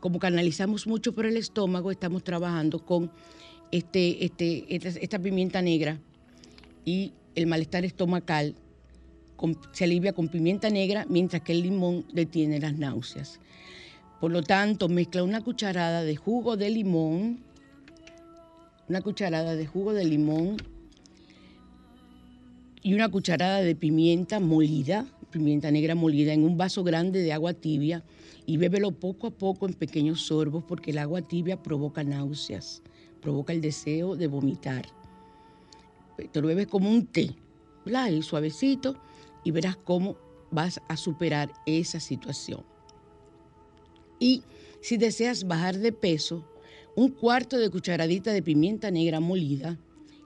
como 0.00 0.18
canalizamos 0.18 0.86
mucho 0.86 1.12
por 1.12 1.26
el 1.26 1.36
estómago, 1.36 1.90
estamos 1.90 2.24
trabajando 2.24 2.84
con 2.84 3.10
este, 3.70 4.24
este, 4.24 4.64
esta, 4.68 5.18
pimienta 5.18 5.60
negra 5.60 5.98
y 6.84 7.12
el 7.34 7.46
malestar 7.46 7.84
estomacal 7.84 8.54
se 9.72 9.84
alivia 9.84 10.12
con 10.12 10.28
pimienta 10.28 10.70
negra, 10.70 11.04
mientras 11.08 11.42
que 11.42 11.52
el 11.52 11.62
limón 11.62 12.04
detiene 12.12 12.60
las 12.60 12.78
náuseas. 12.78 13.40
Por 14.20 14.30
lo 14.30 14.42
tanto, 14.42 14.88
mezcla 14.88 15.24
una 15.24 15.40
cucharada 15.40 16.04
de 16.04 16.14
jugo 16.14 16.56
de 16.56 16.70
limón 16.70 17.40
una 18.88 19.00
cucharada 19.00 19.56
de 19.56 19.66
jugo 19.66 19.94
de 19.94 20.04
limón 20.04 20.56
y 22.82 22.94
una 22.94 23.08
cucharada 23.08 23.62
de 23.62 23.74
pimienta 23.74 24.40
molida, 24.40 25.06
pimienta 25.30 25.70
negra 25.70 25.94
molida, 25.94 26.32
en 26.32 26.44
un 26.44 26.58
vaso 26.58 26.82
grande 26.82 27.22
de 27.22 27.32
agua 27.32 27.54
tibia 27.54 28.02
y 28.44 28.56
bébelo 28.58 28.90
poco 28.90 29.28
a 29.28 29.30
poco 29.30 29.66
en 29.66 29.74
pequeños 29.74 30.22
sorbos 30.22 30.64
porque 30.64 30.90
el 30.90 30.98
agua 30.98 31.22
tibia 31.22 31.62
provoca 31.62 32.04
náuseas, 32.04 32.82
provoca 33.20 33.52
el 33.52 33.60
deseo 33.60 34.16
de 34.16 34.26
vomitar. 34.26 34.84
Te 36.16 36.40
lo 36.40 36.48
bebes 36.48 36.66
como 36.66 36.90
un 36.90 37.06
té, 37.06 37.34
¿verdad? 37.84 38.10
suavecito 38.22 38.96
y 39.44 39.50
verás 39.50 39.76
cómo 39.76 40.16
vas 40.50 40.80
a 40.88 40.96
superar 40.96 41.52
esa 41.66 42.00
situación. 42.00 42.64
Y 44.18 44.42
si 44.80 44.96
deseas 44.96 45.46
bajar 45.46 45.78
de 45.78 45.92
peso, 45.92 46.44
un 46.94 47.08
cuarto 47.10 47.58
de 47.58 47.70
cucharadita 47.70 48.32
de 48.32 48.42
pimienta 48.42 48.90
negra 48.90 49.18
molida 49.18 49.78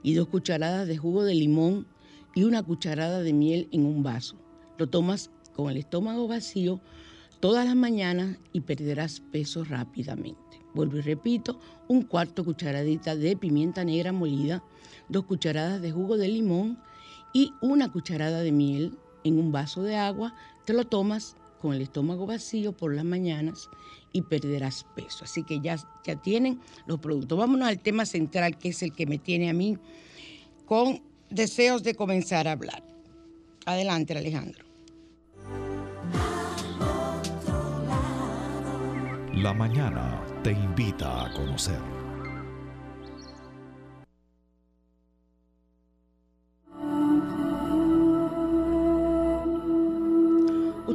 y 0.03 0.13
dos 0.13 0.27
cucharadas 0.27 0.87
de 0.87 0.97
jugo 0.97 1.23
de 1.23 1.33
limón 1.33 1.87
y 2.35 2.43
una 2.43 2.61
cucharada 2.61 3.21
de 3.21 3.33
miel 3.33 3.67
en 3.71 3.85
un 3.85 4.03
vaso. 4.03 4.37
Lo 4.77 4.87
tomas 4.87 5.31
con 5.53 5.71
el 5.71 5.77
estómago 5.77 6.27
vacío 6.27 6.81
todas 7.39 7.65
las 7.65 7.75
mañanas 7.75 8.37
y 8.53 8.61
perderás 8.61 9.21
peso 9.31 9.63
rápidamente. 9.63 10.37
Vuelvo 10.73 10.97
y 10.97 11.01
repito, 11.01 11.59
un 11.87 12.03
cuarto 12.03 12.43
cucharadita 12.43 13.15
de 13.15 13.35
pimienta 13.35 13.83
negra 13.83 14.11
molida, 14.11 14.63
dos 15.09 15.25
cucharadas 15.25 15.81
de 15.81 15.91
jugo 15.91 16.17
de 16.17 16.27
limón 16.27 16.79
y 17.33 17.53
una 17.61 17.91
cucharada 17.91 18.41
de 18.41 18.51
miel 18.51 18.97
en 19.23 19.39
un 19.39 19.51
vaso 19.51 19.83
de 19.83 19.95
agua. 19.95 20.33
Te 20.65 20.73
lo 20.73 20.85
tomas 20.85 21.35
con 21.61 21.73
el 21.73 21.81
estómago 21.81 22.25
vacío 22.25 22.71
por 22.71 22.93
las 22.93 23.05
mañanas 23.05 23.69
y 24.11 24.21
perderás 24.21 24.85
peso. 24.95 25.25
Así 25.25 25.43
que 25.43 25.59
ya, 25.59 25.77
ya 26.05 26.15
tienen 26.15 26.59
los 26.85 26.99
productos. 26.99 27.37
Vámonos 27.37 27.67
al 27.67 27.79
tema 27.79 28.05
central, 28.05 28.57
que 28.57 28.69
es 28.69 28.83
el 28.83 28.93
que 28.93 29.05
me 29.05 29.17
tiene 29.17 29.49
a 29.49 29.53
mí 29.53 29.77
con 30.65 31.01
deseos 31.29 31.83
de 31.83 31.95
comenzar 31.95 32.47
a 32.47 32.53
hablar. 32.53 32.83
Adelante, 33.65 34.17
Alejandro. 34.17 34.65
La 39.35 39.53
mañana 39.53 40.23
te 40.43 40.51
invita 40.51 41.25
a 41.25 41.33
conocer. 41.33 41.96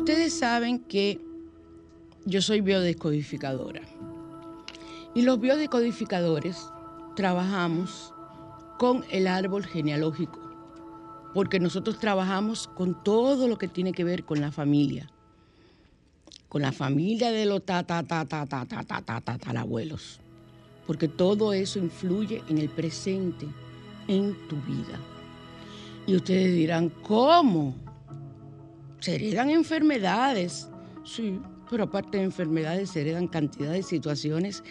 Ustedes 0.02 0.36
saben 0.36 0.80
que 0.80 1.20
yo 2.24 2.42
soy 2.42 2.60
biodescodificadora. 2.60 3.82
Y 5.14 5.22
los 5.22 5.38
biodescodificadores 5.38 6.56
trabajamos 7.14 8.12
con 8.80 9.04
el 9.12 9.28
árbol 9.28 9.64
genealógico, 9.64 10.40
porque 11.34 11.60
nosotros 11.60 12.00
trabajamos 12.00 12.66
con 12.66 13.04
todo 13.04 13.46
lo 13.46 13.58
que 13.58 13.68
tiene 13.68 13.92
que 13.92 14.02
ver 14.02 14.24
con 14.24 14.40
la 14.40 14.50
familia, 14.50 15.08
con 16.48 16.62
la 16.62 16.72
familia 16.72 17.30
de 17.30 17.46
los 17.46 17.64
ta 17.64 17.84
ta 17.84 18.02
ta 18.02 18.24
ta 18.24 18.44
ta 18.44 18.66
ta 18.66 18.82
ta 18.84 19.20
ta 19.20 19.38
ta, 19.38 19.60
abuelos, 19.60 20.18
porque 20.84 21.06
todo 21.06 21.52
eso 21.52 21.78
influye 21.78 22.42
en 22.48 22.58
el 22.58 22.70
presente, 22.70 23.46
en 24.08 24.34
tu 24.48 24.56
vida. 24.62 24.98
Y 26.08 26.16
ustedes 26.16 26.56
dirán, 26.56 26.88
¿cómo? 26.88 27.76
Se 29.02 29.16
heredan 29.16 29.50
enfermedades. 29.50 30.68
Sí, 31.04 31.40
pero 31.68 31.84
aparte 31.84 32.18
de 32.18 32.24
enfermedades 32.24 32.90
se 32.90 33.00
heredan 33.00 33.26
cantidad 33.26 33.72
de 33.72 33.82
situaciones 33.82 34.62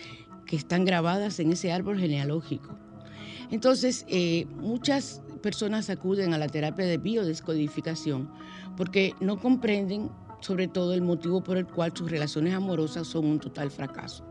que 0.45 0.55
están 0.55 0.85
grabadas 0.85 1.39
en 1.41 1.51
ese 1.51 1.73
árbol 1.73 1.99
genealógico. 1.99 2.77
Entonces, 3.49 4.05
eh, 4.07 4.45
muchas 4.55 5.21
personas 5.43 5.89
acuden 5.89 6.33
a 6.33 6.37
la 6.37 6.47
terapia 6.47 6.85
de 6.85 6.97
biodescodificación 6.97 8.31
porque 8.77 9.13
no 9.19 9.37
comprenden 9.37 10.09
sobre 10.39 10.69
todo 10.69 10.93
el 10.93 11.01
motivo 11.01 11.43
por 11.43 11.57
el 11.57 11.67
cual 11.67 11.91
sus 11.93 12.09
relaciones 12.09 12.53
amorosas 12.53 13.07
son 13.07 13.25
un 13.25 13.39
total 13.39 13.69
fracaso. 13.69 14.30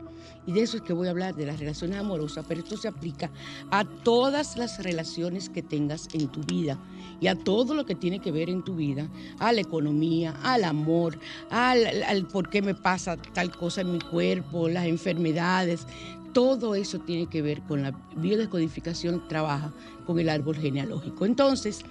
Y 0.50 0.52
de 0.52 0.62
eso 0.62 0.78
es 0.78 0.82
que 0.82 0.92
voy 0.92 1.06
a 1.06 1.12
hablar, 1.12 1.36
de 1.36 1.46
las 1.46 1.60
relaciones 1.60 1.96
amorosas, 1.96 2.44
pero 2.48 2.60
esto 2.60 2.76
se 2.76 2.88
aplica 2.88 3.30
a 3.70 3.84
todas 3.84 4.56
las 4.56 4.82
relaciones 4.82 5.48
que 5.48 5.62
tengas 5.62 6.08
en 6.12 6.26
tu 6.26 6.40
vida 6.40 6.76
y 7.20 7.28
a 7.28 7.36
todo 7.36 7.72
lo 7.72 7.86
que 7.86 7.94
tiene 7.94 8.18
que 8.18 8.32
ver 8.32 8.50
en 8.50 8.64
tu 8.64 8.74
vida, 8.74 9.08
a 9.38 9.52
la 9.52 9.60
economía, 9.60 10.34
al 10.42 10.64
amor, 10.64 11.20
al, 11.50 12.26
por 12.32 12.50
qué 12.50 12.62
me 12.62 12.74
pasa 12.74 13.16
tal 13.16 13.52
cosa 13.52 13.82
en 13.82 13.92
mi 13.92 14.00
cuerpo, 14.00 14.68
las 14.68 14.86
enfermedades. 14.86 15.86
Todo 16.32 16.74
eso 16.74 16.98
tiene 16.98 17.28
que 17.28 17.42
ver 17.42 17.62
con 17.62 17.82
la 17.82 17.92
biodescodificación, 18.16 19.28
trabaja 19.28 19.72
con 20.04 20.18
el 20.18 20.28
árbol 20.28 20.56
genealógico. 20.56 21.26
Entonces, 21.26 21.82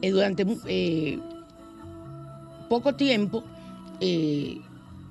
eh, 0.00 0.10
durante 0.10 0.46
eh, 0.64 1.20
poco 2.70 2.94
tiempo, 2.94 3.44
eh, 4.00 4.58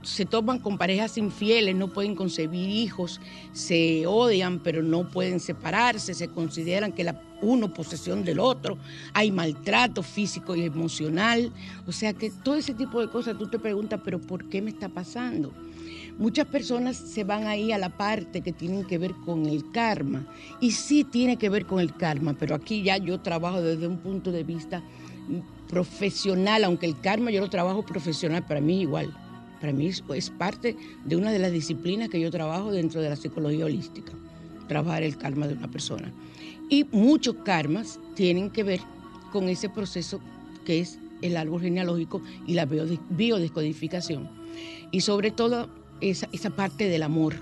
se 0.06 0.26
toman 0.26 0.60
con 0.60 0.78
parejas 0.78 1.18
infieles, 1.18 1.76
no 1.76 1.91
pueden 1.91 2.15
concebir 2.15 2.70
hijos, 2.70 3.20
se 3.54 4.06
odian 4.06 4.60
pero 4.60 4.84
no 4.84 5.10
pueden 5.10 5.39
separarse, 5.39 6.13
se 6.13 6.28
consideran 6.28 6.91
que 6.91 7.04
la 7.04 7.22
uno 7.41 7.74
posesión 7.74 8.24
del 8.24 8.39
otro, 8.39 8.78
hay 9.13 9.32
maltrato 9.32 10.04
físico 10.04 10.56
y 10.56 10.63
emocional, 10.63 11.52
o 11.86 11.91
sea 11.91 12.13
que 12.13 12.30
todo 12.30 12.56
ese 12.56 12.74
tipo 12.74 13.02
de 13.02 13.10
cosas 13.10 13.38
tú 13.38 13.48
te 13.48 13.60
preguntas, 13.60 14.00
pero 14.04 14.20
¿por 14.20 14.48
qué 14.48 14.62
me 14.62 14.70
está 14.70 14.89
pasando? 14.89 15.52
Muchas 16.18 16.48
personas 16.48 16.96
se 16.96 17.26
van 17.26 17.46
ahí 17.46 17.72
a 17.74 17.78
la 17.78 17.89
parte 17.89 18.41
que 18.41 18.54
tienen 18.54 18.86
que 18.86 18.98
ver 18.98 19.13
con 19.26 19.48
el 19.48 19.70
karma. 19.72 20.26
Y 20.62 20.72
sí 20.72 21.04
tiene 21.04 21.36
que 21.36 21.50
ver 21.50 21.65
con 21.65 21.82
el 21.82 21.94
karma, 21.94 22.34
pero 22.39 22.56
aquí 22.56 22.84
ya 22.84 22.96
yo 22.96 23.20
trabajo 23.20 23.62
desde 23.62 23.86
un 23.86 23.98
punto 23.98 24.32
de 24.32 24.46
vista 24.46 24.82
profesional, 25.68 26.63
aunque 26.63 26.86
el 26.86 26.98
karma 27.02 27.32
yo 27.32 27.41
lo 27.41 27.50
trabajo 27.50 27.84
profesional, 27.84 28.46
para 28.46 28.62
mí 28.62 28.80
igual 28.80 29.13
para 29.65 29.75
mí 29.75 29.88
es 29.88 30.30
parte 30.30 30.78
de 31.06 31.15
una 31.15 31.32
de 31.32 31.39
las 31.39 31.51
disciplinas 31.51 32.10
que 32.10 32.19
yo 32.19 32.30
trabajo 32.30 32.71
dentro 32.71 33.01
de 33.01 33.10
la 33.10 33.15
psicología 33.15 33.65
holística, 33.65 34.12
trabajar 34.67 35.01
el 35.01 35.17
karma 35.17 35.47
de 35.47 35.56
una 35.56 35.67
persona. 35.67 36.13
Y 36.69 36.84
muchos 36.91 37.38
karmas 37.43 37.99
tienen 38.13 38.51
que 38.51 38.62
ver 38.62 38.80
con 39.32 39.49
ese 39.49 39.67
proceso 39.67 40.19
que 40.65 40.82
es 40.82 40.99
el 41.23 41.36
árbol 41.36 41.62
genealógico 41.62 42.21
y 42.45 42.54
la 42.54 42.67
biodescodificación. 42.67 44.30
Y 44.91 45.01
sobre 45.01 45.32
todo 45.32 45.67
esa, 45.99 46.30
parte 46.51 46.88
del 46.88 47.01
amor, 47.01 47.34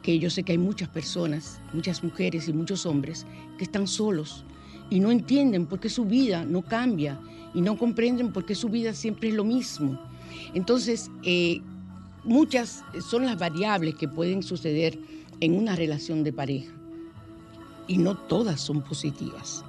que 0.00 0.18
yo 0.18 0.30
sé 0.30 0.42
que 0.42 0.52
hay 0.52 0.58
muchas 0.58 0.88
personas, 0.88 1.60
muchas 1.74 2.02
mujeres 2.02 2.48
y 2.48 2.54
muchos 2.54 2.86
hombres 2.86 3.26
que 3.58 3.64
están 3.64 3.86
solos 3.86 4.46
y 4.88 5.00
no 5.00 5.10
entienden 5.10 5.66
por 5.66 5.80
qué 5.80 5.90
su 5.90 6.06
vida 6.06 6.46
no 6.46 6.62
cambia 6.62 7.20
y 7.52 7.60
no 7.60 7.76
comprenden 7.76 8.32
por 8.32 8.46
qué 8.46 8.54
su 8.54 8.70
vida 8.70 8.94
siempre 8.94 9.28
es 9.28 9.34
lo 9.34 9.44
mismo. 9.44 10.00
Entonces, 10.54 11.10
eh, 11.22 11.60
muchas 12.24 12.84
son 13.08 13.26
las 13.26 13.38
variables 13.38 13.94
que 13.94 14.08
pueden 14.08 14.42
suceder 14.42 14.98
en 15.40 15.54
una 15.54 15.76
relación 15.76 16.24
de 16.24 16.32
pareja 16.32 16.72
y 17.86 17.98
no 17.98 18.16
todas 18.16 18.60
son 18.60 18.82
positivas. 18.82 19.64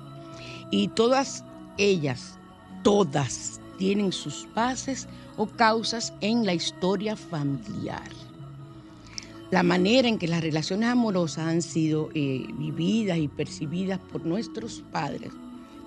Y 0.72 0.90
todas 0.90 1.44
ellas, 1.78 2.38
todas, 2.84 3.62
tienen 3.78 4.12
sus 4.12 4.48
bases 4.56 5.08
o 5.38 5.46
causas 5.46 6.14
en 6.22 6.46
la 6.46 6.54
historia 6.54 7.16
familiar. 7.16 8.10
La 9.52 9.64
manera 9.64 10.10
en 10.10 10.18
que 10.18 10.28
las 10.28 10.42
relaciones 10.42 10.90
amorosas 10.90 11.48
han 11.48 11.62
sido 11.62 12.10
eh, 12.14 12.46
vividas 12.58 13.18
y 13.18 13.30
percibidas 13.30 14.00
por 14.12 14.26
nuestros 14.26 14.84
padres, 14.92 15.32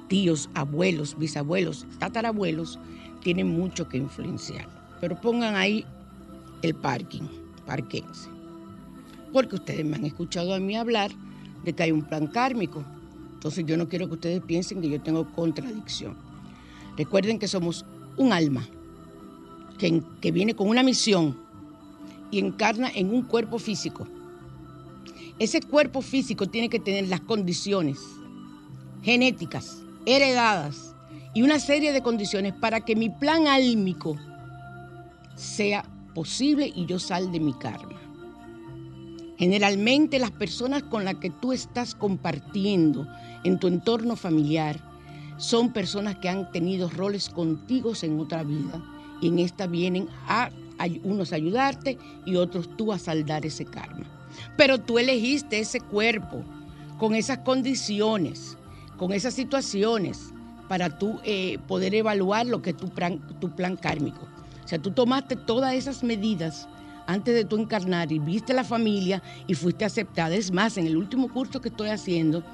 tíos, 0.09 0.49
abuelos, 0.55 1.19
bisabuelos, 1.19 1.85
tatarabuelos, 1.99 2.79
tienen 3.21 3.49
mucho 3.49 3.89
que 3.89 3.99
influenciar. 3.99 4.69
Pero 5.01 5.21
pongan 5.21 5.55
ahí 5.55 5.85
el 6.63 6.75
parking, 6.75 7.23
parquense. 7.67 8.29
Porque 9.33 9.57
ustedes 9.57 9.85
me 9.85 9.97
han 9.97 10.05
escuchado 10.05 10.55
a 10.55 10.59
mí 10.59 10.77
hablar 10.77 11.11
de 11.65 11.73
que 11.73 11.85
hay 11.85 11.93
un 11.93 12.03
plan 12.03 12.27
kármico. 12.27 12.85
Entonces 13.35 13.65
yo 13.67 13.77
no 13.77 13.89
quiero 13.89 14.09
que 14.09 14.15
ustedes 14.15 14.43
piensen 14.43 14.81
que 14.81 14.91
yo 14.91 15.01
tengo 15.01 15.31
contradicción. 15.33 16.17
Recuerden 16.97 17.39
que 17.39 17.49
somos 17.49 17.85
un 18.17 18.33
alma 18.33 18.67
que, 19.79 20.03
que 20.21 20.33
viene 20.33 20.55
con 20.55 20.69
una 20.69 20.83
misión 20.83 21.37
y 22.31 22.39
encarna 22.39 22.91
en 22.95 23.15
un 23.15 23.23
cuerpo 23.23 23.59
físico. 23.59 24.07
Ese 25.39 25.63
cuerpo 25.63 26.03
físico 26.03 26.47
tiene 26.47 26.69
que 26.69 26.79
tener 26.79 27.09
las 27.09 27.21
condiciones 27.21 27.99
genéticas, 29.03 29.83
heredadas 30.05 30.95
y 31.33 31.43
una 31.43 31.59
serie 31.59 31.93
de 31.93 32.03
condiciones 32.03 32.55
para 32.55 32.81
que 32.81 32.97
mi 32.97 33.09
plan 33.09 33.47
álmico 33.47 34.17
sea 35.37 35.85
posible 36.15 36.73
y 36.75 36.87
yo 36.87 36.99
sal 36.99 37.31
de 37.31 37.41
mi 37.41 37.53
karma. 37.55 38.01
Generalmente 39.39 40.19
las 40.19 40.33
personas 40.33 40.83
con 40.83 41.05
las 41.05 41.15
que 41.15 41.31
tú 41.31 41.53
estás 41.53 41.95
compartiendo 41.95 43.07
en 43.45 43.59
tu 43.59 43.69
entorno 43.69 44.17
familiar 44.17 44.79
son 45.39 45.73
personas 45.73 46.17
que 46.17 46.29
han 46.29 46.51
tenido 46.53 46.91
roles 46.91 47.31
contigo 47.31 47.93
en 48.03 48.21
otra 48.21 48.43
vida 48.43 48.85
y 49.23 49.29
en 49.29 49.39
esta 49.39 49.67
vienen 49.67 50.09
a 50.27 50.51
unos 51.05 51.33
a 51.33 51.37
ayudarte 51.37 51.99
y 52.27 52.37
otros 52.37 52.77
tú 52.77 52.93
a 52.93 52.99
saldar 52.99 53.47
ese 53.47 53.65
karma. 53.65 54.07
Pero 54.57 54.79
tú 54.79 54.99
elegiste 54.99 55.59
ese 55.59 55.81
cuerpo 55.81 56.43
con 56.99 57.15
esas 57.15 57.39
condiciones, 57.39 58.59
con 58.99 59.13
esas 59.13 59.35
situaciones 59.35 60.35
para 60.71 60.89
tú 60.89 61.19
eh, 61.25 61.59
poder 61.67 61.97
evaluar 61.97 62.47
lo 62.47 62.63
que 62.63 62.71
es 62.71 62.77
tu 62.77 62.91
plan, 62.91 63.19
tu 63.41 63.57
plan 63.57 63.77
kármico. 63.77 64.29
O 64.65 64.69
sea, 64.69 64.79
tú 64.79 64.93
tomaste 64.93 65.35
todas 65.35 65.75
esas 65.75 66.05
medidas 66.05 66.69
antes 67.09 67.35
de 67.35 67.45
tú 67.45 67.57
encarnar 67.57 68.13
y 68.13 68.21
viste 68.21 68.55
la 68.55 68.63
familia 68.63 69.21
y 69.49 69.55
fuiste 69.55 69.85
aceptada. 69.85 70.33
Es 70.33 70.53
más, 70.53 70.77
en 70.77 70.87
el 70.87 70.97
último 70.97 71.29
curso 71.33 71.61
que 71.61 71.71
estoy 71.71 71.89
haciendo, 71.89 72.45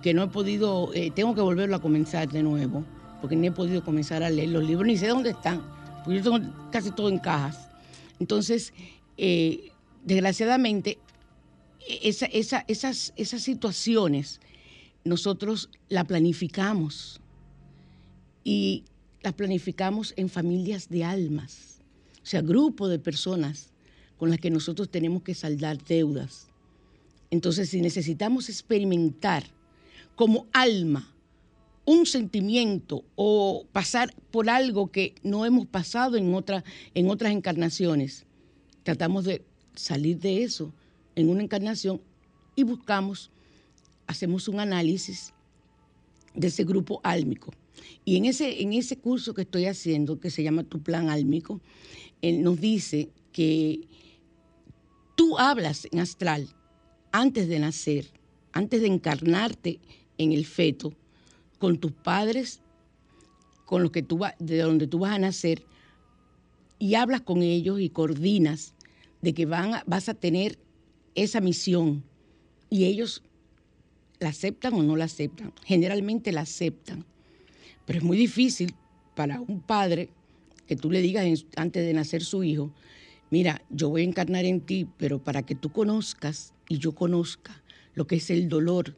que 0.00 0.14
no 0.14 0.22
he 0.22 0.28
podido, 0.28 0.94
eh, 0.94 1.10
tengo 1.10 1.34
que 1.34 1.40
volverlo 1.40 1.74
a 1.74 1.80
comenzar 1.80 2.28
de 2.28 2.44
nuevo, 2.44 2.84
porque 3.20 3.34
ni 3.34 3.48
he 3.48 3.50
podido 3.50 3.82
comenzar 3.82 4.22
a 4.22 4.30
leer 4.30 4.50
los 4.50 4.62
libros, 4.62 4.86
ni 4.86 4.96
sé 4.96 5.08
dónde 5.08 5.30
están, 5.30 5.60
porque 6.04 6.20
yo 6.20 6.22
tengo 6.22 6.48
casi 6.70 6.92
todo 6.92 7.08
en 7.08 7.18
cajas. 7.18 7.68
Entonces, 8.20 8.72
eh, 9.16 9.72
desgraciadamente, 10.04 10.98
esas, 12.00 12.30
esas 12.32 13.42
situaciones 13.42 14.40
nosotros 15.02 15.68
la 15.88 16.04
planificamos 16.04 17.20
y 18.46 18.84
las 19.22 19.32
planificamos 19.32 20.14
en 20.16 20.28
familias 20.28 20.88
de 20.88 21.02
almas, 21.02 21.80
o 22.22 22.26
sea, 22.26 22.42
grupo 22.42 22.86
de 22.86 23.00
personas 23.00 23.72
con 24.18 24.30
las 24.30 24.38
que 24.38 24.50
nosotros 24.50 24.88
tenemos 24.88 25.24
que 25.24 25.34
saldar 25.34 25.82
deudas. 25.82 26.46
Entonces, 27.32 27.70
si 27.70 27.80
necesitamos 27.80 28.48
experimentar 28.48 29.42
como 30.14 30.46
alma 30.52 31.12
un 31.84 32.06
sentimiento 32.06 33.02
o 33.16 33.66
pasar 33.72 34.14
por 34.30 34.48
algo 34.48 34.92
que 34.92 35.16
no 35.24 35.44
hemos 35.44 35.66
pasado 35.66 36.16
en, 36.16 36.32
en 36.94 37.10
otras 37.10 37.32
encarnaciones, 37.32 38.26
tratamos 38.84 39.24
de 39.24 39.44
salir 39.74 40.20
de 40.20 40.44
eso 40.44 40.72
en 41.16 41.30
una 41.30 41.42
encarnación 41.42 42.00
y 42.54 42.62
buscamos, 42.62 43.32
hacemos 44.06 44.46
un 44.46 44.60
análisis 44.60 45.34
de 46.32 46.46
ese 46.46 46.62
grupo 46.62 47.00
álmico. 47.02 47.52
Y 48.04 48.16
en 48.16 48.24
ese, 48.24 48.62
en 48.62 48.72
ese 48.72 48.96
curso 48.96 49.34
que 49.34 49.42
estoy 49.42 49.66
haciendo, 49.66 50.20
que 50.20 50.30
se 50.30 50.42
llama 50.42 50.64
Tu 50.64 50.82
Plan 50.82 51.10
Álmico, 51.10 51.60
él 52.22 52.42
nos 52.42 52.60
dice 52.60 53.10
que 53.32 53.88
Tú 55.16 55.38
hablas 55.38 55.88
en 55.90 55.98
astral 55.98 56.46
antes 57.10 57.48
de 57.48 57.58
nacer, 57.58 58.06
antes 58.52 58.82
de 58.82 58.86
encarnarte 58.86 59.80
en 60.18 60.32
el 60.32 60.44
feto, 60.44 60.92
con 61.58 61.78
tus 61.78 61.92
padres, 61.92 62.60
con 63.64 63.82
los 63.82 63.90
que 63.90 64.02
tú 64.02 64.20
de 64.38 64.58
donde 64.58 64.86
tú 64.86 64.98
vas 64.98 65.14
a 65.14 65.18
nacer, 65.18 65.64
y 66.78 66.94
hablas 66.94 67.22
con 67.22 67.42
ellos 67.42 67.80
y 67.80 67.88
coordinas 67.88 68.74
de 69.22 69.32
que 69.32 69.46
van 69.46 69.82
vas 69.86 70.10
a 70.10 70.14
tener 70.14 70.58
esa 71.14 71.40
misión. 71.40 72.04
Y 72.68 72.84
ellos 72.84 73.22
la 74.20 74.28
aceptan 74.28 74.74
o 74.74 74.82
no 74.82 74.96
la 74.96 75.06
aceptan. 75.06 75.54
Generalmente 75.64 76.30
la 76.30 76.42
aceptan. 76.42 77.06
Pero 77.86 78.00
es 78.00 78.04
muy 78.04 78.18
difícil 78.18 78.74
para 79.14 79.40
un 79.40 79.60
padre 79.60 80.10
que 80.66 80.76
tú 80.76 80.90
le 80.90 81.00
digas 81.00 81.46
antes 81.56 81.86
de 81.86 81.94
nacer 81.94 82.22
su 82.22 82.44
hijo, 82.44 82.72
mira, 83.30 83.62
yo 83.70 83.88
voy 83.88 84.02
a 84.02 84.04
encarnar 84.04 84.44
en 84.44 84.60
ti, 84.60 84.86
pero 84.98 85.22
para 85.22 85.42
que 85.42 85.54
tú 85.54 85.70
conozcas 85.70 86.52
y 86.68 86.78
yo 86.78 86.92
conozca 86.92 87.62
lo 87.94 88.06
que 88.06 88.16
es 88.16 88.28
el 88.30 88.48
dolor 88.48 88.94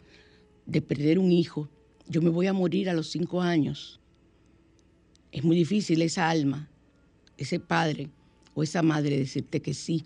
de 0.66 0.82
perder 0.82 1.18
un 1.18 1.30
hijo, 1.30 1.68
yo 2.08 2.22
me 2.22 2.30
voy 2.30 2.46
a 2.46 2.52
morir 2.52 2.88
a 2.90 2.94
los 2.94 3.08
cinco 3.08 3.42
años. 3.42 4.00
Es 5.30 5.44
muy 5.44 5.56
difícil 5.56 6.02
esa 6.02 6.28
alma, 6.28 6.68
ese 7.36 7.60
padre 7.60 8.08
o 8.54 8.62
esa 8.62 8.82
madre 8.82 9.18
decirte 9.18 9.60
que 9.60 9.74
sí, 9.74 10.04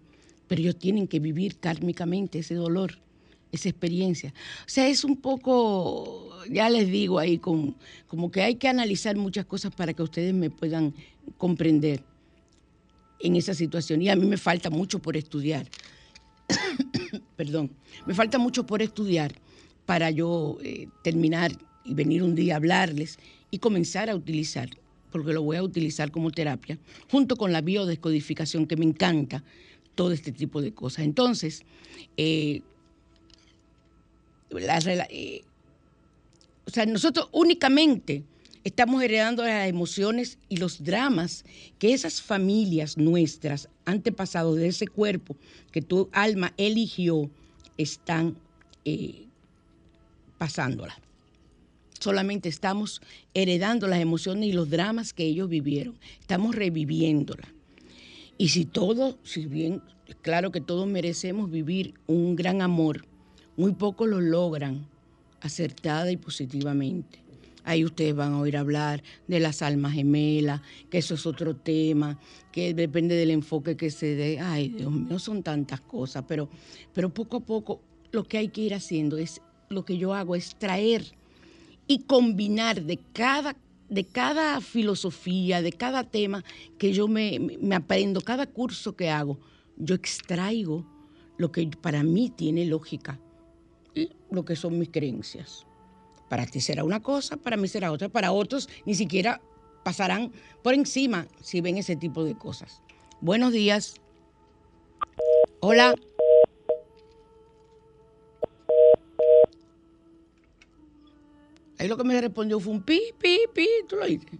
pero 0.48 0.60
ellos 0.60 0.78
tienen 0.78 1.06
que 1.06 1.20
vivir 1.20 1.58
kármicamente 1.58 2.40
ese 2.40 2.54
dolor, 2.54 2.98
esa 3.52 3.68
experiencia. 3.68 4.34
O 4.66 4.68
sea, 4.68 4.88
es 4.88 5.04
un 5.04 5.16
poco, 5.16 6.31
ya 6.50 6.68
les 6.70 6.88
digo 6.88 7.18
ahí, 7.18 7.38
con, 7.38 7.76
como 8.06 8.30
que 8.30 8.42
hay 8.42 8.54
que 8.56 8.68
analizar 8.68 9.16
muchas 9.16 9.46
cosas 9.46 9.74
para 9.74 9.92
que 9.92 10.02
ustedes 10.02 10.34
me 10.34 10.50
puedan 10.50 10.94
comprender 11.38 12.02
en 13.20 13.36
esa 13.36 13.54
situación. 13.54 14.02
Y 14.02 14.08
a 14.08 14.16
mí 14.16 14.26
me 14.26 14.36
falta 14.36 14.70
mucho 14.70 15.00
por 15.00 15.16
estudiar. 15.16 15.68
Perdón, 17.36 17.70
me 18.06 18.14
falta 18.14 18.38
mucho 18.38 18.66
por 18.66 18.82
estudiar 18.82 19.34
para 19.86 20.10
yo 20.10 20.58
eh, 20.62 20.88
terminar 21.02 21.52
y 21.84 21.94
venir 21.94 22.22
un 22.22 22.34
día 22.34 22.54
a 22.54 22.56
hablarles 22.56 23.18
y 23.50 23.58
comenzar 23.58 24.08
a 24.10 24.14
utilizar, 24.14 24.70
porque 25.10 25.32
lo 25.32 25.42
voy 25.42 25.56
a 25.56 25.62
utilizar 25.62 26.10
como 26.10 26.30
terapia, 26.30 26.78
junto 27.10 27.36
con 27.36 27.52
la 27.52 27.60
biodescodificación, 27.60 28.66
que 28.66 28.76
me 28.76 28.84
encanta 28.84 29.42
todo 29.94 30.12
este 30.12 30.32
tipo 30.32 30.62
de 30.62 30.72
cosas. 30.72 31.04
Entonces, 31.04 31.62
eh, 32.16 32.62
eh, 34.50 35.42
o 36.66 36.70
sea, 36.70 36.86
nosotros 36.86 37.28
únicamente 37.32 38.24
estamos 38.64 39.02
heredando 39.02 39.44
las 39.44 39.68
emociones 39.68 40.38
y 40.48 40.58
los 40.58 40.84
dramas 40.84 41.44
que 41.78 41.92
esas 41.92 42.22
familias 42.22 42.96
nuestras, 42.96 43.68
antepasados 43.84 44.56
de 44.56 44.68
ese 44.68 44.86
cuerpo 44.86 45.36
que 45.72 45.82
tu 45.82 46.08
alma 46.12 46.52
eligió, 46.56 47.30
están 47.76 48.36
eh, 48.84 49.26
pasándola. 50.38 50.96
Solamente 51.98 52.48
estamos 52.48 53.00
heredando 53.32 53.86
las 53.86 54.00
emociones 54.00 54.48
y 54.48 54.52
los 54.52 54.70
dramas 54.70 55.12
que 55.12 55.24
ellos 55.24 55.48
vivieron. 55.48 55.98
Estamos 56.20 56.54
reviviéndola. 56.54 57.48
Y 58.38 58.48
si 58.48 58.64
todo, 58.64 59.18
si 59.22 59.46
bien, 59.46 59.82
claro 60.20 60.50
que 60.50 60.60
todos 60.60 60.86
merecemos 60.86 61.50
vivir 61.50 61.94
un 62.06 62.34
gran 62.34 62.60
amor, 62.60 63.06
muy 63.56 63.72
pocos 63.72 64.08
lo 64.08 64.20
logran 64.20 64.88
acertada 65.42 66.10
y 66.10 66.16
positivamente. 66.16 67.22
Ahí 67.64 67.84
ustedes 67.84 68.14
van 68.14 68.32
a 68.32 68.40
oír 68.40 68.56
hablar 68.56 69.02
de 69.28 69.38
las 69.38 69.62
almas 69.62 69.92
gemelas, 69.92 70.62
que 70.90 70.98
eso 70.98 71.14
es 71.14 71.26
otro 71.26 71.54
tema, 71.54 72.18
que 72.50 72.74
depende 72.74 73.14
del 73.14 73.30
enfoque 73.30 73.76
que 73.76 73.90
se 73.90 74.16
dé. 74.16 74.40
Ay, 74.40 74.68
Dios 74.68 74.90
mío, 74.90 75.18
son 75.18 75.42
tantas 75.42 75.80
cosas, 75.80 76.24
pero, 76.26 76.48
pero 76.92 77.14
poco 77.14 77.36
a 77.36 77.40
poco 77.40 77.80
lo 78.10 78.24
que 78.24 78.38
hay 78.38 78.48
que 78.48 78.62
ir 78.62 78.74
haciendo 78.74 79.16
es, 79.16 79.40
lo 79.68 79.84
que 79.84 79.96
yo 79.96 80.12
hago 80.12 80.34
es 80.34 80.56
traer 80.56 81.14
y 81.86 82.00
combinar 82.00 82.82
de 82.82 82.98
cada, 83.12 83.56
de 83.88 84.04
cada 84.04 84.60
filosofía, 84.60 85.62
de 85.62 85.72
cada 85.72 86.02
tema 86.02 86.44
que 86.78 86.92
yo 86.92 87.06
me, 87.06 87.38
me 87.38 87.76
aprendo, 87.76 88.20
cada 88.20 88.46
curso 88.46 88.96
que 88.96 89.08
hago, 89.08 89.38
yo 89.76 89.94
extraigo 89.94 90.84
lo 91.38 91.52
que 91.52 91.68
para 91.80 92.02
mí 92.02 92.28
tiene 92.28 92.66
lógica 92.66 93.20
lo 94.30 94.44
que 94.44 94.56
son 94.56 94.78
mis 94.78 94.90
creencias. 94.90 95.66
Para 96.28 96.46
ti 96.46 96.60
será 96.60 96.84
una 96.84 97.00
cosa, 97.02 97.36
para 97.36 97.56
mí 97.56 97.68
será 97.68 97.92
otra, 97.92 98.08
para 98.08 98.32
otros 98.32 98.68
ni 98.86 98.94
siquiera 98.94 99.40
pasarán 99.84 100.32
por 100.62 100.74
encima 100.74 101.26
si 101.40 101.60
ven 101.60 101.76
ese 101.76 101.96
tipo 101.96 102.24
de 102.24 102.34
cosas. 102.34 102.82
Buenos 103.20 103.52
días. 103.52 103.94
Hola. 105.60 105.94
Ahí 111.78 111.88
lo 111.88 111.96
que 111.96 112.04
me 112.04 112.20
respondió 112.20 112.60
fue 112.60 112.72
un 112.72 112.82
pi, 112.82 113.00
pi, 113.18 113.40
pi, 113.52 113.68
tú 113.88 113.96
lo 113.96 114.04
oíste. 114.04 114.38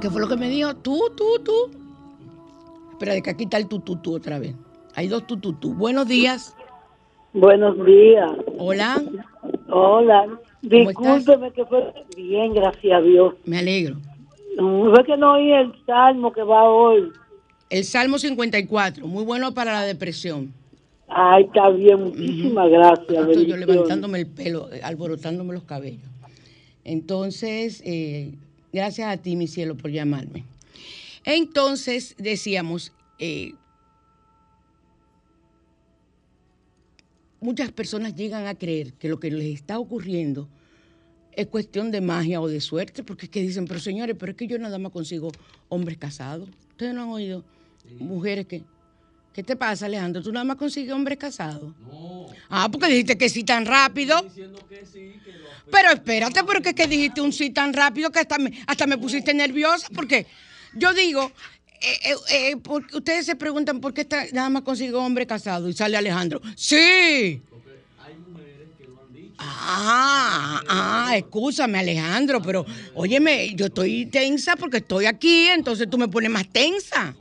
¿Qué 0.00 0.10
fue 0.10 0.20
lo 0.20 0.28
que 0.28 0.36
me 0.36 0.48
dijo? 0.48 0.74
Tú, 0.76 1.10
tú, 1.16 1.38
tú. 1.42 1.70
Espera, 2.92 3.14
de 3.14 3.22
que 3.22 3.30
aquí 3.30 3.44
está 3.44 3.56
el 3.56 3.66
tú, 3.66 3.80
tú, 3.80 3.96
tú 3.96 4.14
otra 4.14 4.38
vez. 4.38 4.54
Hay 4.94 5.08
dos 5.08 5.26
tú, 5.26 5.36
tú, 5.36 5.52
tú. 5.54 5.74
Buenos 5.74 6.06
días. 6.06 6.56
Buenos 7.32 7.84
días. 7.84 8.30
Hola. 8.58 9.02
Hola. 9.68 10.38
Discúlpeme 10.62 11.52
que 11.52 11.64
fue 11.66 11.92
bien, 12.16 12.54
gracias 12.54 12.98
a 12.98 13.00
Dios. 13.02 13.34
Me 13.44 13.58
alegro. 13.58 13.96
No, 14.56 14.92
que 15.04 15.16
no 15.16 15.34
oí 15.34 15.52
el 15.52 15.72
salmo 15.84 16.32
que 16.32 16.42
va 16.42 16.64
hoy. 16.64 17.10
El 17.70 17.84
Salmo 17.84 18.18
54, 18.18 19.06
muy 19.06 19.24
bueno 19.24 19.52
para 19.52 19.72
la 19.72 19.82
depresión. 19.82 20.54
Ay, 21.08 21.44
está 21.44 21.70
bien, 21.70 22.04
muchísimas 22.04 22.70
gracias. 22.70 23.28
Estoy 23.28 23.46
yo 23.46 23.56
levantándome 23.56 24.20
el 24.20 24.26
pelo, 24.26 24.72
eh, 24.72 24.80
alborotándome 24.82 25.54
los 25.54 25.64
cabellos. 25.64 26.08
Entonces, 26.84 27.82
eh, 27.84 28.34
gracias 28.72 29.12
a 29.12 29.16
ti, 29.16 29.34
mi 29.36 29.48
cielo, 29.48 29.76
por 29.76 29.90
llamarme. 29.90 30.44
Entonces, 31.24 32.14
decíamos, 32.18 32.92
eh, 33.18 33.54
muchas 37.44 37.70
personas 37.70 38.14
llegan 38.14 38.46
a 38.46 38.54
creer 38.54 38.94
que 38.94 39.08
lo 39.08 39.20
que 39.20 39.30
les 39.30 39.54
está 39.54 39.78
ocurriendo 39.78 40.48
es 41.32 41.46
cuestión 41.46 41.90
de 41.90 42.00
magia 42.00 42.40
o 42.40 42.48
de 42.48 42.60
suerte, 42.60 43.04
porque 43.04 43.26
es 43.26 43.30
que 43.30 43.42
dicen, 43.42 43.66
pero 43.66 43.80
señores, 43.80 44.16
pero 44.18 44.32
es 44.32 44.38
que 44.38 44.46
yo 44.46 44.58
nada 44.58 44.78
más 44.78 44.92
consigo 44.92 45.30
hombres 45.68 45.98
casados. 45.98 46.48
Ustedes 46.70 46.94
no 46.94 47.02
han 47.02 47.08
oído 47.10 47.44
mujeres 47.98 48.46
que... 48.46 48.62
¿Qué 49.34 49.42
te 49.42 49.56
pasa, 49.56 49.86
Alejandro? 49.86 50.22
¿Tú 50.22 50.30
nada 50.30 50.44
más 50.44 50.56
consigues 50.56 50.92
hombres 50.92 51.18
casados? 51.18 51.74
No. 51.90 52.26
Ah, 52.48 52.68
porque 52.70 52.86
dijiste 52.86 53.18
que 53.18 53.28
sí 53.28 53.42
tan 53.42 53.66
rápido. 53.66 54.24
Pero 55.72 55.90
espérate, 55.90 56.44
porque 56.44 56.68
es 56.68 56.74
que 56.76 56.86
dijiste 56.86 57.20
un 57.20 57.32
sí 57.32 57.50
tan 57.50 57.72
rápido 57.72 58.10
que 58.10 58.20
hasta 58.20 58.38
me, 58.38 58.52
hasta 58.64 58.86
me 58.86 58.96
pusiste 58.96 59.34
nerviosa, 59.34 59.88
porque 59.92 60.26
yo 60.76 60.94
digo, 60.94 61.32
eh, 61.80 61.98
eh, 62.04 62.14
eh, 62.52 62.56
porque 62.62 62.96
ustedes 62.96 63.26
se 63.26 63.36
preguntan 63.36 63.80
por 63.80 63.92
qué 63.94 64.02
está- 64.02 64.26
nada 64.32 64.48
más 64.50 64.62
consigo 64.62 65.00
hombre 65.00 65.26
casado 65.26 65.68
y 65.68 65.72
sale 65.74 65.96
Alejandro. 65.96 66.40
Sí. 66.56 67.40
Ah, 69.38 70.62
ah, 70.68 71.16
escúchame 71.16 71.78
Alejandro, 71.78 72.40
pero 72.40 72.64
óyeme, 72.94 73.54
yo 73.54 73.66
estoy 73.66 74.06
tensa 74.06 74.56
porque 74.56 74.78
estoy 74.78 75.06
aquí, 75.06 75.48
entonces 75.48 75.88
tú 75.90 75.98
me 75.98 76.08
pones 76.08 76.30
más 76.30 76.48
tensa. 76.48 77.14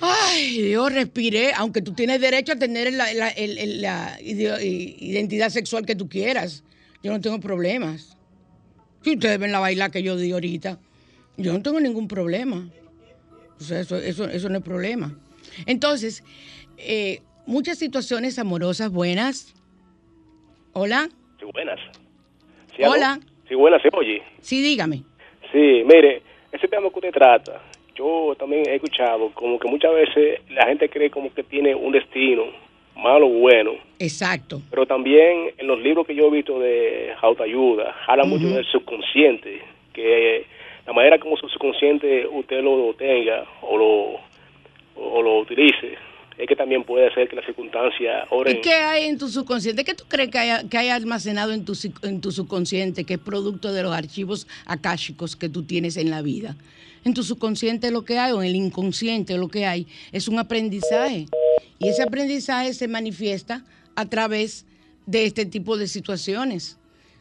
Ay, 0.00 0.62
Dios, 0.62 0.92
respiré, 0.92 1.52
aunque 1.54 1.82
tú 1.82 1.92
tienes 1.92 2.20
derecho 2.20 2.52
a 2.52 2.56
tener 2.56 2.92
la, 2.92 3.12
la- 3.12 3.34
identidad 4.22 5.50
sexual 5.50 5.84
que 5.84 5.96
tú 5.96 6.08
quieras. 6.08 6.62
Yo 7.02 7.10
no 7.10 7.20
tengo 7.20 7.40
problemas. 7.40 8.16
Si 9.02 9.14
ustedes 9.14 9.38
ven 9.40 9.50
la 9.52 9.58
baila 9.58 9.90
que 9.90 10.02
yo 10.02 10.16
di 10.16 10.30
ahorita, 10.30 10.78
yo 11.38 11.52
no 11.52 11.62
tengo 11.62 11.80
ningún 11.80 12.08
problema. 12.08 12.68
O 13.58 13.60
sea, 13.60 13.80
eso, 13.80 13.96
eso, 13.96 14.24
eso 14.28 14.48
no 14.48 14.58
es 14.58 14.64
problema. 14.64 15.16
Entonces, 15.66 16.22
eh, 16.76 17.20
muchas 17.46 17.78
situaciones 17.78 18.38
amorosas 18.38 18.90
buenas. 18.92 19.54
Hola, 20.72 21.08
Sí, 21.40 21.46
buenas. 21.52 21.80
Sí. 22.76 22.82
Hola. 22.84 23.18
Sí, 23.48 23.54
buenas, 23.54 23.80
se 23.82 23.88
oye. 23.92 24.22
sí, 24.40 24.60
dígame. 24.60 25.02
Sí, 25.52 25.82
mire, 25.86 26.22
ese 26.52 26.68
tema 26.68 26.90
que 26.90 26.96
usted 26.98 27.12
trata, 27.12 27.62
yo 27.96 28.34
también 28.38 28.68
he 28.68 28.74
escuchado 28.74 29.30
como 29.32 29.58
que 29.58 29.68
muchas 29.68 29.92
veces 29.94 30.40
la 30.50 30.66
gente 30.66 30.88
cree 30.90 31.10
como 31.10 31.32
que 31.32 31.42
tiene 31.44 31.74
un 31.74 31.92
destino, 31.92 32.44
malo 32.96 33.26
o 33.26 33.30
bueno, 33.30 33.72
Exacto. 33.98 34.60
pero 34.70 34.84
también 34.86 35.50
en 35.56 35.66
los 35.66 35.80
libros 35.80 36.06
que 36.06 36.14
yo 36.14 36.26
he 36.26 36.30
visto 36.30 36.58
de 36.60 37.12
autoayuda, 37.22 37.94
habla 38.06 38.24
mucho 38.24 38.48
del 38.48 38.66
subconsciente, 38.66 39.62
que 39.94 40.44
la 40.88 40.94
manera 40.94 41.18
como 41.18 41.36
su 41.36 41.46
subconsciente 41.50 42.26
usted 42.26 42.62
lo 42.62 42.94
tenga 42.94 43.44
o 43.60 43.76
lo, 43.76 44.20
o 44.96 45.22
lo 45.22 45.40
utilice, 45.40 45.98
es 46.38 46.48
que 46.48 46.56
también 46.56 46.82
puede 46.82 47.08
hacer 47.08 47.28
que 47.28 47.36
las 47.36 47.44
circunstancias 47.44 48.26
¿Y 48.30 48.34
oren. 48.34 48.60
qué 48.62 48.72
hay 48.72 49.04
en 49.04 49.18
tu 49.18 49.28
subconsciente? 49.28 49.84
¿Qué 49.84 49.92
tú 49.92 50.04
crees 50.08 50.30
que 50.30 50.38
hay, 50.38 50.66
que 50.66 50.78
hay 50.78 50.88
almacenado 50.88 51.52
en 51.52 51.66
tu, 51.66 51.74
en 52.02 52.22
tu 52.22 52.32
subconsciente, 52.32 53.04
que 53.04 53.14
es 53.14 53.20
producto 53.20 53.70
de 53.70 53.82
los 53.82 53.92
archivos 53.92 54.46
akáshicos 54.64 55.36
que 55.36 55.50
tú 55.50 55.62
tienes 55.64 55.98
en 55.98 56.08
la 56.08 56.22
vida? 56.22 56.56
En 57.04 57.12
tu 57.12 57.22
subconsciente 57.22 57.90
lo 57.90 58.06
que 58.06 58.18
hay, 58.18 58.32
o 58.32 58.40
en 58.40 58.48
el 58.48 58.56
inconsciente 58.56 59.36
lo 59.36 59.48
que 59.48 59.66
hay, 59.66 59.86
es 60.12 60.26
un 60.26 60.38
aprendizaje. 60.38 61.26
Y 61.78 61.88
ese 61.88 62.02
aprendizaje 62.02 62.72
se 62.72 62.88
manifiesta 62.88 63.62
a 63.94 64.08
través 64.08 64.64
de 65.04 65.26
este 65.26 65.44
tipo 65.44 65.76
de 65.76 65.86
situaciones. 65.86 66.78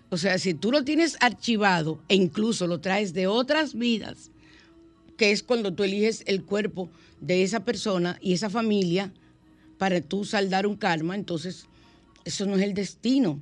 O 0.09 0.17
sea, 0.17 0.39
si 0.39 0.53
tú 0.53 0.71
lo 0.71 0.83
tienes 0.83 1.17
archivado 1.19 1.99
e 2.07 2.15
incluso 2.15 2.67
lo 2.67 2.79
traes 2.79 3.13
de 3.13 3.27
otras 3.27 3.73
vidas, 3.73 4.31
que 5.17 5.31
es 5.31 5.43
cuando 5.43 5.73
tú 5.73 5.83
eliges 5.83 6.23
el 6.27 6.43
cuerpo 6.43 6.89
de 7.19 7.43
esa 7.43 7.65
persona 7.65 8.17
y 8.21 8.33
esa 8.33 8.49
familia 8.49 9.11
para 9.77 9.99
tú 10.01 10.23
saldar 10.23 10.65
un 10.65 10.77
karma, 10.77 11.15
entonces 11.15 11.65
eso 12.23 12.45
no 12.45 12.55
es 12.55 12.61
el 12.61 12.73
destino. 12.73 13.39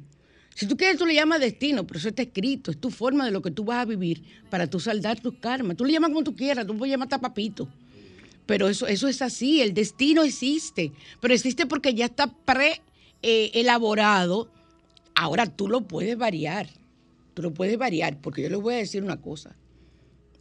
Si 0.56 0.66
tú 0.68 0.78
quieres, 0.78 0.98
tú 0.98 1.06
le 1.06 1.14
llamas 1.14 1.42
destino, 1.42 1.86
pero 1.86 2.00
eso 2.00 2.10
está 2.10 2.22
escrito, 2.22 2.72
es 2.72 2.78
tu 2.78 2.90
forma 2.90 3.26
de 3.26 3.32
lo 3.32 3.42
que 3.42 3.52
tú 3.52 3.66
vas 3.66 3.80
a 3.80 3.86
vivir 3.86 4.24
para 4.50 4.68
tú 4.68 4.80
saldar 4.80 5.20
tus 5.20 5.34
karmas. 5.40 5.76
Tú 5.76 5.84
le 5.84 5.92
llamas 5.92 6.12
como 6.12 6.24
tú 6.24 6.34
quieras, 6.36 6.66
tú 6.66 6.78
puedes 6.78 6.92
llamar 6.92 7.08
hasta 7.08 7.20
papito. 7.20 7.68
Pero 8.46 8.70
eso, 8.70 8.88
eso 8.88 9.10
es 9.10 9.22
así, 9.22 9.62
el 9.62 9.74
destino 9.74 10.24
existe, 10.24 10.94
pero 11.20 11.34
existe 11.34 11.66
porque 11.66 11.94
ya 11.94 12.06
está 12.06 12.34
pre-elaborado. 12.46 14.50
Ahora 15.16 15.46
tú 15.46 15.68
lo 15.68 15.88
puedes 15.88 16.18
variar, 16.18 16.70
tú 17.34 17.42
lo 17.42 17.54
puedes 17.54 17.78
variar, 17.78 18.20
porque 18.22 18.42
yo 18.42 18.50
les 18.50 18.60
voy 18.60 18.76
a 18.76 18.78
decir 18.78 19.04
una 19.04 19.22
cosa. 19.22 19.56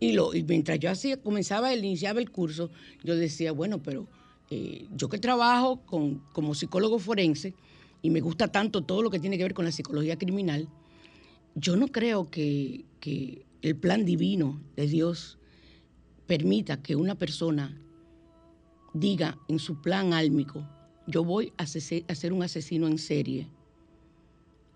Y, 0.00 0.12
lo, 0.12 0.32
mientras 0.46 0.78
yo 0.80 0.90
hacía, 0.90 1.16
comenzaba, 1.16 1.74
iniciaba 1.74 2.20
el 2.20 2.30
curso, 2.30 2.70
yo 3.02 3.16
decía, 3.16 3.52
bueno, 3.52 3.82
pero 3.82 4.08
eh, 4.50 4.86
yo 4.94 5.08
que 5.08 5.18
trabajo 5.18 5.80
con, 5.86 6.18
como 6.32 6.54
psicólogo 6.54 6.98
forense 6.98 7.54
y 8.02 8.10
me 8.10 8.20
gusta 8.20 8.48
tanto 8.48 8.82
todo 8.82 9.02
lo 9.02 9.10
que 9.10 9.20
tiene 9.20 9.38
que 9.38 9.44
ver 9.44 9.54
con 9.54 9.64
la 9.64 9.72
psicología 9.72 10.18
criminal, 10.18 10.68
yo 11.54 11.76
no 11.76 11.88
creo 11.88 12.28
que, 12.30 12.84
que 13.00 13.46
el 13.62 13.76
plan 13.76 14.04
divino 14.04 14.60
de 14.76 14.88
Dios 14.88 15.38
permita 16.26 16.82
que 16.82 16.96
una 16.96 17.14
persona 17.14 17.80
diga 18.92 19.38
en 19.48 19.58
su 19.58 19.80
plan 19.80 20.12
álmico, 20.12 20.68
yo 21.06 21.24
voy 21.24 21.52
a 21.56 21.66
ser 21.66 22.32
un 22.32 22.42
asesino 22.42 22.86
en 22.86 22.98
serie, 22.98 23.48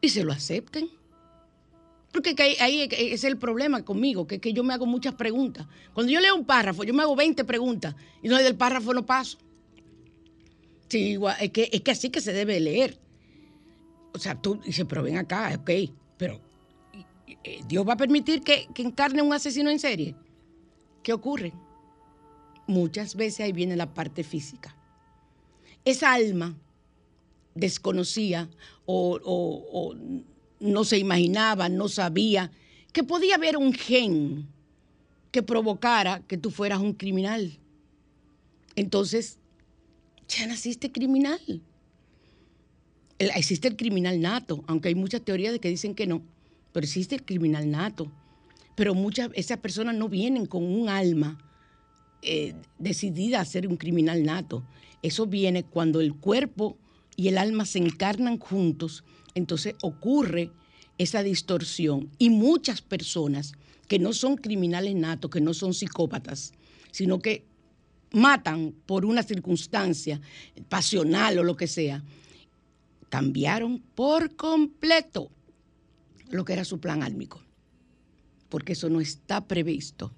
y 0.00 0.08
se 0.08 0.24
lo 0.24 0.32
acepten. 0.32 0.88
Porque 2.12 2.34
que 2.34 2.56
ahí, 2.60 2.88
es 2.90 3.24
el 3.24 3.36
problema 3.36 3.84
conmigo, 3.84 4.26
que, 4.26 4.40
que 4.40 4.52
yo 4.52 4.64
me 4.64 4.74
hago 4.74 4.86
muchas 4.86 5.14
preguntas. 5.14 5.66
Cuando 5.92 6.10
yo 6.10 6.20
leo 6.20 6.34
un 6.34 6.44
párrafo, 6.44 6.84
yo 6.84 6.94
me 6.94 7.02
hago 7.02 7.14
20 7.14 7.44
preguntas 7.44 7.94
y 8.22 8.28
no 8.28 8.36
del 8.36 8.56
párrafo 8.56 8.94
no 8.94 9.04
paso. 9.04 9.38
Sí, 10.88 11.10
igual, 11.10 11.36
es, 11.40 11.50
que, 11.50 11.68
es 11.70 11.82
que 11.82 11.90
así 11.90 12.08
que 12.08 12.20
se 12.20 12.32
debe 12.32 12.58
leer. 12.60 12.98
O 14.14 14.18
sea, 14.18 14.40
tú 14.40 14.58
dices, 14.64 14.86
pero 14.88 15.02
ven 15.02 15.18
acá, 15.18 15.54
ok, 15.60 15.70
pero 16.16 16.40
eh, 17.44 17.60
Dios 17.68 17.86
va 17.86 17.92
a 17.92 17.96
permitir 17.96 18.42
que, 18.42 18.68
que 18.74 18.82
encarne 18.82 19.20
un 19.20 19.34
asesino 19.34 19.70
en 19.70 19.78
serie. 19.78 20.16
¿Qué 21.02 21.12
ocurre? 21.12 21.52
Muchas 22.66 23.14
veces 23.14 23.40
ahí 23.40 23.52
viene 23.52 23.76
la 23.76 23.92
parte 23.92 24.24
física. 24.24 24.74
Esa 25.84 26.14
alma 26.14 26.56
desconocía 27.54 28.48
o, 28.86 29.94
no 30.60 30.84
se 30.84 30.98
imaginaba, 30.98 31.68
no 31.68 31.88
sabía 31.88 32.50
que 32.92 33.04
podía 33.04 33.36
haber 33.36 33.56
un 33.56 33.72
gen 33.72 34.48
que 35.30 35.42
provocara 35.42 36.20
que 36.26 36.38
tú 36.38 36.50
fueras 36.50 36.80
un 36.80 36.94
criminal. 36.94 37.58
Entonces, 38.74 39.38
ya 40.28 40.46
naciste 40.46 40.90
criminal. 40.90 41.62
Existe 43.18 43.68
el 43.68 43.76
criminal 43.76 44.20
nato, 44.20 44.64
aunque 44.66 44.88
hay 44.88 44.94
muchas 44.94 45.22
teorías 45.22 45.52
de 45.52 45.58
que 45.58 45.68
dicen 45.68 45.94
que 45.94 46.06
no, 46.06 46.22
pero 46.72 46.84
existe 46.84 47.14
el 47.14 47.24
criminal 47.24 47.70
nato. 47.70 48.10
Pero 48.74 48.94
muchas 48.94 49.30
esas 49.34 49.58
personas 49.58 49.96
no 49.96 50.08
vienen 50.08 50.46
con 50.46 50.62
un 50.62 50.88
alma 50.88 51.38
eh, 52.22 52.54
decidida 52.78 53.40
a 53.40 53.44
ser 53.44 53.66
un 53.66 53.76
criminal 53.76 54.24
nato. 54.24 54.64
Eso 55.02 55.26
viene 55.26 55.64
cuando 55.64 56.00
el 56.00 56.14
cuerpo 56.14 56.76
y 57.18 57.26
el 57.26 57.36
alma 57.36 57.66
se 57.66 57.80
encarnan 57.80 58.38
juntos, 58.38 59.02
entonces 59.34 59.74
ocurre 59.82 60.52
esa 60.98 61.24
distorsión. 61.24 62.10
Y 62.16 62.30
muchas 62.30 62.80
personas 62.80 63.54
que 63.88 63.98
no 63.98 64.12
son 64.12 64.36
criminales 64.36 64.94
natos, 64.94 65.28
que 65.28 65.40
no 65.40 65.52
son 65.52 65.74
psicópatas, 65.74 66.52
sino 66.92 67.18
que 67.18 67.44
matan 68.12 68.72
por 68.86 69.04
una 69.04 69.24
circunstancia 69.24 70.20
pasional 70.68 71.40
o 71.40 71.42
lo 71.42 71.56
que 71.56 71.66
sea, 71.66 72.04
cambiaron 73.08 73.80
por 73.96 74.36
completo 74.36 75.28
lo 76.30 76.44
que 76.44 76.52
era 76.52 76.64
su 76.64 76.78
plan 76.78 77.02
álmico, 77.02 77.42
porque 78.48 78.74
eso 78.74 78.88
no 78.90 79.00
está 79.00 79.44
previsto. 79.48 80.14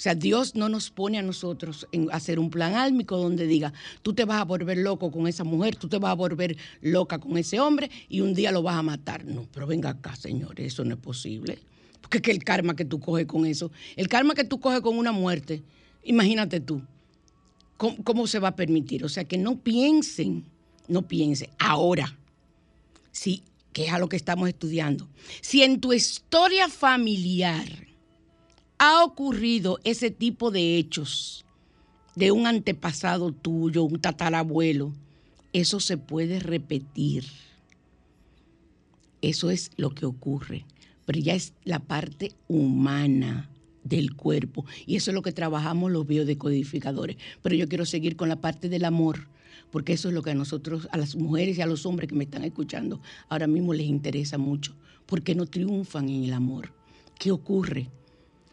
O 0.00 0.02
sea, 0.02 0.14
Dios 0.14 0.54
no 0.54 0.70
nos 0.70 0.90
pone 0.90 1.18
a 1.18 1.22
nosotros 1.22 1.86
en 1.92 2.08
hacer 2.10 2.38
un 2.38 2.48
plan 2.48 2.72
álmico 2.72 3.18
donde 3.18 3.46
diga, 3.46 3.74
tú 4.00 4.14
te 4.14 4.24
vas 4.24 4.40
a 4.40 4.46
volver 4.46 4.78
loco 4.78 5.10
con 5.10 5.26
esa 5.26 5.44
mujer, 5.44 5.76
tú 5.76 5.90
te 5.90 5.98
vas 5.98 6.12
a 6.12 6.14
volver 6.14 6.56
loca 6.80 7.18
con 7.18 7.36
ese 7.36 7.60
hombre 7.60 7.90
y 8.08 8.22
un 8.22 8.32
día 8.32 8.50
lo 8.50 8.62
vas 8.62 8.76
a 8.76 8.82
matar. 8.82 9.26
No, 9.26 9.46
pero 9.52 9.66
venga 9.66 9.90
acá, 9.90 10.16
señores, 10.16 10.72
eso 10.72 10.86
no 10.86 10.94
es 10.94 11.00
posible. 11.02 11.58
Porque 12.00 12.16
es 12.16 12.22
que 12.22 12.30
el 12.30 12.42
karma 12.42 12.74
que 12.74 12.86
tú 12.86 12.98
coges 12.98 13.26
con 13.26 13.44
eso, 13.44 13.72
el 13.94 14.08
karma 14.08 14.32
que 14.32 14.44
tú 14.44 14.58
coges 14.58 14.80
con 14.80 14.96
una 14.96 15.12
muerte, 15.12 15.62
imagínate 16.02 16.60
tú, 16.60 16.80
¿cómo, 17.76 18.02
cómo 18.02 18.26
se 18.26 18.38
va 18.38 18.48
a 18.48 18.56
permitir? 18.56 19.04
O 19.04 19.08
sea, 19.10 19.24
que 19.24 19.36
no 19.36 19.58
piensen, 19.58 20.46
no 20.88 21.02
piensen. 21.02 21.50
Ahora, 21.58 22.16
sí, 23.12 23.42
que 23.74 23.84
es 23.84 23.92
a 23.92 23.98
lo 23.98 24.08
que 24.08 24.16
estamos 24.16 24.48
estudiando. 24.48 25.10
Si 25.42 25.62
en 25.62 25.78
tu 25.78 25.92
historia 25.92 26.70
familiar 26.70 27.89
ha 28.80 29.04
ocurrido 29.04 29.78
ese 29.84 30.10
tipo 30.10 30.50
de 30.50 30.78
hechos 30.78 31.44
de 32.16 32.32
un 32.32 32.46
antepasado 32.46 33.30
tuyo, 33.30 33.84
un 33.84 34.00
tatarabuelo, 34.00 34.94
eso 35.52 35.80
se 35.80 35.98
puede 35.98 36.40
repetir. 36.40 37.26
Eso 39.20 39.50
es 39.50 39.70
lo 39.76 39.90
que 39.90 40.06
ocurre, 40.06 40.64
pero 41.04 41.18
ya 41.18 41.34
es 41.34 41.52
la 41.62 41.80
parte 41.80 42.32
humana 42.48 43.50
del 43.84 44.16
cuerpo 44.16 44.64
y 44.86 44.96
eso 44.96 45.10
es 45.10 45.14
lo 45.14 45.20
que 45.20 45.32
trabajamos 45.32 45.90
los 45.90 46.06
biodecodificadores. 46.06 47.18
Pero 47.42 47.54
yo 47.56 47.68
quiero 47.68 47.84
seguir 47.84 48.16
con 48.16 48.30
la 48.30 48.40
parte 48.40 48.70
del 48.70 48.86
amor, 48.86 49.28
porque 49.70 49.92
eso 49.92 50.08
es 50.08 50.14
lo 50.14 50.22
que 50.22 50.30
a 50.30 50.34
nosotros, 50.34 50.88
a 50.90 50.96
las 50.96 51.16
mujeres 51.16 51.58
y 51.58 51.60
a 51.60 51.66
los 51.66 51.84
hombres 51.84 52.08
que 52.08 52.14
me 52.14 52.24
están 52.24 52.44
escuchando, 52.44 53.02
ahora 53.28 53.46
mismo 53.46 53.74
les 53.74 53.88
interesa 53.88 54.38
mucho, 54.38 54.74
porque 55.04 55.34
no 55.34 55.44
triunfan 55.44 56.08
en 56.08 56.24
el 56.24 56.32
amor. 56.32 56.72
¿Qué 57.18 57.30
ocurre? 57.30 57.90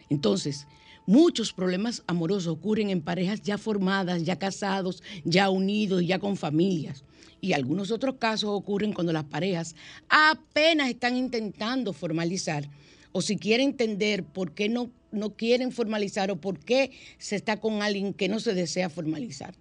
Entonces, 0.10 0.68
muchos 1.06 1.54
problemas 1.54 2.04
amorosos 2.08 2.48
ocurren 2.48 2.90
en 2.90 3.02
parejas 3.02 3.42
ya 3.42 3.58
formadas, 3.58 4.24
ya 4.24 4.38
casados, 4.38 5.04
ya 5.24 5.50
unidos, 5.50 6.06
ya 6.06 6.20
con 6.20 6.38
familias. 6.38 7.04
Y 7.40 7.54
algunos 7.54 7.92
otros 7.92 8.16
casos 8.20 8.50
ocurren 8.52 8.94
cuando 8.94 9.14
las 9.14 9.26
parejas 9.26 9.76
apenas 10.10 10.90
están 10.90 11.16
intentando 11.16 11.94
formalizar 11.94 12.70
o 13.12 13.22
si 13.22 13.38
quieren 13.38 13.70
entender 13.70 14.24
por 14.24 14.54
qué 14.54 14.70
no, 14.70 14.92
no 15.12 15.36
quieren 15.36 15.72
formalizar 15.72 16.30
o 16.32 16.40
por 16.40 16.60
qué 16.60 16.92
se 17.18 17.36
está 17.36 17.60
con 17.60 17.82
alguien 17.82 18.14
que 18.14 18.30
no 18.30 18.40
se 18.40 18.54
desea 18.54 18.90
formalizar. 18.90 19.56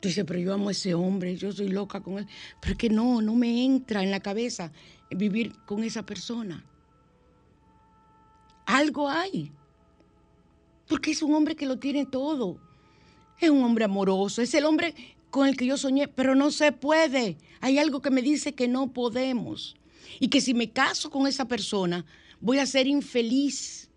Tú 0.00 0.08
dices, 0.08 0.24
pero 0.26 0.38
yo 0.38 0.54
amo 0.54 0.68
a 0.68 0.72
ese 0.72 0.94
hombre, 0.94 1.36
yo 1.36 1.52
soy 1.52 1.68
loca 1.68 2.00
con 2.00 2.18
él. 2.18 2.26
Pero 2.60 2.72
es 2.72 2.78
que 2.78 2.90
no, 2.90 3.20
no 3.20 3.34
me 3.34 3.64
entra 3.64 4.02
en 4.02 4.10
la 4.10 4.20
cabeza 4.20 4.72
vivir 5.10 5.52
con 5.66 5.82
esa 5.82 6.04
persona. 6.04 6.64
Algo 8.68 9.08
hay. 9.08 9.50
Porque 10.88 11.12
es 11.12 11.22
un 11.22 11.34
hombre 11.34 11.56
que 11.56 11.64
lo 11.64 11.78
tiene 11.78 12.04
todo. 12.04 12.58
Es 13.40 13.48
un 13.48 13.62
hombre 13.64 13.86
amoroso, 13.86 14.42
es 14.42 14.52
el 14.52 14.66
hombre 14.66 14.94
con 15.30 15.48
el 15.48 15.56
que 15.56 15.64
yo 15.64 15.78
soñé, 15.78 16.06
pero 16.06 16.34
no 16.34 16.50
se 16.50 16.72
puede. 16.72 17.38
Hay 17.60 17.78
algo 17.78 18.02
que 18.02 18.10
me 18.10 18.20
dice 18.20 18.54
que 18.54 18.68
no 18.68 18.92
podemos. 18.92 19.74
Y 20.20 20.28
que 20.28 20.42
si 20.42 20.52
me 20.52 20.70
caso 20.70 21.10
con 21.10 21.26
esa 21.26 21.48
persona, 21.48 22.04
voy 22.40 22.58
a 22.58 22.66
ser 22.66 22.86
infeliz. 22.86 23.88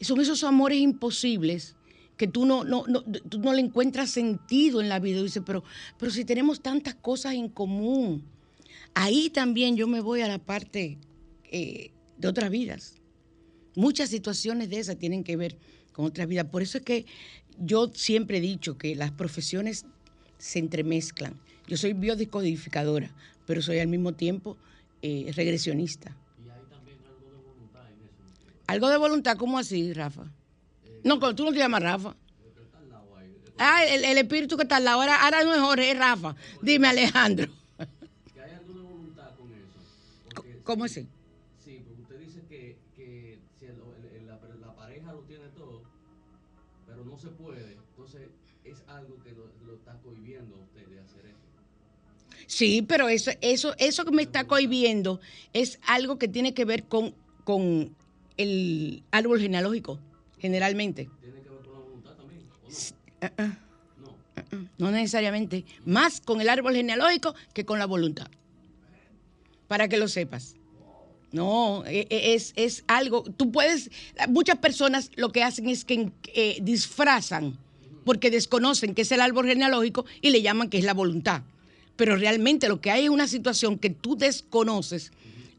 Son 0.00 0.20
esos 0.20 0.44
amores 0.44 0.78
imposibles 0.78 1.74
que 2.16 2.28
tú 2.28 2.46
no, 2.46 2.62
no, 2.62 2.84
no, 2.86 3.02
tú 3.02 3.40
no 3.40 3.52
le 3.52 3.60
encuentras 3.60 4.10
sentido 4.10 4.80
en 4.80 4.88
la 4.88 5.00
vida. 5.00 5.20
Dice, 5.20 5.42
pero, 5.42 5.64
pero 5.98 6.12
si 6.12 6.24
tenemos 6.24 6.60
tantas 6.60 6.94
cosas 6.94 7.34
en 7.34 7.48
común. 7.48 8.22
Ahí 8.94 9.30
también 9.30 9.74
yo 9.74 9.88
me 9.88 10.00
voy 10.00 10.20
a 10.20 10.28
la 10.28 10.38
parte 10.38 10.96
eh, 11.50 11.90
de 12.18 12.28
otras 12.28 12.50
vidas. 12.50 13.00
Muchas 13.74 14.10
situaciones 14.10 14.70
de 14.70 14.78
esas 14.78 14.98
tienen 14.98 15.24
que 15.24 15.36
ver 15.36 15.56
con 15.92 16.04
otras 16.04 16.28
vidas. 16.28 16.46
Por 16.46 16.62
eso 16.62 16.78
es 16.78 16.84
que 16.84 17.06
yo 17.58 17.90
siempre 17.94 18.38
he 18.38 18.40
dicho 18.40 18.76
que 18.78 18.94
las 18.94 19.10
profesiones 19.10 19.86
se 20.38 20.58
entremezclan. 20.58 21.34
Yo 21.66 21.76
soy 21.76 21.92
biodecodificadora, 21.92 23.10
pero 23.46 23.62
soy 23.62 23.78
al 23.78 23.88
mismo 23.88 24.12
tiempo 24.12 24.56
eh, 25.02 25.32
regresionista. 25.34 26.16
¿Y 26.44 26.50
hay 26.50 26.60
también 26.70 26.98
algo 27.06 27.30
de 27.30 27.36
voluntad 27.36 27.90
en 27.90 28.04
eso? 28.04 28.62
¿Algo 28.66 28.88
de 28.88 28.96
voluntad? 28.96 29.36
¿Cómo 29.36 29.58
así, 29.58 29.92
Rafa? 29.92 30.24
no, 31.04 31.18
tú 31.34 31.44
no 31.44 31.52
te 31.52 31.58
llamas 31.58 31.82
Rafa. 31.82 32.16
Ah, 33.56 33.84
el, 33.84 34.04
el, 34.04 34.18
espíritu 34.18 34.56
que 34.56 34.64
está 34.64 34.76
al 34.76 34.84
lado. 34.84 35.00
Ahora, 35.00 35.24
ahora 35.24 35.44
no 35.44 35.54
es 35.54 35.60
Jorge, 35.60 35.92
es 35.92 35.98
Rafa. 35.98 36.34
Dime, 36.60 36.88
Alejandro. 36.88 37.46
¿Que 38.34 38.40
hay 38.40 38.50
alguna 38.52 38.82
voluntad 38.82 39.30
con 39.36 39.46
eso? 39.52 40.34
Porque 40.34 40.58
¿Cómo 40.64 40.84
así? 40.84 41.06
Sí, 52.54 52.82
pero 52.82 53.08
eso, 53.08 53.32
eso, 53.40 53.74
eso 53.78 54.04
que 54.04 54.12
me 54.12 54.22
está 54.22 54.46
cohibiendo 54.46 55.20
es 55.52 55.80
algo 55.88 56.20
que 56.20 56.28
tiene 56.28 56.54
que 56.54 56.64
ver 56.64 56.84
con, 56.84 57.12
con 57.42 57.96
el 58.36 59.02
árbol 59.10 59.40
genealógico, 59.40 59.98
generalmente. 60.38 61.10
¿Tiene 61.20 61.40
que 61.42 61.48
ver 61.50 61.62
con 61.64 61.74
la 61.74 61.80
voluntad 61.80 62.12
también? 62.12 62.42
¿o 62.42 62.54
no? 62.60 63.26
Uh 63.26 63.42
-uh. 63.42 63.58
No. 63.98 64.56
Uh 64.56 64.68
no 64.78 64.90
necesariamente. 64.92 65.64
Más 65.84 66.20
con 66.20 66.40
el 66.40 66.48
árbol 66.48 66.76
genealógico 66.76 67.34
que 67.54 67.64
con 67.64 67.80
la 67.80 67.86
voluntad. 67.86 68.28
Para 69.66 69.88
que 69.88 69.96
lo 69.96 70.06
sepas. 70.06 70.54
No, 71.32 71.82
es, 71.86 72.52
es 72.54 72.84
algo, 72.86 73.24
tú 73.24 73.50
puedes, 73.50 73.90
muchas 74.28 74.58
personas 74.58 75.10
lo 75.16 75.32
que 75.32 75.42
hacen 75.42 75.68
es 75.68 75.84
que 75.84 76.12
eh, 76.32 76.58
disfrazan 76.62 77.58
porque 78.04 78.30
desconocen 78.30 78.94
que 78.94 79.02
es 79.02 79.10
el 79.10 79.22
árbol 79.22 79.48
genealógico 79.48 80.04
y 80.22 80.30
le 80.30 80.40
llaman 80.40 80.70
que 80.70 80.78
es 80.78 80.84
la 80.84 80.94
voluntad. 80.94 81.42
Pero 81.96 82.16
realmente 82.16 82.68
lo 82.68 82.80
que 82.80 82.90
hay 82.90 83.04
es 83.04 83.10
una 83.10 83.28
situación 83.28 83.78
que 83.78 83.90
tú 83.90 84.16
desconoces, 84.16 85.12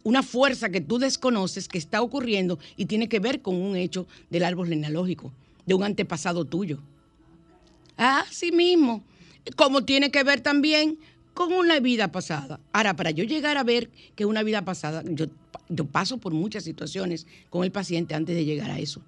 una 0.04 0.22
fuerza 0.22 0.70
que 0.70 0.82
tú 0.82 1.00
desconoces 1.00 1.68
que 1.68 1.78
está 1.78 2.02
ocurriendo 2.02 2.60
y 2.78 2.86
tiene 2.86 3.10
que 3.10 3.20
ver 3.20 3.42
con 3.42 3.56
un 3.56 3.76
hecho 3.76 4.08
del 4.30 4.44
árbol 4.44 4.68
genealógico, 4.68 5.32
de 5.66 5.74
un 5.74 5.84
antepasado 5.84 6.46
tuyo. 6.46 6.80
Así 7.98 8.52
mismo, 8.52 9.04
como 9.56 9.86
tiene 9.86 10.12
que 10.12 10.24
ver 10.24 10.42
también 10.42 11.00
con 11.34 11.52
una 11.54 11.80
vida 11.80 12.12
pasada. 12.12 12.60
Ahora, 12.72 12.96
para 12.96 13.12
yo 13.12 13.24
llegar 13.24 13.58
a 13.58 13.64
ver 13.64 13.90
que 14.16 14.24
es 14.24 14.30
una 14.30 14.42
vida 14.42 14.64
pasada, 14.64 15.04
yo, 15.06 15.28
paso 15.92 16.18
por 16.18 16.34
muchas 16.34 16.64
situaciones 16.64 17.28
con 17.50 17.64
el 17.64 17.72
paciente 17.72 18.16
antes 18.16 18.36
de 18.36 18.46
llegar 18.46 18.72
a 18.72 18.80
eso. 18.80 19.02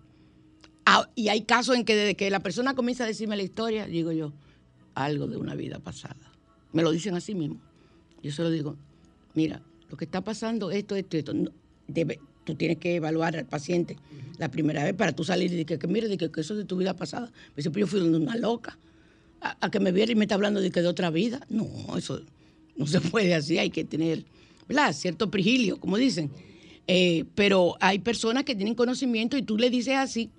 Ah, 0.85 1.09
y 1.15 1.29
hay 1.29 1.41
casos 1.41 1.75
en 1.75 1.85
que 1.85 1.95
desde 1.95 2.15
que 2.15 2.29
la 2.29 2.41
persona 2.41 2.75
comienza 2.75 3.03
a 3.03 3.07
decirme 3.07 3.37
la 3.37 3.43
historia, 3.43 3.87
digo 3.87 4.11
yo, 4.11 4.33
algo 4.93 5.27
de 5.27 5.37
una 5.37 5.55
vida 5.55 5.79
pasada. 5.79 6.26
Me 6.73 6.83
lo 6.83 6.91
dicen 6.91 7.15
así 7.15 7.35
mismo. 7.35 7.57
Yo 8.21 8.31
se 8.31 8.43
lo 8.43 8.49
digo, 8.49 8.75
mira, 9.33 9.61
lo 9.89 9.97
que 9.97 10.05
está 10.05 10.21
pasando, 10.21 10.71
esto, 10.71 10.95
esto, 10.95 11.17
esto. 11.17 11.33
No, 11.33 11.51
debe, 11.87 12.19
tú 12.43 12.55
tienes 12.55 12.77
que 12.77 12.95
evaluar 12.95 13.35
al 13.35 13.45
paciente 13.45 13.97
la 14.37 14.49
primera 14.49 14.83
vez 14.83 14.93
para 14.93 15.13
tú 15.13 15.23
salir 15.23 15.51
y 15.51 15.57
decir 15.57 15.79
que, 15.79 15.87
mire, 15.87 16.07
de 16.07 16.17
que, 16.17 16.31
que, 16.31 16.41
eso 16.41 16.53
es 16.53 16.59
de 16.59 16.65
tu 16.65 16.77
vida 16.77 16.95
pasada. 16.95 17.27
Me 17.27 17.57
dice, 17.57 17.71
pues 17.71 17.81
yo 17.81 17.87
fui 17.87 18.01
una 18.01 18.35
loca. 18.35 18.77
A, 19.39 19.55
a, 19.61 19.69
que 19.69 19.79
me 19.79 19.91
viera 19.91 20.11
y 20.11 20.15
me 20.15 20.25
está 20.25 20.35
hablando 20.35 20.59
de 20.59 20.71
que 20.71 20.81
de 20.81 20.87
otra 20.87 21.09
vida. 21.09 21.45
No, 21.49 21.67
eso 21.95 22.21
no 22.75 22.87
se 22.87 23.01
puede 23.01 23.35
así. 23.35 23.57
Hay 23.57 23.69
que 23.69 23.83
tener, 23.83 24.25
¿verdad? 24.67 24.93
Cierto 24.93 25.29
prigilio, 25.29 25.79
como 25.79 25.97
dicen. 25.97 26.31
Eh, 26.87 27.25
pero 27.35 27.75
hay 27.81 27.99
personas 27.99 28.45
que 28.45 28.55
tienen 28.55 28.73
conocimiento 28.73 29.37
y 29.37 29.41
tú 29.41 29.57
le 29.57 29.69
dices 29.69 29.95
así 29.95 30.29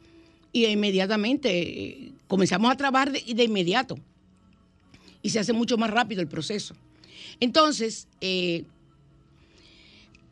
y 0.50 0.64
inmediatamente 0.64 1.50
eh, 1.50 2.12
comenzamos 2.26 2.72
a 2.72 2.76
trabajar 2.76 3.12
de, 3.12 3.22
de 3.34 3.44
inmediato 3.44 3.98
y 5.22 5.30
se 5.30 5.38
hace 5.38 5.52
mucho 5.52 5.76
más 5.76 5.90
rápido 5.90 6.20
el 6.20 6.28
proceso. 6.28 6.74
Entonces, 7.40 8.08
eh, 8.20 8.64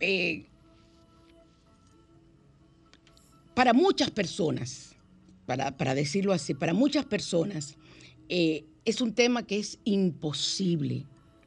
eh, 0.00 0.44
para 3.54 3.72
muchas 3.72 4.10
personas, 4.10 4.94
para, 5.46 5.76
para, 5.76 5.94
decirlo 5.94 6.32
así, 6.32 6.54
para 6.54 6.74
muchas 6.74 7.04
personas 7.04 7.76
eh, 8.28 8.64
es 8.84 9.00
un 9.00 9.14
tema 9.14 9.46
que 9.46 9.58
es 9.58 9.78
imposible 9.84 11.06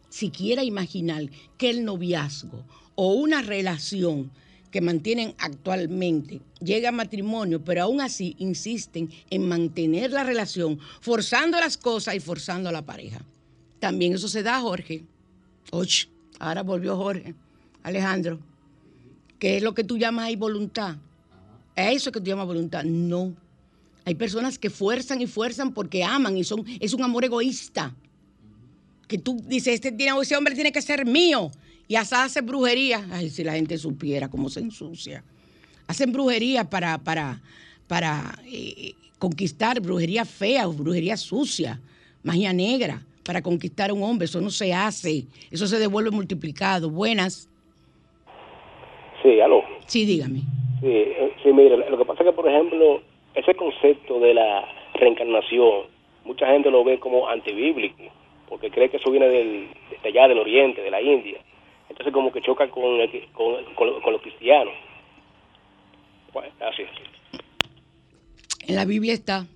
siquiera 0.09 0.63
imaginar 0.63 1.29
que 1.57 1.69
el 1.69 1.85
noviazgo 1.85 2.65
o 2.95 3.13
una 3.13 3.41
relación 3.41 4.31
que 4.71 4.81
mantienen 4.81 5.33
actualmente 5.37 6.41
llega 6.59 6.89
a 6.89 6.91
matrimonio, 6.91 7.63
pero 7.63 7.83
aún 7.83 8.01
así 8.01 8.35
insisten 8.37 9.09
en 9.29 9.47
mantener 9.47 10.11
la 10.11 10.23
relación, 10.23 10.79
forzando 11.01 11.59
las 11.59 11.77
cosas 11.77 12.15
y 12.15 12.19
forzando 12.19 12.69
a 12.69 12.71
la 12.71 12.85
pareja. 12.85 13.23
También 13.79 14.13
eso 14.13 14.27
se 14.27 14.43
da, 14.43 14.59
Jorge. 14.59 15.03
Oye, 15.71 16.09
ahora 16.39 16.63
volvió 16.63 16.95
Jorge. 16.97 17.33
Alejandro, 17.83 18.39
¿qué 19.39 19.57
es 19.57 19.63
lo 19.63 19.73
que 19.73 19.83
tú 19.83 19.97
llamas 19.97 20.25
ahí 20.25 20.35
voluntad? 20.35 20.97
¿Es 21.75 21.97
eso 21.97 22.11
que 22.11 22.19
tú 22.19 22.27
llamas 22.27 22.47
voluntad? 22.47 22.83
No. 22.83 23.33
Hay 24.05 24.15
personas 24.15 24.59
que 24.59 24.69
fuerzan 24.69 25.21
y 25.21 25.27
fuerzan 25.27 25.73
porque 25.73 26.03
aman 26.03 26.37
y 26.37 26.43
son, 26.43 26.65
es 26.79 26.93
un 26.93 27.03
amor 27.03 27.23
egoísta. 27.25 27.95
Que 29.07 29.17
tú 29.17 29.41
dices, 29.47 29.75
este, 29.75 29.95
ese 30.21 30.35
hombre 30.35 30.53
tiene 30.55 30.71
que 30.71 30.81
ser 30.81 31.05
mío. 31.05 31.51
Y 31.89 31.95
hasta 31.95 32.23
hace 32.23 32.41
brujería. 32.41 33.03
Ay, 33.11 33.31
si 33.31 33.43
la 33.43 33.53
gente 33.53 33.75
supiera 33.79 34.29
cómo 34.29 34.47
se 34.47 34.59
ensucia. 34.59 35.23
Hacen 35.87 36.11
brujería 36.11 36.69
para, 36.69 36.99
para, 36.99 37.41
para 37.87 38.35
eh, 38.45 38.93
conquistar, 39.17 39.81
brujería 39.81 40.23
fea, 40.23 40.67
brujería 40.67 41.17
sucia, 41.17 41.79
magia 42.21 42.53
negra, 42.53 43.01
para 43.25 43.41
conquistar 43.41 43.89
a 43.89 43.93
un 43.93 44.03
hombre. 44.03 44.25
Eso 44.25 44.39
no 44.39 44.51
se 44.51 44.71
hace. 44.71 45.25
Eso 45.49 45.65
se 45.65 45.79
devuelve 45.79 46.11
multiplicado. 46.11 46.91
Buenas. 46.91 47.49
Sí, 49.23 49.41
aló. 49.41 49.63
Sí, 49.87 50.05
dígame. 50.05 50.41
Sí, 50.81 50.85
eh, 50.91 51.33
sí, 51.41 51.51
mire, 51.51 51.75
lo 51.89 51.97
que 51.97 52.05
pasa 52.05 52.21
es 52.21 52.29
que, 52.29 52.35
por 52.35 52.47
ejemplo, 52.47 53.01
ese 53.33 53.55
concepto 53.55 54.19
de 54.19 54.35
la 54.35 54.63
reencarnación, 54.93 55.87
mucha 56.23 56.45
gente 56.45 56.69
lo 56.69 56.83
ve 56.83 56.99
como 56.99 57.27
antibíblico, 57.27 58.03
porque 58.47 58.69
cree 58.69 58.91
que 58.91 58.97
eso 58.97 59.09
viene 59.09 59.27
del, 59.27 59.69
de 60.03 60.09
allá 60.09 60.27
del 60.27 60.37
oriente, 60.37 60.83
de 60.83 60.91
la 60.91 61.01
India. 61.01 61.39
Entonces 61.89 62.13
como 62.13 62.31
que 62.31 62.41
choca 62.41 62.69
con, 62.69 62.97
con, 63.33 63.65
con, 63.75 64.13
los 64.13 64.21
cristianos. 64.21 64.73
Bueno, 66.31 66.53
así. 66.61 66.83
En 68.67 68.75
la 68.75 68.85
Biblia 68.85 69.13
está. 69.13 69.47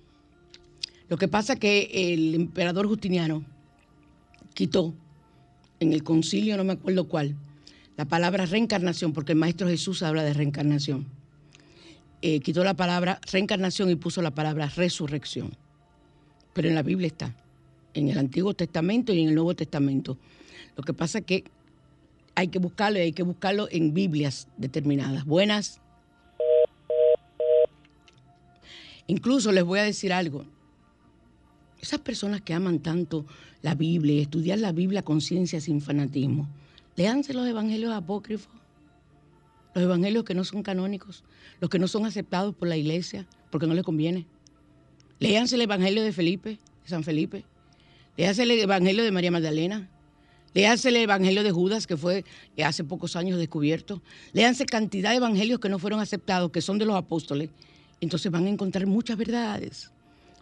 Lo 1.08 1.16
que 1.16 1.28
pasa 1.28 1.58
que 1.58 1.90
el 1.92 2.34
emperador 2.34 2.86
Justiniano 2.88 3.44
quitó 4.54 4.94
en 5.80 5.92
el 5.92 6.02
concilio, 6.02 6.56
no 6.56 6.64
me 6.64 6.72
acuerdo 6.72 7.08
cuál, 7.08 7.36
la 7.96 8.06
palabra 8.06 8.46
reencarnación, 8.46 9.12
porque 9.12 9.32
el 9.32 9.38
Maestro 9.38 9.68
Jesús 9.68 10.02
habla 10.02 10.24
de 10.24 10.32
reencarnación. 10.32 11.06
Eh, 12.22 12.40
quitó 12.40 12.64
la 12.64 12.74
palabra 12.74 13.20
reencarnación 13.30 13.90
y 13.90 13.96
puso 13.96 14.22
la 14.22 14.34
palabra 14.34 14.66
resurrección. 14.74 15.56
Pero 16.54 16.68
en 16.68 16.74
la 16.74 16.82
Biblia 16.82 17.06
está, 17.06 17.36
en 17.92 18.08
el 18.08 18.18
Antiguo 18.18 18.54
Testamento 18.54 19.12
y 19.12 19.22
en 19.22 19.28
el 19.28 19.34
Nuevo 19.34 19.54
Testamento. 19.54 20.16
Lo 20.76 20.82
que 20.82 20.94
pasa 20.94 21.18
es 21.18 21.24
que 21.26 21.44
hay 22.34 22.48
que 22.48 22.58
buscarlo 22.58 22.98
y 22.98 23.02
hay 23.02 23.12
que 23.12 23.22
buscarlo 23.22 23.68
en 23.70 23.94
Biblias 23.94 24.48
determinadas. 24.56 25.24
Buenas. 25.24 25.80
Incluso 29.06 29.52
les 29.52 29.64
voy 29.64 29.78
a 29.78 29.84
decir 29.84 30.12
algo. 30.12 30.44
Esas 31.80 32.00
personas 32.00 32.40
que 32.40 32.54
aman 32.54 32.78
tanto 32.78 33.26
la 33.60 33.74
Biblia 33.74 34.14
y 34.14 34.20
estudiar 34.20 34.58
la 34.58 34.72
Biblia 34.72 35.02
con 35.02 35.20
ciencia 35.20 35.60
sin 35.60 35.80
fanatismo, 35.82 36.48
léanse 36.96 37.34
los 37.34 37.46
evangelios 37.46 37.92
apócrifos, 37.92 38.54
los 39.74 39.84
evangelios 39.84 40.24
que 40.24 40.34
no 40.34 40.44
son 40.44 40.62
canónicos, 40.62 41.24
los 41.60 41.68
que 41.68 41.78
no 41.78 41.88
son 41.88 42.06
aceptados 42.06 42.54
por 42.54 42.68
la 42.68 42.76
iglesia, 42.76 43.26
porque 43.50 43.66
no 43.66 43.74
les 43.74 43.84
conviene. 43.84 44.26
Léanse 45.18 45.56
el 45.56 45.62
evangelio 45.62 46.02
de 46.02 46.12
Felipe, 46.12 46.58
de 46.82 46.88
San 46.88 47.04
Felipe. 47.04 47.44
Léanse 48.16 48.44
el 48.44 48.52
evangelio 48.52 49.04
de 49.04 49.10
María 49.10 49.30
Magdalena. 49.30 49.90
Léanse 50.54 50.88
el 50.88 50.96
evangelio 50.96 51.42
de 51.42 51.50
Judas, 51.50 51.86
que 51.86 51.96
fue 51.96 52.24
eh, 52.56 52.64
hace 52.64 52.84
pocos 52.84 53.16
años 53.16 53.38
descubierto. 53.38 54.02
Léanse 54.32 54.64
cantidad 54.66 55.10
de 55.10 55.16
evangelios 55.16 55.58
que 55.58 55.68
no 55.68 55.80
fueron 55.80 56.00
aceptados, 56.00 56.50
que 56.52 56.62
son 56.62 56.78
de 56.78 56.86
los 56.86 56.96
apóstoles. 56.96 57.50
Entonces 58.00 58.30
van 58.30 58.46
a 58.46 58.50
encontrar 58.50 58.86
muchas 58.86 59.16
verdades. 59.16 59.90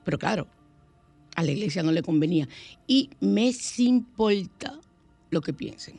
Pero 0.04 0.18
claro, 0.18 0.46
a 1.34 1.42
la 1.42 1.50
iglesia 1.50 1.82
no 1.82 1.92
le 1.92 2.02
convenía. 2.02 2.46
Y 2.86 3.08
me 3.20 3.52
importa 3.78 4.78
lo 5.30 5.40
que 5.40 5.54
piensen. 5.54 5.98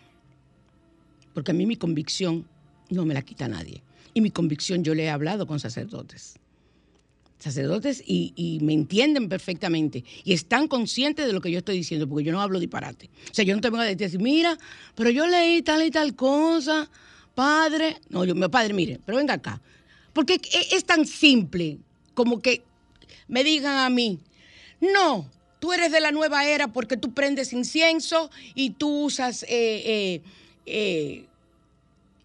Porque 1.34 1.52
a 1.52 1.56
mí 1.56 1.66
mi 1.66 1.76
convicción 1.76 2.48
no 2.90 3.06
me 3.06 3.16
la 3.16 3.24
quita 3.24 3.48
nadie. 3.48 3.84
Y 4.14 4.22
mi 4.22 4.30
convicción 4.30 4.84
yo 4.84 4.94
le 4.94 5.06
he 5.06 5.10
hablado 5.10 5.48
con 5.48 5.60
sacerdotes. 5.60 6.36
Sacerdotes 7.44 8.02
y, 8.06 8.60
me 8.62 8.72
entienden 8.72 9.28
perfectamente. 9.28 10.06
Y 10.24 10.32
están 10.32 10.70
conscientes 10.70 11.28
de 11.28 11.34
lo 11.34 11.42
que 11.42 11.52
yo 11.52 11.60
estoy 11.60 11.76
diciendo, 11.76 12.08
porque 12.08 12.24
yo 12.24 12.32
no 12.32 12.42
hablo 12.42 12.58
disparate. 12.58 13.10
O 13.30 13.34
sea, 13.34 13.44
yo 13.44 13.54
no 13.54 13.60
te 13.60 13.70
vengo 13.70 13.82
a 13.82 13.86
decir, 13.86 14.22
mira, 14.22 14.58
pero 14.96 15.10
yo 15.10 15.28
leí 15.28 15.62
tal 15.62 15.84
y 15.84 15.92
tal 15.92 16.16
cosa, 16.16 16.90
padre. 17.36 17.98
No, 18.08 18.24
yo, 18.24 18.34
padre, 18.50 18.74
mire, 18.74 18.98
pero 19.06 19.18
venga 19.18 19.34
acá. 19.34 19.62
Porque 20.14 20.36
es, 20.36 20.72
es 20.72 20.86
tan 20.86 21.06
simple 21.06 21.80
como 22.14 22.42
que 22.42 22.64
me 23.28 23.44
digan 23.44 23.76
a 23.76 23.90
mí, 23.90 24.20
no, 24.80 25.30
tú 25.60 25.74
eres 25.74 25.92
de 25.92 26.00
la 26.00 26.12
nueva 26.12 26.46
era 26.46 26.70
porque 26.70 26.96
tú 26.96 27.14
prendes 27.14 27.52
incienso 27.52 28.32
y 28.56 28.70
tú 28.70 29.04
usas 29.04 29.44
eh, 29.44 30.22
eh, 30.66 31.26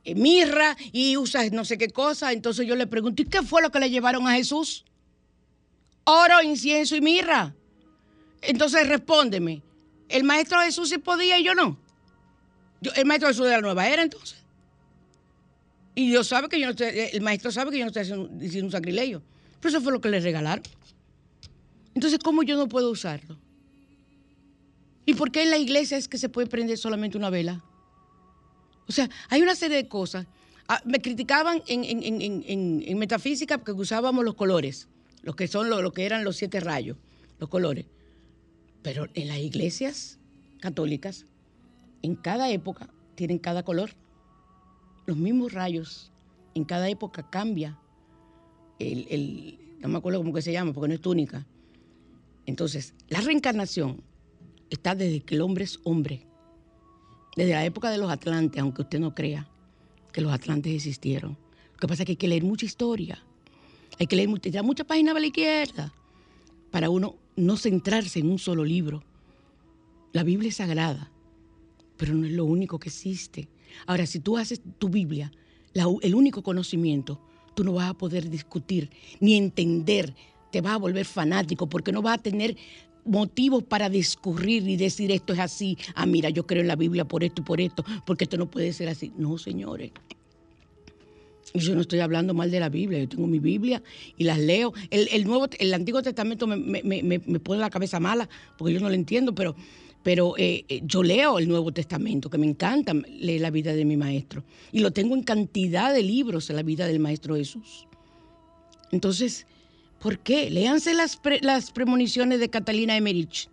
eh, 0.04 0.14
mirra 0.14 0.76
y 0.92 1.16
usas 1.16 1.50
no 1.50 1.64
sé 1.64 1.76
qué 1.76 1.88
cosa. 1.88 2.32
Entonces 2.32 2.68
yo 2.68 2.76
le 2.76 2.86
pregunto, 2.86 3.22
¿y 3.22 3.24
qué 3.24 3.42
fue 3.42 3.62
lo 3.62 3.70
que 3.70 3.80
le 3.80 3.90
llevaron 3.90 4.28
a 4.28 4.34
Jesús? 4.34 4.84
Oro, 6.11 6.42
incienso 6.42 6.96
y 6.96 7.02
mirra. 7.02 7.54
Entonces 8.40 8.88
respóndeme, 8.88 9.62
¿el 10.09 10.24
maestro 10.24 10.59
Jesús 10.62 10.88
sí 10.88 10.96
podía 10.96 11.38
y 11.38 11.44
yo 11.44 11.54
no? 11.54 11.78
El 12.94 13.04
maestro 13.04 13.28
Jesús 13.28 13.44
de 13.44 13.50
la 13.50 13.61
nueva 13.61 13.86
era 13.86 14.02
entonces. 14.02 14.42
Y 15.94 16.09
Dios 16.09 16.26
sabe 16.26 16.48
que 16.48 16.59
yo 16.59 16.64
no 16.64 16.70
estoy, 16.70 16.88
el 17.12 17.20
maestro 17.20 17.52
sabe 17.52 17.72
que 17.72 17.78
yo 17.78 17.84
no 17.84 17.88
estoy 17.88 18.02
haciendo, 18.02 18.26
diciendo 18.28 18.68
un 18.68 18.72
sacrilegio. 18.72 19.22
Pero 19.61 19.76
eso 19.76 19.82
fue 19.82 19.92
lo 19.92 20.00
que 20.00 20.09
le 20.09 20.20
regalaron. 20.20 20.64
Entonces, 21.94 22.18
¿cómo 22.24 22.42
yo 22.42 22.56
no 22.56 22.68
puedo 22.68 22.90
usarlo? 22.90 23.36
¿Y 25.04 25.12
por 25.12 25.30
qué 25.30 25.42
en 25.42 25.50
la 25.50 25.59
iglesia 25.59 25.98
es 25.98 26.09
que 26.09 26.16
se 26.16 26.30
puede 26.30 26.46
prender 26.46 26.78
solamente 26.78 27.18
una 27.18 27.28
vela? 27.28 27.62
O 28.86 28.92
sea, 28.92 29.11
hay 29.28 29.42
una 29.42 29.54
serie 29.54 29.76
de 29.76 29.88
cosas. 29.88 30.26
Ah, 30.68 30.80
me 30.86 31.02
criticaban 31.02 31.62
en 31.66 32.98
metafísica 32.98 33.59
porque 33.59 33.72
usábamos 33.72 34.24
los 34.24 34.36
colores, 34.36 34.88
los 35.22 35.36
que 35.36 35.48
son 35.48 35.68
lo, 35.70 35.82
lo 35.82 35.92
que 35.92 36.06
eran 36.06 36.24
los 36.24 36.36
siete 36.36 36.60
rayos, 36.60 36.96
los 37.38 37.48
colores. 37.48 37.86
Pero 38.82 39.06
en 39.14 39.28
las 39.28 39.38
iglesias 39.38 40.18
católicas, 40.60 41.26
en 42.02 42.14
cada 42.14 42.50
época, 42.50 42.88
tienen 43.14 43.38
cada 43.38 43.62
color. 43.64 43.90
Los 45.06 45.16
mismos 45.16 45.52
rayos, 45.52 46.12
en 46.54 46.64
cada 46.64 46.88
época 46.88 47.28
cambia 47.30 47.78
el, 48.78 49.06
el- 49.10 49.58
no 49.80 49.88
me 49.88 49.98
acuerdo 49.98 50.18
cómo 50.20 50.32
que 50.32 50.42
se 50.42 50.52
llama, 50.52 50.72
porque 50.72 50.88
no 50.88 50.94
es 50.94 51.00
túnica. 51.00 51.46
Entonces, 52.46 52.94
la 53.08 53.20
reencarnación 53.20 54.02
está 54.70 54.94
desde 54.94 55.20
que 55.20 55.34
el 55.34 55.40
hombre 55.42 55.64
es 55.64 55.78
hombre. 55.84 56.26
Desde 57.36 57.52
la 57.52 57.64
época 57.64 57.90
de 57.90 57.98
los 57.98 58.10
atlantes, 58.10 58.60
aunque 58.60 58.82
usted 58.82 58.98
no 58.98 59.14
crea 59.14 59.48
que 60.12 60.20
los 60.20 60.32
atlantes 60.32 60.72
existieron. 60.74 61.36
Lo 61.72 61.78
que 61.78 61.86
pasa 61.86 62.02
es 62.02 62.06
que 62.06 62.12
hay 62.12 62.16
que 62.16 62.28
leer 62.28 62.42
mucha 62.42 62.66
historia. 62.66 63.24
Hay 63.99 64.07
que 64.07 64.16
leer 64.16 64.28
mucha, 64.28 64.42
tirar 64.42 64.64
muchas 64.64 64.86
páginas 64.86 65.16
a 65.16 65.20
la 65.20 65.26
izquierda 65.26 65.92
para 66.70 66.90
uno 66.90 67.16
no 67.36 67.57
centrarse 67.57 68.20
en 68.20 68.30
un 68.30 68.38
solo 68.38 68.64
libro. 68.64 69.03
La 70.12 70.22
Biblia 70.22 70.49
es 70.49 70.57
sagrada, 70.57 71.11
pero 71.96 72.14
no 72.14 72.26
es 72.26 72.32
lo 72.32 72.44
único 72.44 72.78
que 72.78 72.88
existe. 72.88 73.49
Ahora, 73.86 74.07
si 74.07 74.20
tú 74.20 74.36
haces 74.36 74.61
tu 74.78 74.88
Biblia 74.88 75.32
el 75.74 76.14
único 76.14 76.42
conocimiento, 76.42 77.20
tú 77.55 77.64
no 77.64 77.72
vas 77.72 77.90
a 77.90 77.94
poder 77.94 78.30
discutir 78.30 78.90
ni 79.20 79.36
entender, 79.36 80.14
te 80.51 80.61
vas 80.61 80.74
a 80.74 80.78
volver 80.78 81.05
fanático 81.05 81.68
porque 81.68 81.92
no 81.92 82.03
vas 82.03 82.18
a 82.18 82.22
tener 82.22 82.57
motivos 83.05 83.62
para 83.64 83.88
discurrir 83.88 84.68
y 84.68 84.76
decir 84.76 85.11
esto 85.12 85.32
es 85.32 85.38
así, 85.38 85.78
ah, 85.94 86.07
mira, 86.07 86.30
yo 86.30 86.46
creo 86.46 86.62
en 86.62 86.68
la 86.68 86.76
Biblia 86.76 87.07
por 87.07 87.24
esto 87.24 87.42
y 87.42 87.44
por 87.44 87.61
esto, 87.61 87.84
porque 88.05 88.24
esto 88.24 88.36
no 88.36 88.51
puede 88.51 88.72
ser 88.72 88.88
así. 88.88 89.12
No, 89.16 89.38
señores. 89.38 89.92
Y 91.55 91.61
yo 91.61 91.74
no 91.74 91.80
estoy 91.80 92.01
hablando 92.01 92.34
mal 92.34 92.51
de 92.51 92.61
la 92.61 92.68
Biblia, 92.68 92.99
yo 93.01 93.09
tengo 93.09 93.26
mi 93.26 93.38
Biblia 93.38 93.82
y 94.16 94.24
las 94.24 94.38
leo. 94.38 94.72
El, 94.90 95.09
el 95.12 95.24
Nuevo, 95.24 95.49
el 95.59 95.72
Antiguo 95.74 96.03
Testamento 96.03 96.46
me, 96.46 96.57
me- 96.57 96.82
me- 96.82 97.03
me- 97.03 97.40
pone 97.40 97.61
la 97.61 97.70
cabeza 97.70 97.99
mala 98.01 98.28
porque 98.59 98.74
yo 98.74 98.80
no 98.80 98.88
lo 98.88 98.94
entiendo, 98.94 99.34
pero, 99.34 99.57
pero 100.03 100.34
eh, 100.36 100.64
eh, 100.68 100.82
yo 100.84 101.03
leo 101.03 101.38
el 101.38 101.49
Nuevo 101.49 101.72
Testamento, 101.72 102.28
que 102.28 102.36
me 102.38 102.46
encanta 102.46 102.92
leer 102.92 103.40
la 103.40 103.51
vida 103.51 103.72
de 103.72 103.84
mi 103.84 103.96
maestro. 103.96 104.44
Y 104.72 104.80
lo 104.80 104.90
tengo 104.90 105.14
en 105.14 105.22
cantidad 105.22 105.92
de 105.94 106.03
libros 106.03 106.51
en 106.51 106.57
la 106.57 106.62
vida 106.62 106.86
del 106.86 107.01
Maestro 107.01 107.34
Jesús. 107.36 107.86
Entonces, 108.90 109.46
¿por 110.01 110.18
qué? 110.18 110.51
Léanse 110.51 110.94
las, 110.94 111.18
las 111.40 111.70
premoniciones 111.72 112.40
de 112.40 112.49
Catalina 112.51 112.96
Emerich, 112.96 113.49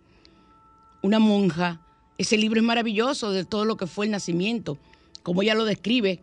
una 1.02 1.18
monja. 1.18 1.80
Ese 2.18 2.36
libro 2.38 2.60
es 2.60 2.66
maravilloso 2.66 3.30
de 3.30 3.44
todo 3.44 3.64
lo 3.64 3.76
que 3.76 3.86
fue 3.86 4.06
el 4.06 4.12
nacimiento, 4.12 4.78
como 5.22 5.42
ella 5.42 5.54
lo 5.54 5.64
describe, 5.64 6.20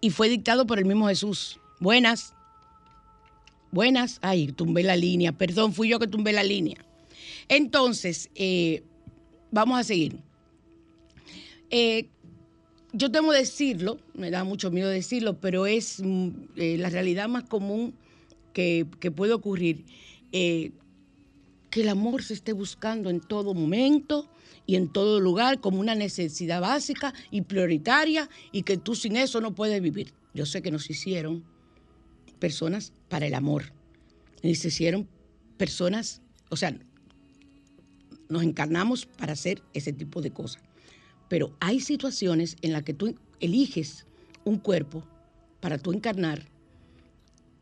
y 0.00 0.10
fue 0.10 0.28
dictado 0.28 0.66
por 0.66 0.78
el 0.78 0.84
mismo 0.84 1.08
Jesús. 1.08 1.58
Buenas. 1.80 2.34
Buenas. 3.70 4.18
Ay, 4.22 4.52
tumbé 4.52 4.82
la 4.82 4.96
línea. 4.96 5.32
Perdón, 5.32 5.72
fui 5.72 5.88
yo 5.88 5.98
que 5.98 6.06
tumbé 6.06 6.32
la 6.32 6.42
línea. 6.42 6.76
Entonces, 7.48 8.30
eh, 8.34 8.82
vamos 9.50 9.78
a 9.78 9.84
seguir. 9.84 10.18
Eh, 11.70 12.08
yo 12.92 13.10
temo 13.10 13.32
decirlo, 13.32 13.98
me 14.14 14.30
da 14.30 14.44
mucho 14.44 14.70
miedo 14.70 14.88
decirlo, 14.88 15.38
pero 15.40 15.66
es 15.66 16.00
mm, 16.02 16.28
eh, 16.56 16.78
la 16.78 16.88
realidad 16.88 17.28
más 17.28 17.44
común 17.44 17.94
que, 18.52 18.86
que 19.00 19.10
puede 19.10 19.32
ocurrir. 19.32 19.84
eh, 20.32 20.72
que 21.70 21.82
el 21.82 21.88
amor 21.88 22.22
se 22.22 22.34
esté 22.34 22.52
buscando 22.52 23.10
en 23.10 23.20
todo 23.20 23.54
momento 23.54 24.28
y 24.68 24.76
en 24.76 24.88
todo 24.88 25.18
lugar 25.18 25.60
como 25.62 25.80
una 25.80 25.94
necesidad 25.94 26.60
básica 26.60 27.14
y 27.30 27.40
prioritaria 27.40 28.28
y 28.52 28.64
que 28.64 28.76
tú 28.76 28.94
sin 28.94 29.16
eso 29.16 29.40
no 29.40 29.54
puedes 29.54 29.80
vivir. 29.80 30.12
Yo 30.34 30.44
sé 30.44 30.60
que 30.60 30.70
nos 30.70 30.90
hicieron 30.90 31.42
personas 32.38 32.92
para 33.08 33.26
el 33.26 33.32
amor 33.32 33.72
y 34.42 34.54
se 34.56 34.68
hicieron 34.68 35.08
personas, 35.56 36.20
o 36.50 36.56
sea, 36.56 36.78
nos 38.28 38.42
encarnamos 38.42 39.06
para 39.06 39.32
hacer 39.32 39.62
ese 39.72 39.94
tipo 39.94 40.20
de 40.20 40.32
cosas. 40.32 40.62
Pero 41.30 41.56
hay 41.60 41.80
situaciones 41.80 42.58
en 42.60 42.74
las 42.74 42.82
que 42.82 42.92
tú 42.92 43.14
eliges 43.40 44.04
un 44.44 44.58
cuerpo 44.58 45.02
para 45.60 45.78
tú 45.78 45.92
encarnar 45.92 46.46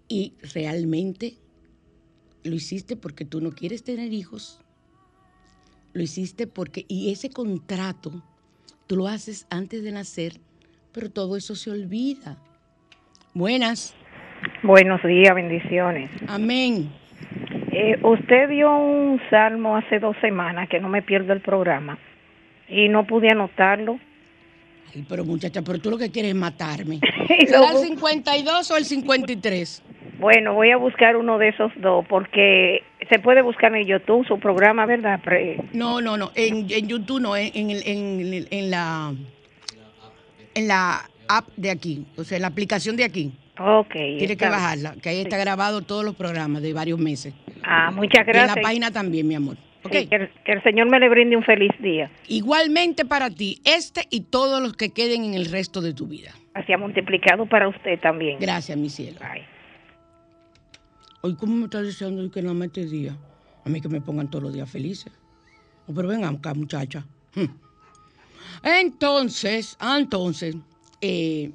y 0.08 0.34
realmente 0.52 1.38
lo 2.42 2.56
hiciste 2.56 2.96
porque 2.96 3.24
tú 3.24 3.40
no 3.40 3.52
quieres 3.52 3.84
tener 3.84 4.12
hijos, 4.12 4.58
lo 5.96 6.02
hiciste 6.02 6.46
porque, 6.46 6.84
y 6.88 7.10
ese 7.10 7.30
contrato 7.30 8.12
tú 8.86 8.96
lo 8.96 9.08
haces 9.08 9.46
antes 9.50 9.82
de 9.82 9.92
nacer, 9.92 10.34
pero 10.92 11.10
todo 11.10 11.36
eso 11.38 11.54
se 11.54 11.70
olvida. 11.70 12.36
Buenas. 13.32 13.94
Buenos 14.62 15.02
días, 15.02 15.34
bendiciones. 15.34 16.10
Amén. 16.28 16.92
Eh, 17.72 17.98
usted 18.02 18.50
dio 18.50 18.76
un 18.76 19.18
salmo 19.30 19.76
hace 19.76 19.98
dos 19.98 20.14
semanas 20.20 20.68
que 20.68 20.80
no 20.80 20.88
me 20.90 21.00
pierdo 21.00 21.32
el 21.32 21.40
programa 21.40 21.98
y 22.68 22.88
no 22.88 23.06
pude 23.06 23.30
anotarlo. 23.30 23.98
Ay, 24.94 25.04
pero 25.08 25.24
muchacha, 25.24 25.62
pero 25.62 25.78
tú 25.78 25.90
lo 25.90 25.96
que 25.96 26.10
quieres 26.10 26.32
es 26.32 26.36
matarme. 26.36 27.00
Y 27.28 27.46
¿Será 27.46 27.58
el 27.68 27.72
luego- 27.72 27.78
52 27.84 28.70
o 28.70 28.76
el 28.76 28.84
53? 28.84 29.82
Bueno, 30.20 30.52
voy 30.54 30.70
a 30.70 30.76
buscar 30.76 31.16
uno 31.16 31.38
de 31.38 31.48
esos 31.48 31.72
dos 31.80 32.04
porque 32.06 32.82
se 33.10 33.18
puede 33.18 33.42
buscar 33.42 33.74
en 33.74 33.86
YouTube 33.86 34.26
su 34.26 34.38
programa, 34.38 34.86
¿verdad? 34.86 35.20
Pre- 35.22 35.58
No, 35.72 36.00
no, 36.00 36.16
no. 36.16 36.30
En, 36.34 36.66
en 36.70 36.88
YouTube 36.88 37.20
no, 37.20 37.36
en, 37.36 37.50
en, 37.54 38.46
en 38.50 38.70
la 38.70 39.14
en 40.54 40.68
la 40.68 41.02
app 41.28 41.48
de 41.56 41.70
aquí, 41.70 42.06
o 42.16 42.24
sea, 42.24 42.36
en 42.36 42.42
la 42.42 42.48
aplicación 42.48 42.96
de 42.96 43.04
aquí. 43.04 43.32
Ok. 43.58 43.92
Tienes 43.92 44.26
que 44.26 44.32
está 44.34 44.50
bajarla, 44.50 44.94
que 45.02 45.08
ahí 45.08 45.20
está 45.20 45.36
grabado 45.38 45.82
todos 45.82 46.04
los 46.04 46.14
programas 46.14 46.62
de 46.62 46.72
varios 46.72 46.98
meses. 46.98 47.34
Ah, 47.64 47.90
muchas 47.90 48.26
Y 48.26 48.30
en 48.30 48.36
gracias. 48.36 48.56
la 48.56 48.62
página 48.62 48.90
también, 48.90 49.26
mi 49.28 49.34
amor. 49.34 49.56
Ok. 49.82 49.92
Sí, 49.92 50.06
que, 50.08 50.16
el, 50.16 50.30
que 50.44 50.52
el 50.52 50.62
Señor 50.62 50.88
me 50.90 50.98
le 50.98 51.08
brinde 51.08 51.36
un 51.36 51.44
feliz 51.44 51.70
día. 51.80 52.10
Igualmente 52.28 53.04
para 53.04 53.30
ti, 53.30 53.60
este 53.64 54.02
y 54.10 54.22
todos 54.22 54.60
los 54.62 54.74
que 54.74 54.90
queden 54.92 55.24
en 55.24 55.34
el 55.34 55.46
resto 55.50 55.80
de 55.80 55.94
tu 55.94 56.06
vida. 56.06 56.32
Así 56.54 56.72
ha 56.72 56.78
multiplicado 56.78 57.46
para 57.46 57.68
usted 57.68 57.98
también. 58.00 58.38
Gracias, 58.40 58.76
mi 58.78 58.88
cielo. 58.90 59.18
Hoy, 61.26 61.34
¿cómo 61.34 61.56
me 61.56 61.64
estás 61.64 61.84
diciendo 61.84 62.30
que 62.30 62.40
no 62.40 62.54
me 62.54 62.66
este 62.66 62.86
día? 62.86 63.18
A 63.64 63.68
mí 63.68 63.80
que 63.80 63.88
me 63.88 64.00
pongan 64.00 64.30
todos 64.30 64.44
los 64.44 64.52
días 64.52 64.70
felices. 64.70 65.12
Oh, 65.88 65.92
pero 65.92 66.06
venga 66.06 66.28
acá, 66.28 66.54
muchacha. 66.54 67.04
Hmm. 67.34 67.46
Entonces, 68.62 69.76
entonces, 69.80 70.54
eh, 71.00 71.50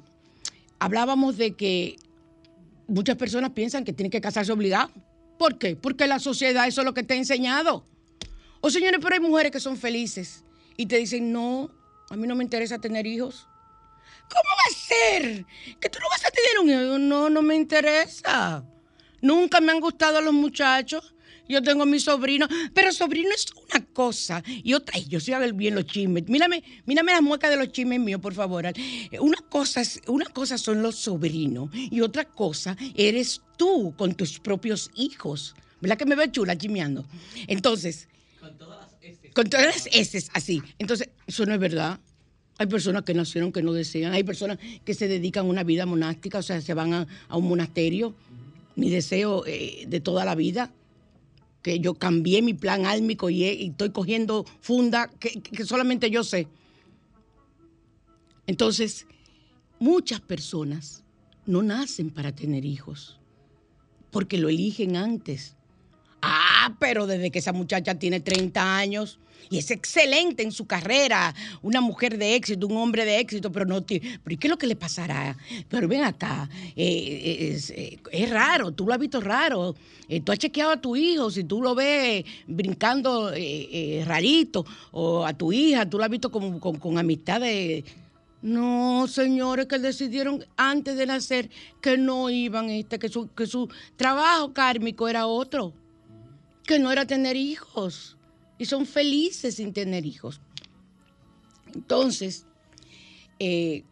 hablábamos 0.78 1.38
de 1.38 1.54
que 1.54 1.96
muchas 2.86 3.16
personas 3.16 3.52
piensan 3.52 3.82
que 3.82 3.94
tienen 3.94 4.10
que 4.10 4.20
casarse 4.20 4.52
obligado. 4.52 4.90
¿Por 5.38 5.56
qué? 5.56 5.74
Porque 5.74 6.06
la 6.06 6.18
sociedad 6.18 6.68
eso 6.68 6.82
es 6.82 6.84
lo 6.84 6.92
que 6.92 7.02
te 7.02 7.14
ha 7.14 7.16
enseñado. 7.16 7.86
O 8.60 8.68
señores, 8.68 9.00
pero 9.02 9.14
hay 9.14 9.22
mujeres 9.22 9.52
que 9.52 9.60
son 9.60 9.78
felices 9.78 10.44
y 10.76 10.84
te 10.84 10.98
dicen, 10.98 11.32
no, 11.32 11.70
a 12.10 12.16
mí 12.16 12.26
no 12.26 12.34
me 12.34 12.44
interesa 12.44 12.78
tener 12.78 13.06
hijos. 13.06 13.48
¿Cómo 14.28 14.50
va 14.50 14.70
a 14.70 14.74
ser? 14.74 15.46
Que 15.80 15.88
tú 15.88 15.98
no 15.98 16.10
vas 16.10 16.26
a 16.26 16.30
tener 16.30 16.58
un 16.60 16.68
hijo. 16.68 16.98
No, 16.98 17.30
no 17.30 17.40
me 17.40 17.54
interesa. 17.54 18.66
Nunca 19.22 19.60
me 19.60 19.72
han 19.72 19.80
gustado 19.80 20.20
los 20.20 20.34
muchachos. 20.34 21.14
Yo 21.48 21.60
tengo 21.62 21.84
mis 21.84 22.04
sobrinos, 22.04 22.48
pero 22.72 22.92
sobrino 22.92 23.28
es 23.34 23.46
una 23.74 23.84
cosa 23.86 24.42
y 24.46 24.74
otra. 24.74 24.94
Ay, 24.96 25.06
yo 25.08 25.18
sé 25.20 25.36
ver 25.38 25.52
bien 25.52 25.74
los 25.74 25.84
chismes. 25.86 26.28
Mírame, 26.28 26.62
mírame 26.86 27.12
las 27.12 27.20
muecas 27.22 27.50
de 27.50 27.56
los 27.56 27.72
chismes 27.72 27.98
míos, 28.00 28.20
por 28.20 28.32
favor. 28.32 28.64
Una 29.20 29.36
cosa, 29.50 29.80
es- 29.80 30.00
una 30.06 30.26
cosa 30.26 30.56
son 30.56 30.82
los 30.82 30.96
sobrinos 30.96 31.68
y 31.74 32.00
otra 32.00 32.24
cosa 32.24 32.76
eres 32.94 33.42
tú 33.58 33.92
con 33.98 34.14
tus 34.14 34.38
propios 34.38 34.90
hijos. 34.94 35.54
¿Verdad 35.80 35.98
que 35.98 36.06
me 36.06 36.14
veo 36.14 36.26
chula 36.26 36.56
chismeando? 36.56 37.04
Entonces, 37.48 38.08
con 39.34 39.50
todas 39.50 39.66
las 39.66 39.88
S 39.92 40.30
así. 40.32 40.62
Entonces, 40.78 41.08
eso 41.26 41.44
no 41.44 41.52
es 41.54 41.60
verdad. 41.60 41.98
Hay 42.58 42.66
personas 42.68 43.02
que 43.02 43.14
nacieron 43.14 43.50
que 43.50 43.62
no 43.62 43.72
desean, 43.72 44.12
hay 44.12 44.22
personas 44.22 44.58
que 44.84 44.94
se 44.94 45.08
dedican 45.08 45.44
a 45.46 45.48
una 45.48 45.64
vida 45.64 45.86
monástica, 45.86 46.38
o 46.38 46.42
sea, 46.42 46.60
se 46.60 46.72
van 46.72 46.94
a, 46.94 47.06
a 47.28 47.36
un 47.36 47.48
monasterio. 47.48 48.14
Mi 48.76 48.90
deseo 48.90 49.44
eh, 49.46 49.84
de 49.86 50.00
toda 50.00 50.24
la 50.24 50.34
vida, 50.34 50.72
que 51.62 51.78
yo 51.78 51.94
cambié 51.94 52.42
mi 52.42 52.54
plan 52.54 52.86
álmico 52.86 53.30
y, 53.30 53.44
estoy 53.44 53.90
cogiendo 53.90 54.44
funda 54.60 55.08
que 55.18 55.64
solamente 55.64 56.10
yo 56.10 56.24
sé. 56.24 56.48
Entonces, 58.46 59.06
muchas 59.78 60.20
personas 60.20 61.04
no 61.46 61.62
nacen 61.62 62.10
para 62.10 62.34
tener 62.34 62.64
hijos, 62.64 63.18
porque 64.10 64.38
lo 64.38 64.48
eligen 64.48 64.96
antes. 64.96 65.56
Ah, 66.22 66.74
pero 66.78 67.06
desde 67.06 67.30
que 67.30 67.40
esa 67.40 67.52
muchacha 67.52 67.96
tiene 67.96 68.20
30 68.20 68.76
años 68.76 69.18
y 69.50 69.58
es 69.58 69.70
excelente 69.70 70.42
en 70.42 70.52
su 70.52 70.66
carrera, 70.66 71.34
una 71.60 71.80
mujer 71.80 72.16
de 72.16 72.36
éxito, 72.36 72.66
un 72.68 72.76
hombre 72.76 73.04
de 73.04 73.18
éxito, 73.18 73.52
pero 73.52 73.66
no 73.66 73.82
tiene. 73.82 74.20
¿Pero 74.22 74.34
¿y 74.34 74.36
qué 74.38 74.46
es 74.46 74.50
lo 74.50 74.56
que 74.56 74.66
le 74.66 74.76
pasará? 74.76 75.36
Pero 75.68 75.88
ven 75.88 76.04
acá, 76.04 76.48
eh, 76.76 77.50
es, 77.52 77.70
eh, 77.70 77.98
es 78.10 78.30
raro, 78.30 78.72
tú 78.72 78.86
lo 78.86 78.94
has 78.94 78.98
visto 78.98 79.20
raro. 79.20 79.74
Eh, 80.08 80.20
tú 80.20 80.32
has 80.32 80.38
chequeado 80.38 80.72
a 80.72 80.80
tu 80.80 80.96
hijo, 80.96 81.30
si 81.30 81.44
tú 81.44 81.60
lo 81.60 81.74
ves 81.74 82.24
brincando 82.46 83.32
eh, 83.32 83.68
eh, 83.72 84.04
rarito, 84.06 84.64
o 84.90 85.24
a 85.24 85.32
tu 85.32 85.52
hija, 85.52 85.88
tú 85.88 85.98
lo 85.98 86.04
has 86.04 86.10
visto 86.10 86.30
con, 86.30 86.58
con, 86.60 86.76
con 86.76 86.98
amistades. 86.98 87.84
No, 88.42 89.06
señores, 89.06 89.66
que 89.66 89.78
decidieron 89.78 90.44
antes 90.56 90.96
de 90.96 91.06
nacer 91.06 91.50
que 91.80 91.96
no 91.96 92.30
iban, 92.30 92.70
este, 92.70 92.98
que 92.98 93.08
su, 93.08 93.28
que 93.34 93.46
su 93.46 93.68
trabajo 93.96 94.52
kármico 94.52 95.08
era 95.08 95.26
otro 95.26 95.72
que 96.64 96.78
no 96.78 96.92
era 96.92 97.06
tener 97.06 97.36
hijos 97.36 98.16
y 98.58 98.66
son 98.66 98.86
felices 98.86 99.56
sin 99.56 99.72
tener 99.72 100.06
hijos. 100.06 100.40
Entonces, 101.74 102.46
eh, 103.38 103.84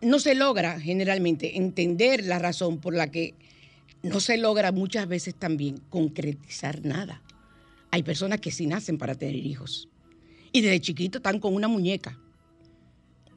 no 0.00 0.18
se 0.18 0.34
logra 0.34 0.80
generalmente 0.80 1.56
entender 1.56 2.24
la 2.24 2.38
razón 2.38 2.78
por 2.78 2.94
la 2.94 3.10
que 3.10 3.34
no 4.02 4.20
se 4.20 4.36
logra 4.36 4.72
muchas 4.72 5.08
veces 5.08 5.34
también 5.34 5.78
concretizar 5.88 6.84
nada. 6.84 7.22
Hay 7.90 8.02
personas 8.02 8.40
que 8.40 8.50
sí 8.50 8.66
nacen 8.66 8.98
para 8.98 9.14
tener 9.14 9.34
hijos 9.34 9.88
y 10.52 10.60
desde 10.60 10.80
chiquito 10.80 11.18
están 11.18 11.40
con 11.40 11.54
una 11.54 11.68
muñeca. 11.68 12.18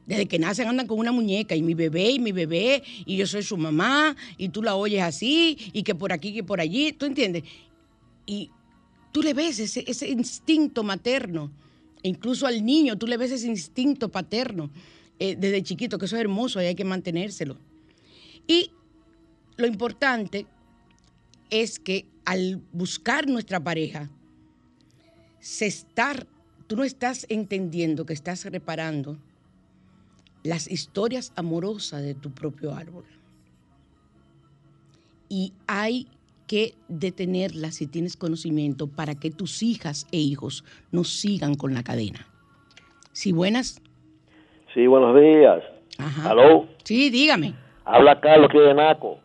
Desde 0.06 0.26
que 0.26 0.38
nacen 0.38 0.66
andan 0.66 0.86
con 0.86 0.98
una 0.98 1.12
muñeca 1.12 1.54
y 1.54 1.62
mi 1.62 1.74
bebé 1.74 2.10
y 2.10 2.18
mi 2.18 2.32
bebé 2.32 2.82
y 3.06 3.16
yo 3.16 3.26
soy 3.26 3.42
su 3.42 3.56
mamá 3.56 4.16
y 4.36 4.48
tú 4.48 4.62
la 4.62 4.74
oyes 4.74 5.02
así 5.02 5.56
y 5.72 5.82
que 5.84 5.94
por 5.94 6.12
aquí 6.12 6.34
que 6.34 6.42
por 6.42 6.60
allí, 6.60 6.92
¿tú 6.92 7.06
entiendes? 7.06 7.44
Y 8.26 8.50
tú 9.12 9.22
le 9.22 9.32
ves 9.32 9.60
ese, 9.60 10.08
instinto 10.08 10.82
materno, 10.82 11.52
incluso 12.02 12.46
al 12.46 12.64
niño 12.64 12.98
tú 12.98 13.06
le 13.06 13.16
ves 13.16 13.30
ese 13.30 13.46
instinto 13.46 14.08
paterno 14.08 14.70
eh, 15.20 15.36
desde 15.38 15.62
chiquito, 15.62 15.98
que 15.98 16.06
eso 16.06 16.16
es 16.16 16.22
hermoso 16.22 16.60
y 16.60 16.66
hay 16.66 16.74
que 16.74 16.84
mantenérselo. 16.84 17.56
Y 18.48 18.72
lo 19.56 19.68
importante 19.68 20.46
es 21.50 21.78
que 21.78 22.06
al 22.24 22.60
buscar 22.72 23.28
nuestra 23.28 23.60
pareja, 23.60 24.10
se 25.38 25.66
estar, 25.66 26.26
tú 26.66 26.76
no 26.76 26.84
estás 26.84 27.26
entendiendo 27.28 28.06
que 28.06 28.14
estás 28.14 28.44
reparando 28.46 29.18
las 30.42 30.70
historias 30.70 31.32
amorosas 31.36 32.02
de 32.02 32.14
tu 32.14 32.30
propio 32.32 32.74
árbol. 32.74 33.04
Y 35.28 35.52
hay 35.66 36.08
que 36.46 36.74
detenerlas 36.88 37.76
si 37.76 37.86
tienes 37.86 38.16
conocimiento 38.16 38.86
para 38.86 39.14
que 39.14 39.30
tus 39.30 39.62
hijas 39.62 40.06
e 40.12 40.18
hijos 40.18 40.64
no 40.90 41.04
sigan 41.04 41.54
con 41.54 41.72
la 41.72 41.82
cadena. 41.82 42.26
Si 43.12 43.32
buenas. 43.32 43.80
Sí, 44.74 44.86
buenos 44.86 45.18
días. 45.18 45.62
Ajá. 45.98 46.30
¿Aló? 46.30 46.66
Sí, 46.84 47.10
dígame. 47.10 47.54
Habla 47.84 48.20
Carlos 48.20 48.48
aquí 48.50 48.58
de 48.58 48.74
Naco. 48.74 49.18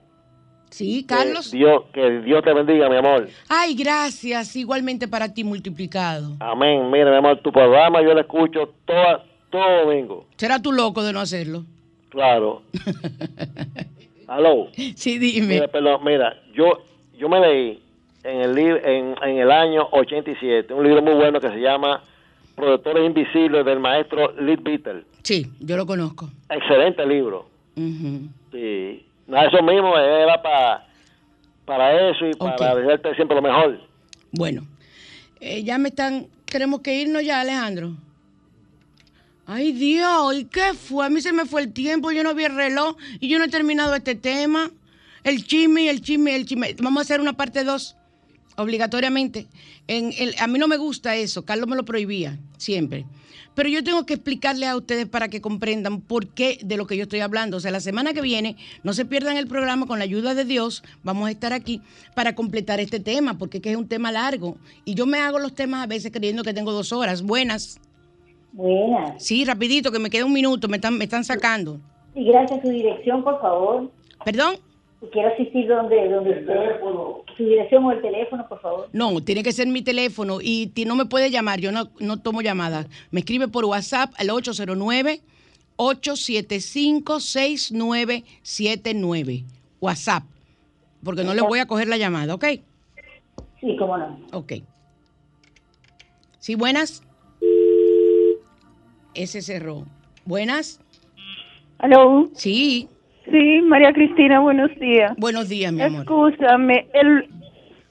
Sí, 0.69 1.05
Carlos. 1.07 1.51
Que 1.51 1.57
Dios, 1.57 1.83
que 1.93 2.21
Dios 2.21 2.43
te 2.43 2.53
bendiga, 2.53 2.89
mi 2.89 2.97
amor. 2.97 3.27
Ay, 3.47 3.73
gracias. 3.75 4.55
Igualmente 4.55 5.07
para 5.07 5.33
ti 5.33 5.43
multiplicado. 5.43 6.35
Amén. 6.39 6.91
Mira, 6.91 7.09
mi 7.09 7.17
amor, 7.17 7.41
tu 7.41 7.51
programa 7.51 8.01
yo 8.01 8.13
lo 8.13 8.19
escucho 8.19 8.73
toda, 8.85 9.23
todo 9.57 9.85
domingo. 9.85 10.25
¿Será 10.37 10.61
tú 10.61 10.71
loco 10.71 11.03
de 11.03 11.13
no 11.13 11.19
hacerlo? 11.19 11.63
Claro. 12.09 12.63
¿Aló? 14.27 14.67
Sí, 14.95 15.17
dime. 15.17 15.47
Mira, 15.47 15.67
perdón, 15.67 16.01
mira, 16.03 16.35
yo, 16.53 16.83
yo 17.17 17.29
me 17.29 17.39
leí 17.39 17.81
en 18.23 18.41
el, 18.41 18.57
en, 18.57 19.15
en 19.23 19.37
el 19.37 19.51
año 19.51 19.87
87 19.91 20.73
un 20.73 20.83
libro 20.83 21.01
muy 21.01 21.13
bueno 21.13 21.39
que 21.39 21.49
se 21.49 21.59
llama 21.59 22.01
Protectores 22.55 23.05
Invisibles 23.05 23.65
del 23.65 23.79
maestro 23.79 24.33
Lee 24.41 24.57
Beatle. 24.57 25.03
Sí, 25.23 25.45
yo 25.59 25.77
lo 25.77 25.85
conozco. 25.85 26.29
Excelente 26.49 27.05
libro. 27.05 27.47
Sí. 28.51 29.05
No, 29.27 29.41
eso 29.41 29.61
mismo 29.61 29.97
era 29.97 30.41
para 30.41 30.87
para 31.65 32.09
eso 32.09 32.25
y 32.25 32.33
para 32.33 32.75
desearte 32.75 33.13
siempre 33.15 33.35
lo 33.35 33.41
mejor. 33.41 33.79
Bueno, 34.31 34.65
eh, 35.41 35.63
ya 35.63 35.77
me 35.77 35.89
están. 35.89 36.27
Tenemos 36.45 36.79
que 36.79 36.95
irnos 36.95 37.23
ya, 37.23 37.41
Alejandro. 37.41 37.91
Ay, 39.49 39.71
Dios, 39.71 40.35
¿y 40.37 40.43
qué 40.43 40.73
fue? 40.73 41.05
A 41.05 41.09
mí 41.09 41.21
se 41.21 41.31
me 41.31 41.45
fue 41.45 41.61
el 41.61 41.71
tiempo, 41.71 42.11
yo 42.11 42.21
no 42.21 42.35
vi 42.35 42.43
el 42.43 42.53
reloj 42.55 42.97
y 43.21 43.29
yo 43.29 43.39
no 43.39 43.45
he 43.45 43.49
terminado 43.49 43.95
este 43.95 44.13
tema. 44.13 44.69
El 45.23 45.45
chisme, 45.45 45.89
el 45.89 46.01
chisme, 46.01 46.35
el 46.35 46.45
chisme. 46.45 46.75
Vamos 46.81 46.99
a 46.99 47.03
hacer 47.03 47.21
una 47.21 47.33
parte 47.33 47.63
dos. 47.63 47.95
obligatoriamente. 48.59 49.45
En 49.87 50.11
el- 50.17 50.33
a 50.39 50.47
mí 50.47 50.57
no 50.57 50.67
me 50.67 50.77
gusta 50.77 51.15
eso, 51.15 51.45
Carlos 51.45 51.69
me 51.69 51.75
lo 51.75 51.85
prohibía 51.85 52.39
siempre. 52.57 53.05
Pero 53.53 53.69
yo 53.69 53.83
tengo 53.83 54.03
que 54.07 54.15
explicarle 54.15 54.65
a 54.65 54.75
ustedes 54.75 55.05
para 55.05 55.27
que 55.27 55.41
comprendan 55.41 56.01
por 56.01 56.29
qué 56.33 56.57
de 56.63 56.75
lo 56.75 56.87
que 56.87 56.97
yo 56.97 57.03
estoy 57.03 57.19
hablando. 57.19 57.57
O 57.57 57.59
sea, 57.59 57.69
la 57.69 57.81
semana 57.81 58.13
que 58.13 58.21
viene, 58.21 58.57
no 58.81 58.93
se 58.93 59.05
pierdan 59.05 59.37
el 59.37 59.45
programa, 59.45 59.85
con 59.85 59.99
la 59.99 60.05
ayuda 60.05 60.33
de 60.33 60.43
Dios, 60.43 60.81
vamos 61.03 61.27
a 61.27 61.31
estar 61.31 61.53
aquí 61.53 61.81
para 62.15 62.33
completar 62.33 62.79
este 62.79 62.99
tema, 62.99 63.37
porque 63.37 63.57
es 63.57 63.63
que 63.63 63.69
es 63.69 63.77
un 63.77 63.87
tema 63.87 64.11
largo. 64.11 64.57
Y 64.85 64.95
yo 64.95 65.05
me 65.05 65.19
hago 65.19 65.37
los 65.37 65.53
temas 65.53 65.83
a 65.83 65.87
veces 65.87 66.11
creyendo 66.11 66.41
que 66.43 66.55
tengo 66.55 66.71
dos 66.71 66.91
horas. 66.91 67.21
Buenas. 67.21 67.79
Buenas. 68.57 69.23
Sí, 69.23 69.45
rapidito, 69.45 69.91
que 69.91 69.99
me 69.99 70.09
queda 70.09 70.25
un 70.25 70.33
minuto, 70.33 70.67
me 70.67 70.77
están, 70.77 70.97
me 70.97 71.03
están 71.03 71.23
sacando. 71.23 71.79
Y 72.15 72.25
gracias, 72.25 72.59
su 72.63 72.69
dirección, 72.69 73.23
por 73.23 73.39
favor. 73.39 73.91
¿Perdón? 74.25 74.55
Quiero 75.11 75.31
asistir 75.31 75.67
donde, 75.67 76.09
donde 76.09 76.31
usted. 76.39 76.79
Su 77.37 77.43
dirección 77.43 77.85
o 77.85 77.91
el 77.91 78.01
teléfono, 78.01 78.47
por 78.49 78.59
favor. 78.59 78.89
No, 78.93 79.21
tiene 79.21 79.43
que 79.43 79.51
ser 79.51 79.67
mi 79.67 79.83
teléfono 79.83 80.39
y 80.41 80.67
ti- 80.67 80.85
no 80.85 80.95
me 80.95 81.05
puede 81.05 81.29
llamar, 81.29 81.59
yo 81.59 81.71
no, 81.71 81.89
no 81.99 82.17
tomo 82.19 82.41
llamadas. 82.41 82.87
Me 83.11 83.19
escribe 83.19 83.47
por 83.47 83.63
WhatsApp 83.65 84.11
al 84.17 84.29
809-875-6979. 88.43 89.43
WhatsApp, 89.79 90.23
porque 91.03 91.23
no 91.23 91.35
le 91.35 91.41
voy 91.41 91.59
a 91.59 91.67
coger 91.67 91.87
la 91.87 91.97
llamada, 91.97 92.33
¿ok? 92.33 92.45
Sí, 93.61 93.75
cómo 93.77 93.97
no. 93.97 94.17
Ok. 94.33 94.53
Sí, 96.39 96.55
buenas. 96.55 97.03
Ese 99.17 99.41
cerró. 99.41 99.85
Buenas. 100.25 100.79
¿Aló? 101.79 102.29
Sí. 102.33 102.87
Sí, 103.29 103.61
María 103.63 103.91
Cristina, 103.91 104.39
buenos 104.39 104.69
días. 104.79 105.13
Buenos 105.17 105.49
días, 105.49 105.73
mi 105.73 105.81
amor. 105.81 106.01
Escúchame, 106.01 106.87
el, 106.93 107.27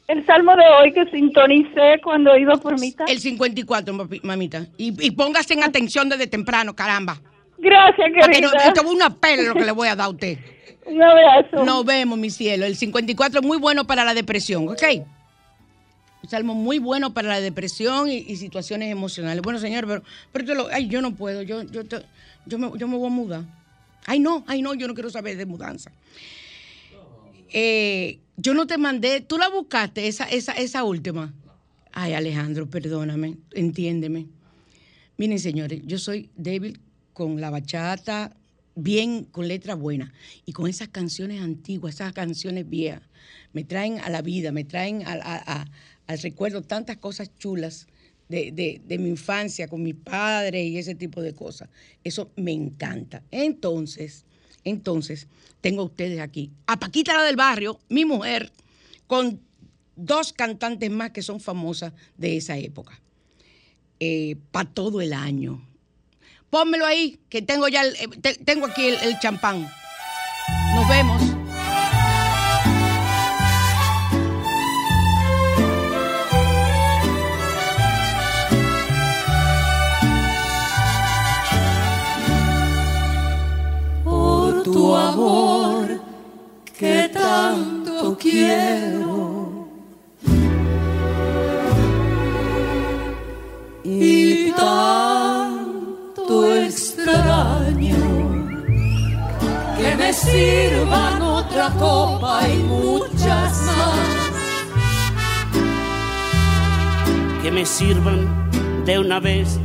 el 0.09 0.25
salmo 0.25 0.53
de 0.57 0.63
hoy 0.81 0.93
que 0.93 1.05
sintonicé 1.11 2.01
cuando 2.03 2.37
iba 2.39 2.55
por 2.57 2.81
mitad. 2.81 3.05
El 3.09 3.19
54, 3.19 3.95
papi- 3.95 4.23
mamita. 4.23 4.67
Y, 4.79 4.95
y 5.05 5.11
póngase 5.11 5.55
en 5.55 5.63
atención 5.63 6.09
desde 6.09 6.27
temprano, 6.27 6.75
caramba. 6.75 7.21
Gracias, 7.59 8.09
Porque 8.21 8.41
no- 8.41 8.51
querida. 8.51 8.69
esto 8.69 8.81
es 8.83 8.87
una 8.91 9.11
pela 9.15 9.43
lo 9.43 9.55
que 9.55 9.65
le 9.65 9.73
voy 9.73 9.89
a 9.89 9.97
dar 9.97 10.07
a 10.07 10.11
usted. 10.11 10.39
Un 10.87 11.03
abrazo. 11.03 11.65
Nos 11.65 11.85
vemos, 11.85 12.17
mi 12.19 12.31
cielo. 12.31 12.65
El 12.65 12.77
54 12.77 13.41
es 13.41 13.47
muy 13.47 13.59
bueno 13.59 13.85
para 13.87 14.05
la 14.05 14.15
depresión, 14.15 14.69
¿ok? 14.69 14.83
Un 16.23 16.29
salmo 16.31 16.55
muy 16.55 16.79
bueno 16.79 17.15
para 17.15 17.29
la 17.29 17.41
depresión 17.41 18.11
y, 18.11 18.37
situaciones 18.37 18.91
emocionales. 18.91 19.43
Bueno, 19.43 19.59
señor, 19.59 19.87
pero, 19.87 20.03
pero 20.33 20.79
yo 20.81 21.01
no 21.01 21.15
puedo, 21.15 21.43
yo, 21.43 21.63
yo, 21.65 21.83
yo, 22.47 22.59
me, 22.59 22.71
yo 22.79 22.89
me 22.89 22.97
voy 22.97 23.07
a 23.07 23.11
mudar. 23.11 23.45
Ay, 24.07 24.21
no, 24.21 24.45
ay, 24.47 24.63
no, 24.63 24.75
yo 24.75 24.87
no 24.89 24.95
quiero 24.95 25.11
saber 25.11 25.37
de 25.37 25.47
mudanza. 25.47 25.91
Eh, 27.53 28.19
yo 28.37 28.55
no 28.55 28.67
te 28.67 28.79
mandé, 28.79 29.21
tú 29.21 29.39
la 29.39 29.49
buscaste, 29.49 30.09
esa, 30.09 30.25
esa, 30.25 30.53
esa 30.53 30.85
última. 30.85 31.33
Ay, 31.93 32.13
Alejandro, 32.13 32.69
perdóname, 32.69 33.37
entiéndeme. 33.53 34.27
Miren, 35.17 35.39
señores, 35.39 35.81
yo 35.85 35.99
soy 35.99 36.31
débil 36.37 36.79
con 37.15 37.41
la 37.41 37.51
bachata, 37.51 38.37
bien, 38.75 39.25
con 39.25 39.49
letras 39.49 39.79
buenas. 39.79 40.13
Y 40.45 40.53
con 40.53 40.69
esas 40.69 40.89
canciones 40.89 41.41
antiguas, 41.41 41.95
esas 41.95 42.13
canciones 42.13 42.69
viejas, 42.69 43.03
me 43.53 43.65
traen 43.65 43.99
a 44.01 44.11
la 44.11 44.21
vida, 44.23 44.53
me 44.53 44.65
traen 44.65 45.03
a- 45.07 45.65
al 46.07 46.19
recuerdo 46.21 46.63
tantas 46.63 46.97
cosas 46.99 47.31
chulas 47.39 47.87
de, 48.29 48.51
de- 48.53 48.81
de 48.85 48.99
mi 48.99 49.09
infancia 49.09 49.69
con 49.69 49.83
mi 49.83 49.93
padre 49.95 50.63
y 50.65 50.79
ese 50.79 50.95
tipo 50.95 51.23
de 51.23 51.35
cosas. 51.35 51.69
Eso 52.05 52.31
me 52.37 52.53
encanta. 52.53 53.23
Entonces, 53.31 54.25
entonces, 54.65 55.29
tengo 55.61 55.83
a 55.83 55.87
ustedes 55.87 56.21
aquí. 56.21 56.51
A 56.67 56.77
Paquita 56.79 57.15
la 57.17 57.23
del 57.23 57.37
barrio, 57.37 57.79
mi 57.89 58.05
mujer, 58.05 58.53
con 59.07 59.41
dos 59.95 60.33
cantantes 60.33 60.91
más 60.91 61.11
que 61.13 61.23
son 61.23 61.41
famosas 61.41 61.93
de 62.17 62.37
esa 62.37 62.57
época. 62.59 63.01
Para 64.51 64.69
todo 64.69 65.01
el 65.01 65.13
año. 65.13 65.63
Pónmelo 66.51 66.85
ahí, 66.87 67.19
que 67.29 67.43
tengo 67.43 67.67
ya 67.69 67.83
el- 67.83 67.97
eh, 67.97 68.09
te- 68.21 68.35
tengo 68.35 68.67
aquí 68.67 68.87
el, 68.87 68.95
el 69.03 69.19
champán. 69.21 69.69
Nos 70.75 70.89
vemos. 70.89 71.23
Quiero 88.37 89.67
y 93.83 94.53
tanto 94.53 96.55
extraño 96.55 97.97
que 99.79 99.97
me 99.97 100.13
sirvan 100.13 101.23
otra 101.23 101.71
copa 101.79 102.47
y 102.49 102.59
muchas 102.59 103.63
más. 103.63 103.97
que 107.43 107.51
me 107.53 107.65
sirvan 107.65 108.51
de 108.85 108.99
una 108.99 109.21
vez 109.21 109.61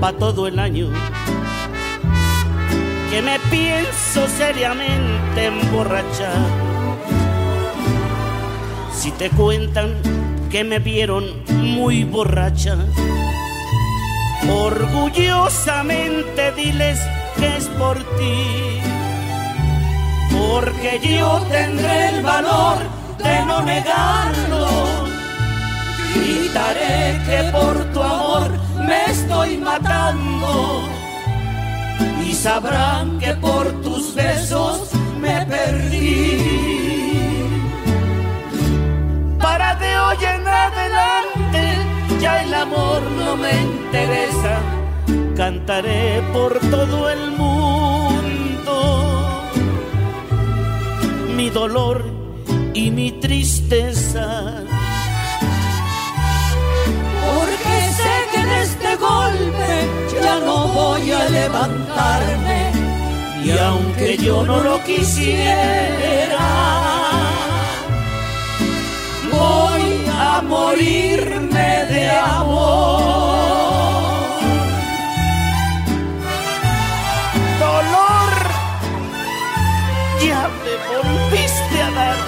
para 0.00 0.18
todo 0.18 0.48
el 0.48 0.58
año. 0.58 0.88
Que 3.08 3.22
me 3.22 3.38
pienso 3.50 4.26
seriamente 4.26 5.46
emborrachar. 5.46 6.59
Si 9.10 9.16
te 9.16 9.30
cuentan 9.30 9.96
que 10.50 10.62
me 10.62 10.78
vieron 10.78 11.24
muy 11.48 12.04
borracha, 12.04 12.76
orgullosamente 14.48 16.52
diles 16.52 17.00
que 17.36 17.56
es 17.56 17.66
por 17.70 17.98
ti. 17.98 18.78
Porque 20.30 21.00
yo 21.02 21.40
tendré 21.50 22.10
el 22.10 22.22
valor 22.22 22.78
de 23.18 23.44
no 23.46 23.62
negarlo 23.62 24.68
gritaré 26.14 27.20
que 27.26 27.50
por 27.50 27.82
tu 27.92 28.00
amor 28.02 28.52
me 28.86 29.06
estoy 29.06 29.58
matando 29.58 30.84
y 32.24 32.32
sabrán 32.32 33.18
que 33.18 33.34
por 33.34 33.72
tus 33.82 34.14
besos 34.14 34.92
me 35.20 35.44
perdí. 35.46 36.79
Hoy 40.10 40.24
en 40.24 40.46
adelante 40.46 41.62
ya 42.20 42.42
el 42.42 42.52
amor 42.54 43.00
no 43.02 43.36
me 43.36 43.52
interesa, 43.62 44.58
cantaré 45.36 46.20
por 46.32 46.58
todo 46.58 47.10
el 47.10 47.30
mundo 47.32 47.60
mi 51.36 51.48
dolor 51.48 52.04
y 52.74 52.90
mi 52.90 53.12
tristeza. 53.12 54.26
Porque 57.24 57.74
sé 57.98 58.14
que 58.32 58.42
de 58.50 58.62
este 58.62 58.96
golpe 58.96 59.70
ya 60.22 60.40
no 60.40 60.68
voy 60.68 61.12
a 61.12 61.28
levantarme. 61.28 62.72
Y 63.44 63.50
aunque 63.52 64.18
yo 64.18 64.42
no 64.44 64.60
lo 64.60 64.82
quisiera, 64.84 66.40
morirme 70.42 71.86
de 71.90 72.10
amor. 72.10 73.40
dolor, 77.60 78.32
ya 80.24 80.48
me 80.62 80.74
volviste 80.88 81.76
a 81.82 81.90
dar. 81.90 82.18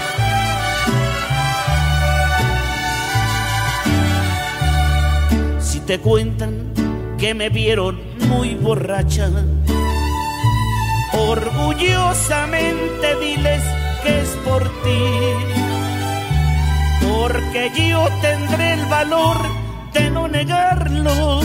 Si 5.60 5.78
te 5.80 5.98
cuentan 5.98 6.72
que 7.18 7.34
me 7.34 7.48
vieron 7.48 8.00
muy 8.28 8.54
borracha, 8.54 9.28
orgullosamente 11.12 13.16
diles 13.20 13.62
que 14.02 14.20
es 14.20 14.28
por 14.44 14.62
ti, 14.82 15.00
porque 17.22 17.70
yo 17.76 18.08
tendré 18.20 18.72
el 18.72 18.84
valor 18.86 19.36
de 19.92 20.10
no 20.10 20.26
negarlo. 20.26 21.40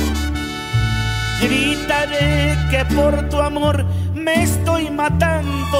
Gritaré 1.39 2.57
que 2.71 2.83
por 2.95 3.29
tu 3.29 3.37
amor 3.37 3.85
me 4.15 4.41
estoy 4.41 4.89
matando 4.89 5.79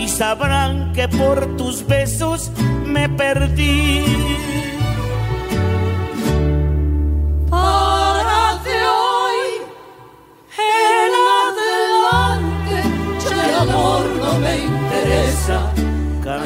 y 0.00 0.08
sabrán 0.08 0.94
que 0.94 1.08
por 1.08 1.58
tus 1.58 1.86
besos 1.86 2.50
me 2.86 3.06
perdí. 3.10 4.02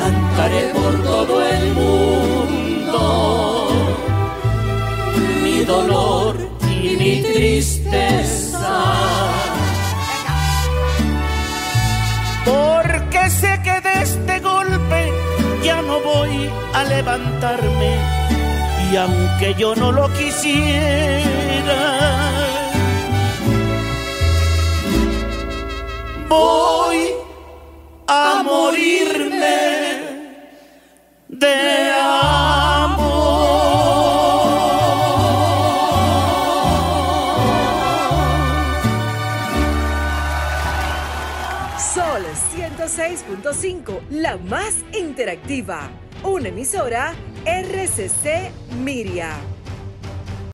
cantaré 0.01 0.63
por 0.75 0.95
todo 1.03 1.35
el 1.45 1.65
mundo 1.75 3.03
mi 5.43 5.65
dolor 5.65 6.35
y 6.83 6.97
mi 7.01 7.23
tristeza. 7.23 8.79
Porque 12.45 13.31
sé 13.31 13.61
que 13.67 13.77
de 13.87 13.95
este 14.03 14.41
golpe 14.41 15.13
ya 15.63 15.83
no 15.83 16.01
voy 16.01 16.51
a 16.73 16.85
levantarme 16.85 17.93
y 18.91 18.97
aunque 18.97 19.55
yo 19.59 19.75
no 19.77 19.93
lo 19.93 20.11
quisiera, 20.15 21.81
voy 26.29 27.10
a 28.13 28.43
morirme 28.43 29.59
de 31.29 31.91
Sol 41.79 42.25
106.5, 42.53 44.01
la 44.11 44.37
más 44.39 44.75
interactiva. 44.93 45.89
Una 46.25 46.49
emisora 46.49 47.15
RCC 47.45 48.51
Miria. 48.83 49.50